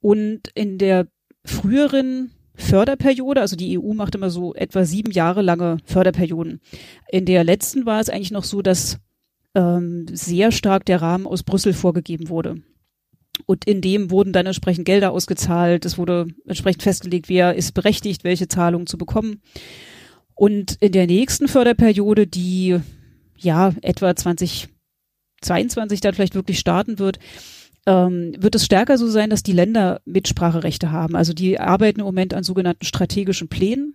[0.00, 1.08] Und in der
[1.44, 6.60] früheren Förderperiode, also die EU macht immer so etwa sieben Jahre lange Förderperioden.
[7.10, 8.98] In der letzten war es eigentlich noch so, dass
[9.54, 12.62] ähm, sehr stark der Rahmen aus Brüssel vorgegeben wurde.
[13.46, 15.84] Und in dem wurden dann entsprechend Gelder ausgezahlt.
[15.84, 19.42] Es wurde entsprechend festgelegt, wer ist berechtigt, welche Zahlungen zu bekommen.
[20.34, 22.78] Und in der nächsten Förderperiode, die
[23.36, 27.18] ja etwa 2022 dann vielleicht wirklich starten wird,
[27.86, 31.16] ähm, wird es stärker so sein, dass die Länder Mitspracherechte haben.
[31.16, 33.94] Also die arbeiten im Moment an sogenannten strategischen Plänen,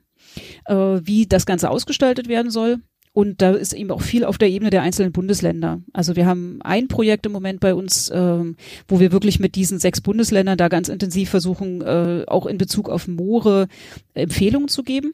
[0.65, 2.79] äh, wie das Ganze ausgestaltet werden soll.
[3.13, 5.81] Und da ist eben auch viel auf der Ebene der einzelnen Bundesländer.
[5.93, 8.55] Also wir haben ein Projekt im Moment bei uns, ähm,
[8.87, 12.89] wo wir wirklich mit diesen sechs Bundesländern da ganz intensiv versuchen, äh, auch in Bezug
[12.89, 13.67] auf Moore
[14.15, 15.13] Empfehlungen zu geben.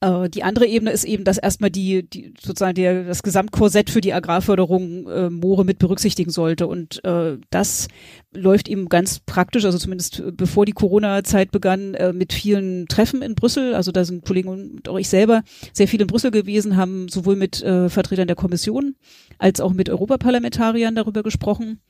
[0.00, 4.00] Äh, die andere Ebene ist eben, dass erstmal die, die sozusagen der, das Gesamtkorsett für
[4.00, 6.66] die Agrarförderung äh, Moore mit berücksichtigen sollte.
[6.66, 7.88] Und äh, das
[8.32, 13.22] läuft eben ganz praktisch, also zumindest äh, bevor die Corona-Zeit begann, äh, mit vielen Treffen
[13.22, 13.74] in Brüssel.
[13.74, 15.42] Also da sind Kollegen und auch ich selber
[15.72, 18.94] sehr viel in Brüssel gewesen, haben sowohl mit äh, Vertretern der Kommission
[19.38, 21.80] als auch mit Europaparlamentariern darüber gesprochen.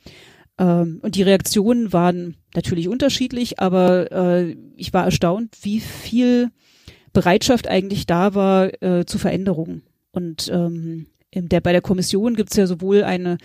[0.59, 6.51] Ähm, und die Reaktionen waren natürlich unterschiedlich, aber äh, ich war erstaunt, wie viel
[7.19, 9.83] Bereitschaft eigentlich da war äh, zu Veränderungen.
[10.13, 13.39] Und ähm, der, bei der Kommission gibt es ja sowohl eine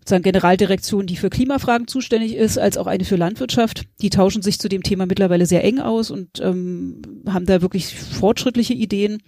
[0.00, 3.84] sozusagen Generaldirektion, die für Klimafragen zuständig ist, als auch eine für Landwirtschaft.
[4.00, 7.94] Die tauschen sich zu dem Thema mittlerweile sehr eng aus und ähm, haben da wirklich
[7.94, 9.22] fortschrittliche Ideen.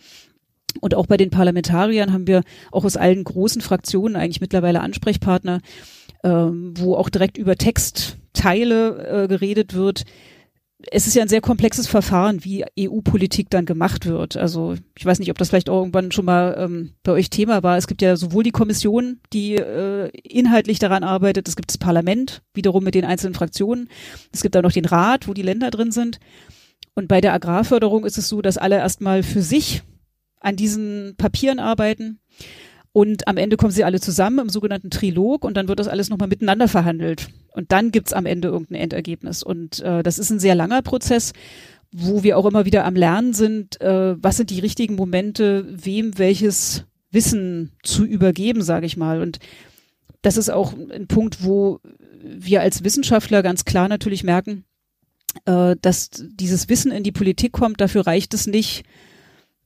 [0.81, 2.43] Und auch bei den Parlamentariern haben wir
[2.73, 5.61] auch aus allen großen Fraktionen eigentlich mittlerweile Ansprechpartner,
[6.25, 10.03] ähm, wo auch direkt über Textteile äh, geredet wird,
[10.91, 14.37] es ist ja ein sehr komplexes Verfahren, wie EU-Politik dann gemacht wird.
[14.37, 17.63] Also ich weiß nicht, ob das vielleicht auch irgendwann schon mal ähm, bei euch Thema
[17.63, 17.79] war.
[17.79, 22.43] Es gibt ja sowohl die Kommission, die äh, inhaltlich daran arbeitet, es gibt das Parlament,
[22.53, 23.89] wiederum mit den einzelnen Fraktionen.
[24.33, 26.19] Es gibt auch noch den Rat, wo die Länder drin sind.
[26.95, 29.83] Und bei der Agrarförderung ist es so, dass alle erstmal für sich
[30.41, 32.21] an diesen Papieren arbeiten.
[32.97, 36.09] Und am Ende kommen sie alle zusammen im sogenannten Trilog und dann wird das alles
[36.09, 37.29] nochmal miteinander verhandelt.
[37.53, 39.43] Und dann gibt's am Ende irgendein Endergebnis.
[39.43, 41.35] Und äh, das ist ein sehr langer Prozess,
[41.93, 46.17] wo wir auch immer wieder am Lernen sind, äh, was sind die richtigen Momente, wem
[46.17, 49.21] welches Wissen zu übergeben, sage ich mal.
[49.21, 49.41] Und
[50.23, 51.81] das ist auch ein Punkt, wo
[52.23, 54.65] wir als Wissenschaftler ganz klar natürlich merken,
[55.45, 57.79] äh, dass dieses Wissen in die Politik kommt.
[57.79, 58.85] Dafür reicht es nicht,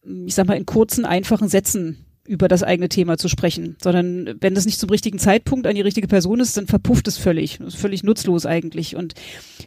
[0.02, 4.54] ich sag mal, in kurzen, einfachen Sätzen über das eigene Thema zu sprechen, sondern wenn
[4.54, 7.60] das nicht zum richtigen Zeitpunkt an die richtige Person ist, dann verpufft es völlig.
[7.60, 8.94] Ist völlig nutzlos eigentlich.
[8.94, 9.14] Und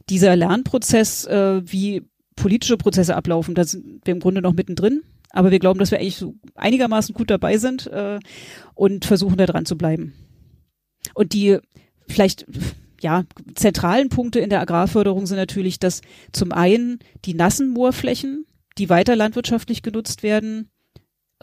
[0.10, 2.04] dieser Lernprozess, äh, wie
[2.36, 5.02] politische Prozesse ablaufen, da sind wir im Grunde noch mittendrin.
[5.32, 8.20] Aber wir glauben, dass wir eigentlich so einigermaßen gut dabei sind äh,
[8.76, 10.14] und versuchen da dran zu bleiben.
[11.16, 11.58] Und die
[12.08, 12.46] vielleicht
[13.02, 13.24] ja,
[13.56, 16.02] zentralen Punkte in der Agrarförderung sind natürlich, dass
[16.32, 18.46] zum einen die nassen Moorflächen,
[18.78, 20.70] die weiter landwirtschaftlich genutzt werden,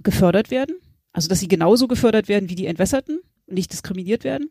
[0.02, 0.76] gefördert werden.
[1.12, 4.50] Also, dass sie genauso gefördert werden wie die Entwässerten, nicht diskriminiert werden,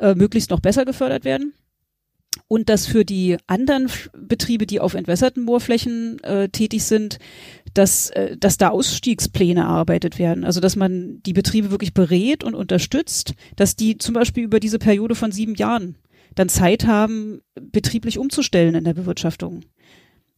[0.00, 1.54] äh, möglichst noch besser gefördert werden.
[2.46, 7.18] Und dass für die anderen Betriebe, die auf entwässerten Moorflächen äh, tätig sind,
[7.74, 10.44] dass, äh, dass da Ausstiegspläne erarbeitet werden.
[10.44, 14.78] Also dass man die Betriebe wirklich berät und unterstützt, dass die zum Beispiel über diese
[14.78, 15.96] Periode von sieben Jahren
[16.34, 19.62] dann Zeit haben, betrieblich umzustellen in der Bewirtschaftung.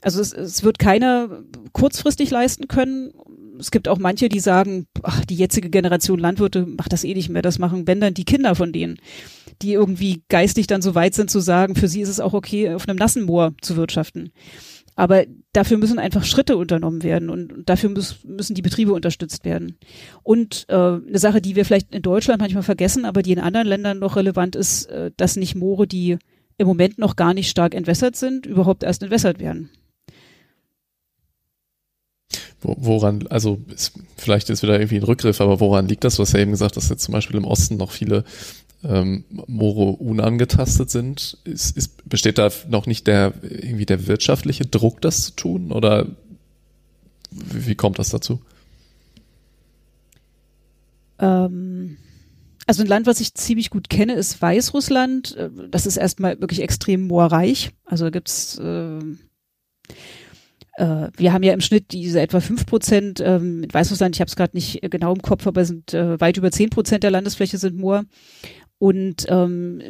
[0.00, 1.42] Also es, es wird keiner
[1.72, 3.12] kurzfristig leisten können,
[3.60, 7.28] es gibt auch manche, die sagen, ach, die jetzige Generation Landwirte macht das eh nicht
[7.28, 7.42] mehr.
[7.42, 8.96] Das machen, wenn dann die Kinder von denen,
[9.62, 12.74] die irgendwie geistig dann so weit sind zu sagen, für sie ist es auch okay,
[12.74, 14.30] auf einem nassen Moor zu wirtschaften.
[14.96, 19.78] Aber dafür müssen einfach Schritte unternommen werden und dafür muss, müssen die Betriebe unterstützt werden.
[20.22, 23.66] Und äh, eine Sache, die wir vielleicht in Deutschland manchmal vergessen, aber die in anderen
[23.66, 26.18] Ländern noch relevant ist, äh, dass nicht Moore, die
[26.58, 29.70] im Moment noch gar nicht stark entwässert sind, überhaupt erst entwässert werden.
[32.62, 36.16] Woran, also ist, vielleicht ist wieder irgendwie ein Rückgriff, aber woran liegt das?
[36.16, 38.24] Du hast ja eben gesagt, dass jetzt zum Beispiel im Osten noch viele
[38.84, 45.00] ähm, Moore unangetastet sind, ist, ist, besteht da noch nicht der irgendwie der wirtschaftliche Druck,
[45.00, 45.72] das zu tun?
[45.72, 46.06] Oder
[47.30, 48.40] wie, wie kommt das dazu?
[51.18, 51.96] Ähm,
[52.66, 55.36] also ein Land, was ich ziemlich gut kenne, ist Weißrussland.
[55.36, 57.72] Äh, das ist erstmal wirklich extrem moorreich.
[57.84, 59.00] Also da gibt's äh,
[60.74, 64.28] äh, wir haben ja im Schnitt diese etwa fünf Prozent ähm, in Weißrussland, ich habe
[64.28, 67.58] es gerade nicht genau im Kopf, aber sind äh, weit über zehn Prozent der Landesfläche
[67.58, 68.04] sind Moor.
[68.78, 69.82] Und ähm,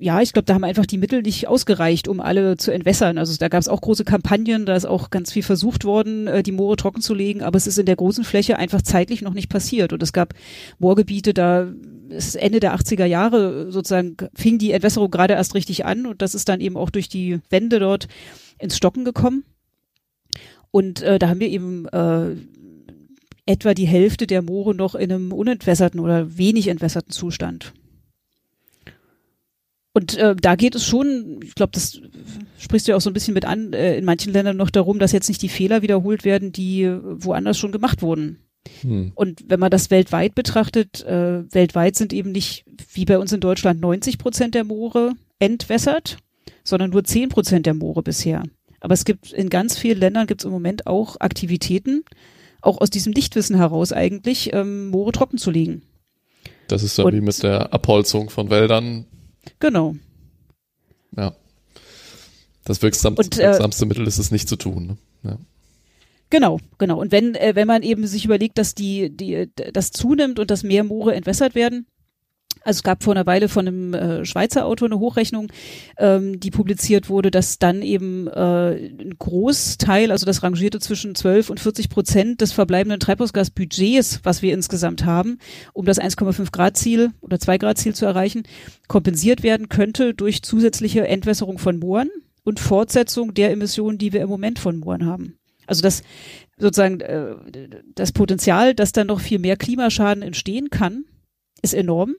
[0.00, 3.18] ja, ich glaube, da haben einfach die Mittel nicht ausgereicht, um alle zu entwässern.
[3.18, 6.42] Also da gab es auch große Kampagnen, da ist auch ganz viel versucht worden, äh,
[6.42, 9.34] die Moore trocken zu legen, aber es ist in der großen Fläche einfach zeitlich noch
[9.34, 9.92] nicht passiert.
[9.92, 10.34] Und es gab
[10.78, 11.68] Moorgebiete, da
[12.08, 16.34] ist Ende der 80er Jahre sozusagen fing die Entwässerung gerade erst richtig an und das
[16.34, 18.08] ist dann eben auch durch die Wände dort
[18.58, 19.44] ins Stocken gekommen.
[20.70, 22.36] Und äh, da haben wir eben äh,
[23.46, 27.72] etwa die Hälfte der Moore noch in einem unentwässerten oder wenig entwässerten Zustand.
[29.94, 32.00] Und äh, da geht es schon, ich glaube, das
[32.58, 34.98] sprichst du ja auch so ein bisschen mit an, äh, in manchen Ländern noch darum,
[34.98, 38.38] dass jetzt nicht die Fehler wiederholt werden, die woanders schon gemacht wurden.
[38.82, 39.12] Hm.
[39.14, 43.40] Und wenn man das weltweit betrachtet, äh, weltweit sind eben nicht wie bei uns in
[43.40, 46.18] Deutschland 90 Prozent der Moore entwässert,
[46.64, 48.44] sondern nur 10 Prozent der Moore bisher.
[48.80, 52.04] Aber es gibt in ganz vielen Ländern gibt es im Moment auch Aktivitäten,
[52.60, 55.82] auch aus diesem Nichtwissen heraus eigentlich, ähm, Moore trocken zu legen.
[56.68, 59.06] Das ist dann Und, wie mit der Abholzung von Wäldern
[59.60, 59.96] Genau.
[61.16, 61.34] Ja.
[62.64, 64.86] Das wirksamste, und, äh, wirksamste Mittel ist es nicht zu tun.
[64.86, 64.96] Ne?
[65.22, 65.38] Ja.
[66.30, 67.00] Genau, genau.
[67.00, 70.62] Und wenn, äh, wenn man eben sich überlegt, dass die, die, das zunimmt und dass
[70.62, 71.86] mehr Moore entwässert werden,
[72.62, 75.50] also es gab vor einer Weile von einem äh, Schweizer Autor eine Hochrechnung,
[75.98, 81.50] ähm, die publiziert wurde, dass dann eben äh, ein Großteil, also das rangierte zwischen 12
[81.50, 85.38] und 40 Prozent des verbleibenden Treibhausgasbudgets, was wir insgesamt haben,
[85.72, 88.42] um das 1,5 Grad Ziel oder 2 Grad Ziel zu erreichen,
[88.86, 92.10] kompensiert werden könnte durch zusätzliche Entwässerung von Mooren
[92.44, 95.38] und Fortsetzung der Emissionen, die wir im Moment von Mooren haben.
[95.66, 96.02] Also das
[96.56, 97.36] sozusagen äh,
[97.94, 101.04] das Potenzial, dass da noch viel mehr Klimaschaden entstehen kann,
[101.62, 102.16] ist enorm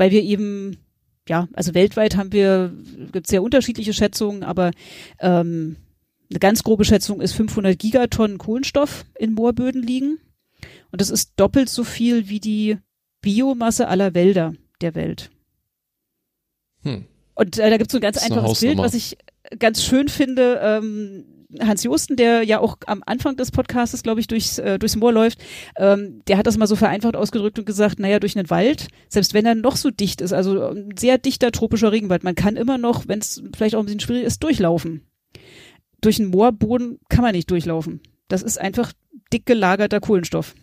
[0.00, 0.78] weil wir eben
[1.28, 2.72] ja, also weltweit haben wir,
[3.12, 4.72] gibt sehr unterschiedliche Schätzungen, aber
[5.20, 5.76] ähm,
[6.30, 10.18] eine ganz grobe Schätzung ist 500 Gigatonnen Kohlenstoff in Moorböden liegen.
[10.90, 12.78] Und das ist doppelt so viel wie die
[13.20, 15.30] Biomasse aller Wälder der Welt.
[16.82, 17.04] Hm.
[17.34, 19.18] Und äh, da gibt es so ein ganz einfaches Bild, was ich
[19.58, 20.60] ganz schön finde.
[20.62, 21.24] Ähm,
[21.58, 25.12] Hans Josten, der ja auch am Anfang des Podcasts, glaube ich, durchs, äh, durchs Moor
[25.12, 25.38] läuft,
[25.76, 29.34] ähm, der hat das mal so vereinfacht ausgedrückt und gesagt, naja, durch einen Wald, selbst
[29.34, 32.78] wenn er noch so dicht ist, also ein sehr dichter tropischer Regenwald, man kann immer
[32.78, 35.02] noch, wenn es vielleicht auch ein bisschen schwierig ist, durchlaufen.
[36.00, 38.00] Durch einen Moorboden kann man nicht durchlaufen.
[38.28, 38.92] Das ist einfach
[39.32, 40.54] dick gelagerter Kohlenstoff.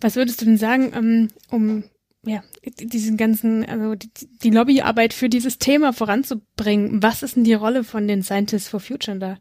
[0.00, 1.84] Was würdest du denn sagen, ähm, um
[2.26, 4.10] ja, diesen ganzen, also die,
[4.42, 7.02] die Lobbyarbeit für dieses Thema voranzubringen.
[7.02, 9.38] Was ist denn die Rolle von den Scientists for Future da?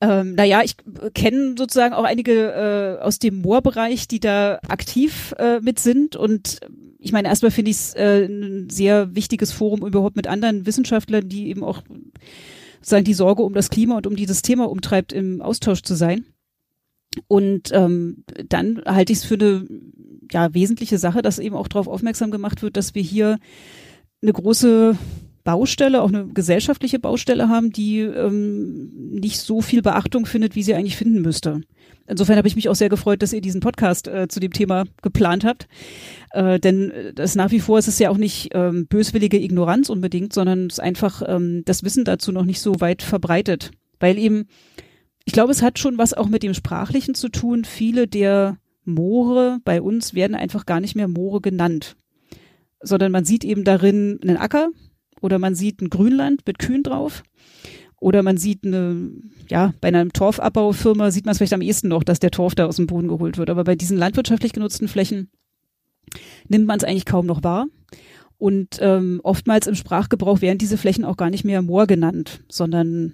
[0.00, 0.76] Ähm, naja, ich
[1.14, 6.16] kenne sozusagen auch einige äh, aus dem Moorbereich, die da aktiv äh, mit sind.
[6.16, 6.60] Und
[6.98, 11.28] ich meine, erstmal finde ich es äh, ein sehr wichtiges Forum, überhaupt mit anderen Wissenschaftlern,
[11.30, 11.82] die eben auch
[12.80, 16.26] sozusagen die Sorge um das Klima und um dieses Thema umtreibt, im Austausch zu sein.
[17.26, 19.66] Und ähm, dann halte ich es für eine
[20.32, 23.38] ja, wesentliche Sache, dass eben auch darauf aufmerksam gemacht wird, dass wir hier
[24.22, 24.96] eine große
[25.44, 30.74] Baustelle, auch eine gesellschaftliche Baustelle haben, die ähm, nicht so viel Beachtung findet, wie sie
[30.74, 31.60] eigentlich finden müsste.
[32.08, 34.84] Insofern habe ich mich auch sehr gefreut, dass ihr diesen Podcast äh, zu dem Thema
[35.02, 35.68] geplant habt.
[36.32, 40.32] Äh, denn das nach wie vor ist es ja auch nicht ähm, böswillige Ignoranz unbedingt,
[40.32, 43.70] sondern es ist einfach ähm, das Wissen dazu noch nicht so weit verbreitet.
[44.00, 44.46] Weil eben
[45.26, 47.64] ich glaube, es hat schon was auch mit dem Sprachlichen zu tun.
[47.64, 51.96] Viele der Moore bei uns werden einfach gar nicht mehr Moore genannt,
[52.80, 54.70] sondern man sieht eben darin einen Acker
[55.20, 57.22] oder man sieht ein Grünland mit Kühen drauf
[57.98, 59.10] oder man sieht eine,
[59.48, 62.66] ja, bei einer Torfabbaufirma sieht man es vielleicht am ehesten noch, dass der Torf da
[62.66, 63.50] aus dem Boden geholt wird.
[63.50, 65.30] Aber bei diesen landwirtschaftlich genutzten Flächen
[66.48, 67.66] nimmt man es eigentlich kaum noch wahr.
[68.38, 73.12] Und ähm, oftmals im Sprachgebrauch werden diese Flächen auch gar nicht mehr Moor genannt, sondern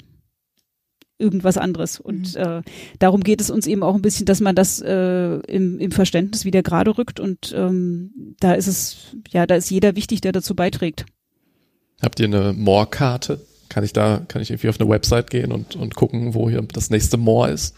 [1.18, 2.01] irgendwas anderes.
[2.01, 2.43] Und mhm.
[2.43, 2.62] äh,
[2.98, 6.44] darum geht es uns eben auch ein bisschen, dass man das äh, im, im Verständnis
[6.44, 7.20] wieder gerade rückt.
[7.20, 11.06] Und ähm, da ist es, ja, da ist jeder wichtig, der dazu beiträgt.
[12.01, 13.40] Habt ihr eine Moor-Karte?
[13.68, 16.62] Kann ich da, kann ich irgendwie auf eine Website gehen und, und gucken, wo hier
[16.62, 17.76] das nächste Moor ist?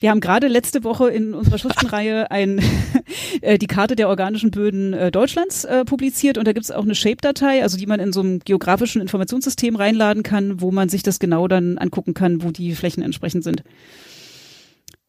[0.00, 2.60] Ja, wir haben gerade letzte Woche in unserer Schriftenreihe ein,
[3.40, 6.84] äh, die Karte der organischen Böden äh, Deutschlands äh, publiziert und da gibt es auch
[6.84, 11.02] eine Shape-Datei, also die man in so einem geografischen Informationssystem reinladen kann, wo man sich
[11.02, 13.64] das genau dann angucken kann, wo die Flächen entsprechend sind.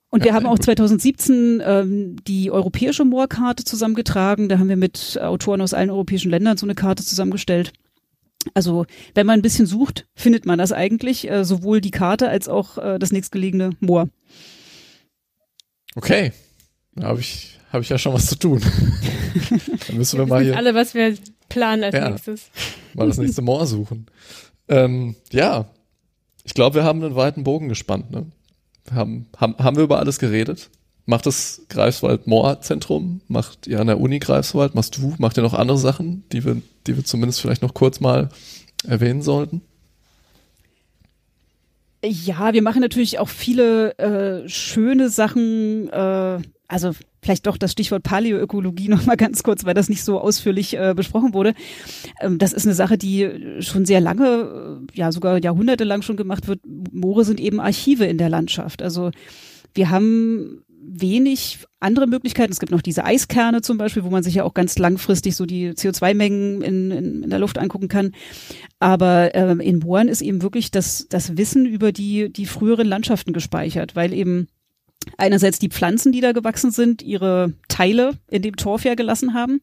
[0.10, 4.50] Und wir haben auch 2017 ähm, die europäische Moorkarte zusammengetragen.
[4.50, 7.74] Da haben wir mit Autoren aus allen europäischen Ländern so eine Karte zusammengestellt.
[8.56, 12.50] Also wenn man ein bisschen sucht, findet man das eigentlich, äh, sowohl die Karte als
[12.50, 14.10] auch äh, das nächstgelegene Moor.
[16.00, 16.32] Okay,
[16.96, 18.62] da habe ich, hab ich ja schon was zu tun.
[19.88, 21.14] Dann müssen wir, wir mal hier alle, was wir
[21.50, 22.52] planen als ja, nächstes.
[22.94, 24.06] Mal das nächste Moor suchen.
[24.70, 25.66] Ähm, ja,
[26.46, 28.12] ich glaube, wir haben einen weiten Bogen gespannt.
[28.12, 28.28] Ne?
[28.94, 30.70] Haben, haben, haben wir über alles geredet?
[31.06, 33.20] Macht das Greifswald Moorzentrum?
[33.28, 34.76] Macht ihr an der Uni Greifswald?
[34.76, 35.16] Machst du?
[35.18, 38.30] Macht ihr noch andere Sachen, die wir, die wir zumindest vielleicht noch kurz mal
[38.88, 39.64] erwähnen sollten?
[42.04, 45.90] Ja, wir machen natürlich auch viele äh, schöne Sachen.
[45.90, 50.20] Äh, also vielleicht doch das Stichwort Paläoökologie noch mal ganz kurz, weil das nicht so
[50.20, 51.54] ausführlich äh, besprochen wurde.
[52.22, 56.48] Ähm, das ist eine Sache, die schon sehr lange, äh, ja sogar jahrhundertelang schon gemacht
[56.48, 56.62] wird.
[56.92, 58.82] Moore sind eben Archive in der Landschaft.
[58.82, 59.12] Also
[59.74, 62.52] wir haben wenig andere Möglichkeiten.
[62.52, 65.46] Es gibt noch diese Eiskerne zum Beispiel, wo man sich ja auch ganz langfristig so
[65.46, 68.14] die CO2-Mengen in, in, in der Luft angucken kann.
[68.80, 73.34] Aber ähm, in Mooren ist eben wirklich das, das Wissen über die, die früheren Landschaften
[73.34, 74.48] gespeichert, weil eben
[75.18, 79.62] einerseits die Pflanzen, die da gewachsen sind, ihre Teile in dem Torf ja gelassen haben.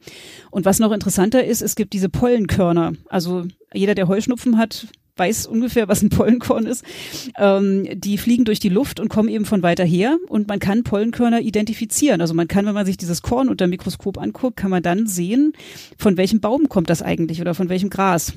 [0.51, 2.95] Und was noch interessanter ist, es gibt diese Pollenkörner.
[3.09, 4.87] Also jeder, der Heuschnupfen hat,
[5.17, 6.85] weiß ungefähr, was ein Pollenkorn ist.
[7.37, 10.85] Ähm, die fliegen durch die Luft und kommen eben von weiter her und man kann
[10.85, 12.21] Pollenkörner identifizieren.
[12.21, 15.07] Also man kann, wenn man sich dieses Korn unter dem Mikroskop anguckt, kann man dann
[15.07, 15.53] sehen,
[15.99, 18.35] von welchem Baum kommt das eigentlich oder von welchem Gras.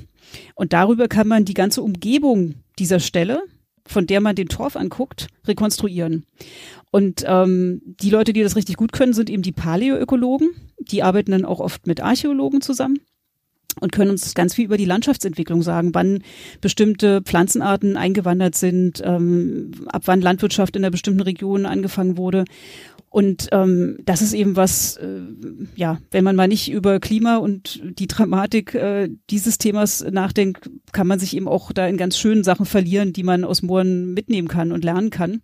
[0.55, 3.43] Und darüber kann man die ganze Umgebung dieser Stelle,
[3.85, 6.25] von der man den Torf anguckt, rekonstruieren.
[6.91, 10.49] Und ähm, die Leute, die das richtig gut können, sind eben die Paläoökologen.
[10.79, 12.99] Die arbeiten dann auch oft mit Archäologen zusammen
[13.79, 16.23] und können uns ganz viel über die Landschaftsentwicklung sagen, wann
[16.61, 22.45] bestimmte Pflanzenarten eingewandert sind, ähm, ab wann Landwirtschaft in einer bestimmten Region angefangen wurde.
[23.11, 25.21] Und ähm, das ist eben was, äh,
[25.75, 31.07] ja, wenn man mal nicht über Klima und die Dramatik äh, dieses Themas nachdenkt, kann
[31.07, 34.47] man sich eben auch da in ganz schönen Sachen verlieren, die man aus Mooren mitnehmen
[34.47, 35.41] kann und lernen kann.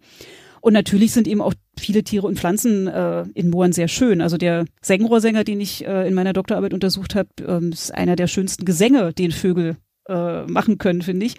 [0.62, 4.22] Und natürlich sind eben auch viele Tiere und Pflanzen äh, in Mooren sehr schön.
[4.22, 8.28] Also der Sengenrohrsänger, den ich äh, in meiner Doktorarbeit untersucht habe, ähm, ist einer der
[8.28, 9.78] schönsten Gesänge, den Vögel
[10.08, 11.36] äh, machen können, finde ich.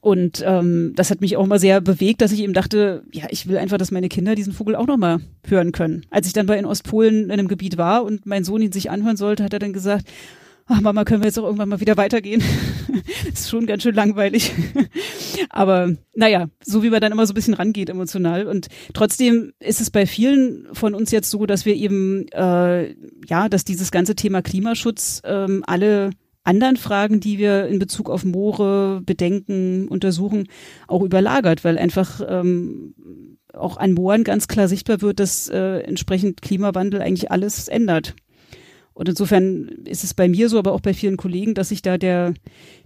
[0.00, 3.48] Und ähm, das hat mich auch mal sehr bewegt, dass ich eben dachte, ja, ich
[3.48, 5.18] will einfach, dass meine Kinder diesen Vogel auch noch mal
[5.48, 6.06] hören können.
[6.10, 8.88] Als ich dann bei in Ostpolen in einem Gebiet war und mein Sohn ihn sich
[8.88, 10.06] anhören sollte, hat er dann gesagt,
[10.66, 12.40] ach Mama, können wir jetzt auch irgendwann mal wieder weitergehen?
[13.32, 14.52] ist schon ganz schön langweilig.
[15.50, 18.46] Aber naja, so wie man dann immer so ein bisschen rangeht emotional.
[18.46, 22.94] Und trotzdem ist es bei vielen von uns jetzt so, dass wir eben, äh,
[23.26, 26.10] ja, dass dieses ganze Thema Klimaschutz ähm, alle
[26.44, 30.48] anderen Fragen, die wir in Bezug auf Moore bedenken, untersuchen,
[30.86, 32.94] auch überlagert, weil einfach ähm,
[33.52, 38.14] auch an Mooren ganz klar sichtbar wird, dass äh, entsprechend Klimawandel eigentlich alles ändert.
[38.96, 41.98] Und insofern ist es bei mir so, aber auch bei vielen Kollegen, dass sich da
[41.98, 42.32] der,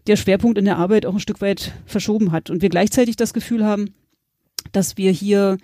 [0.09, 2.51] der Schwerpunkt in der Arbeit auch ein Stück weit verschoben hat.
[2.51, 3.95] Und wir gleichzeitig das Gefühl haben,
[4.73, 5.59] dass wir hier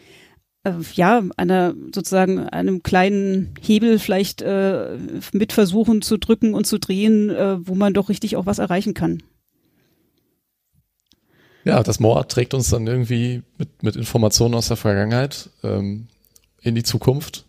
[0.62, 4.96] äh, ja einer sozusagen einem kleinen Hebel vielleicht äh,
[5.32, 8.94] mit versuchen zu drücken und zu drehen, äh, wo man doch richtig auch was erreichen
[8.94, 9.24] kann.
[11.64, 16.06] Ja, das Moor trägt uns dann irgendwie mit, mit Informationen aus der Vergangenheit ähm,
[16.60, 17.46] in die Zukunft.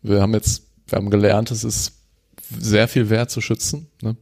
[0.00, 1.99] Wir haben jetzt, wir haben gelernt, es ist
[2.58, 3.88] sehr viel wert zu schützen.
[4.02, 4.16] Ne?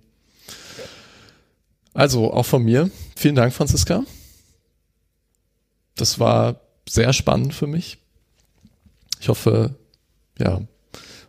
[1.95, 2.91] Also auch von mir.
[3.17, 4.05] Vielen Dank, Franziska.
[5.97, 7.99] Das war sehr spannend für mich.
[9.21, 9.75] Ich hoffe,
[10.39, 10.61] ja,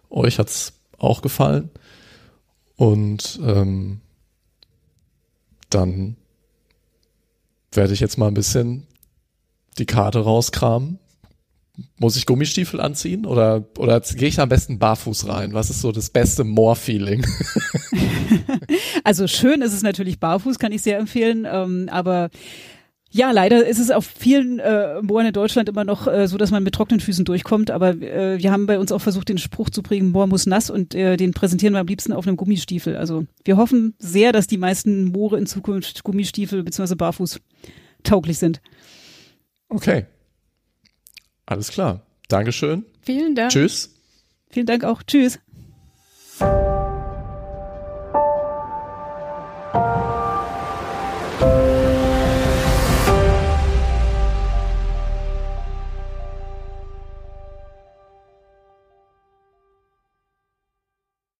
[0.09, 1.69] euch hat's auch gefallen.
[2.75, 4.01] Und ähm,
[5.69, 6.17] dann
[7.71, 8.87] werde ich jetzt mal ein bisschen
[9.77, 10.99] die Karte rauskramen
[11.97, 15.53] muss ich Gummistiefel anziehen oder, oder gehe ich am besten barfuß rein?
[15.53, 17.25] Was ist so das beste Moor-Feeling?
[19.03, 22.29] also schön ist es natürlich barfuß, kann ich sehr empfehlen, ähm, aber
[23.11, 26.51] ja, leider ist es auf vielen äh, Mooren in Deutschland immer noch äh, so, dass
[26.51, 27.71] man mit trockenen Füßen durchkommt.
[27.71, 30.69] Aber äh, wir haben bei uns auch versucht, den Spruch zu bringen, Moor muss nass
[30.69, 32.95] und äh, den präsentieren wir am liebsten auf einem Gummistiefel.
[32.95, 36.93] Also wir hoffen sehr, dass die meisten Moore in Zukunft Gummistiefel bzw.
[36.93, 37.39] barfuß
[38.03, 38.61] tauglich sind.
[39.69, 40.05] Okay,
[41.49, 42.01] alles klar.
[42.27, 42.85] Dankeschön.
[43.01, 43.49] Vielen Dank.
[43.51, 43.95] Tschüss.
[44.51, 45.01] Vielen Dank auch.
[45.01, 45.39] Tschüss.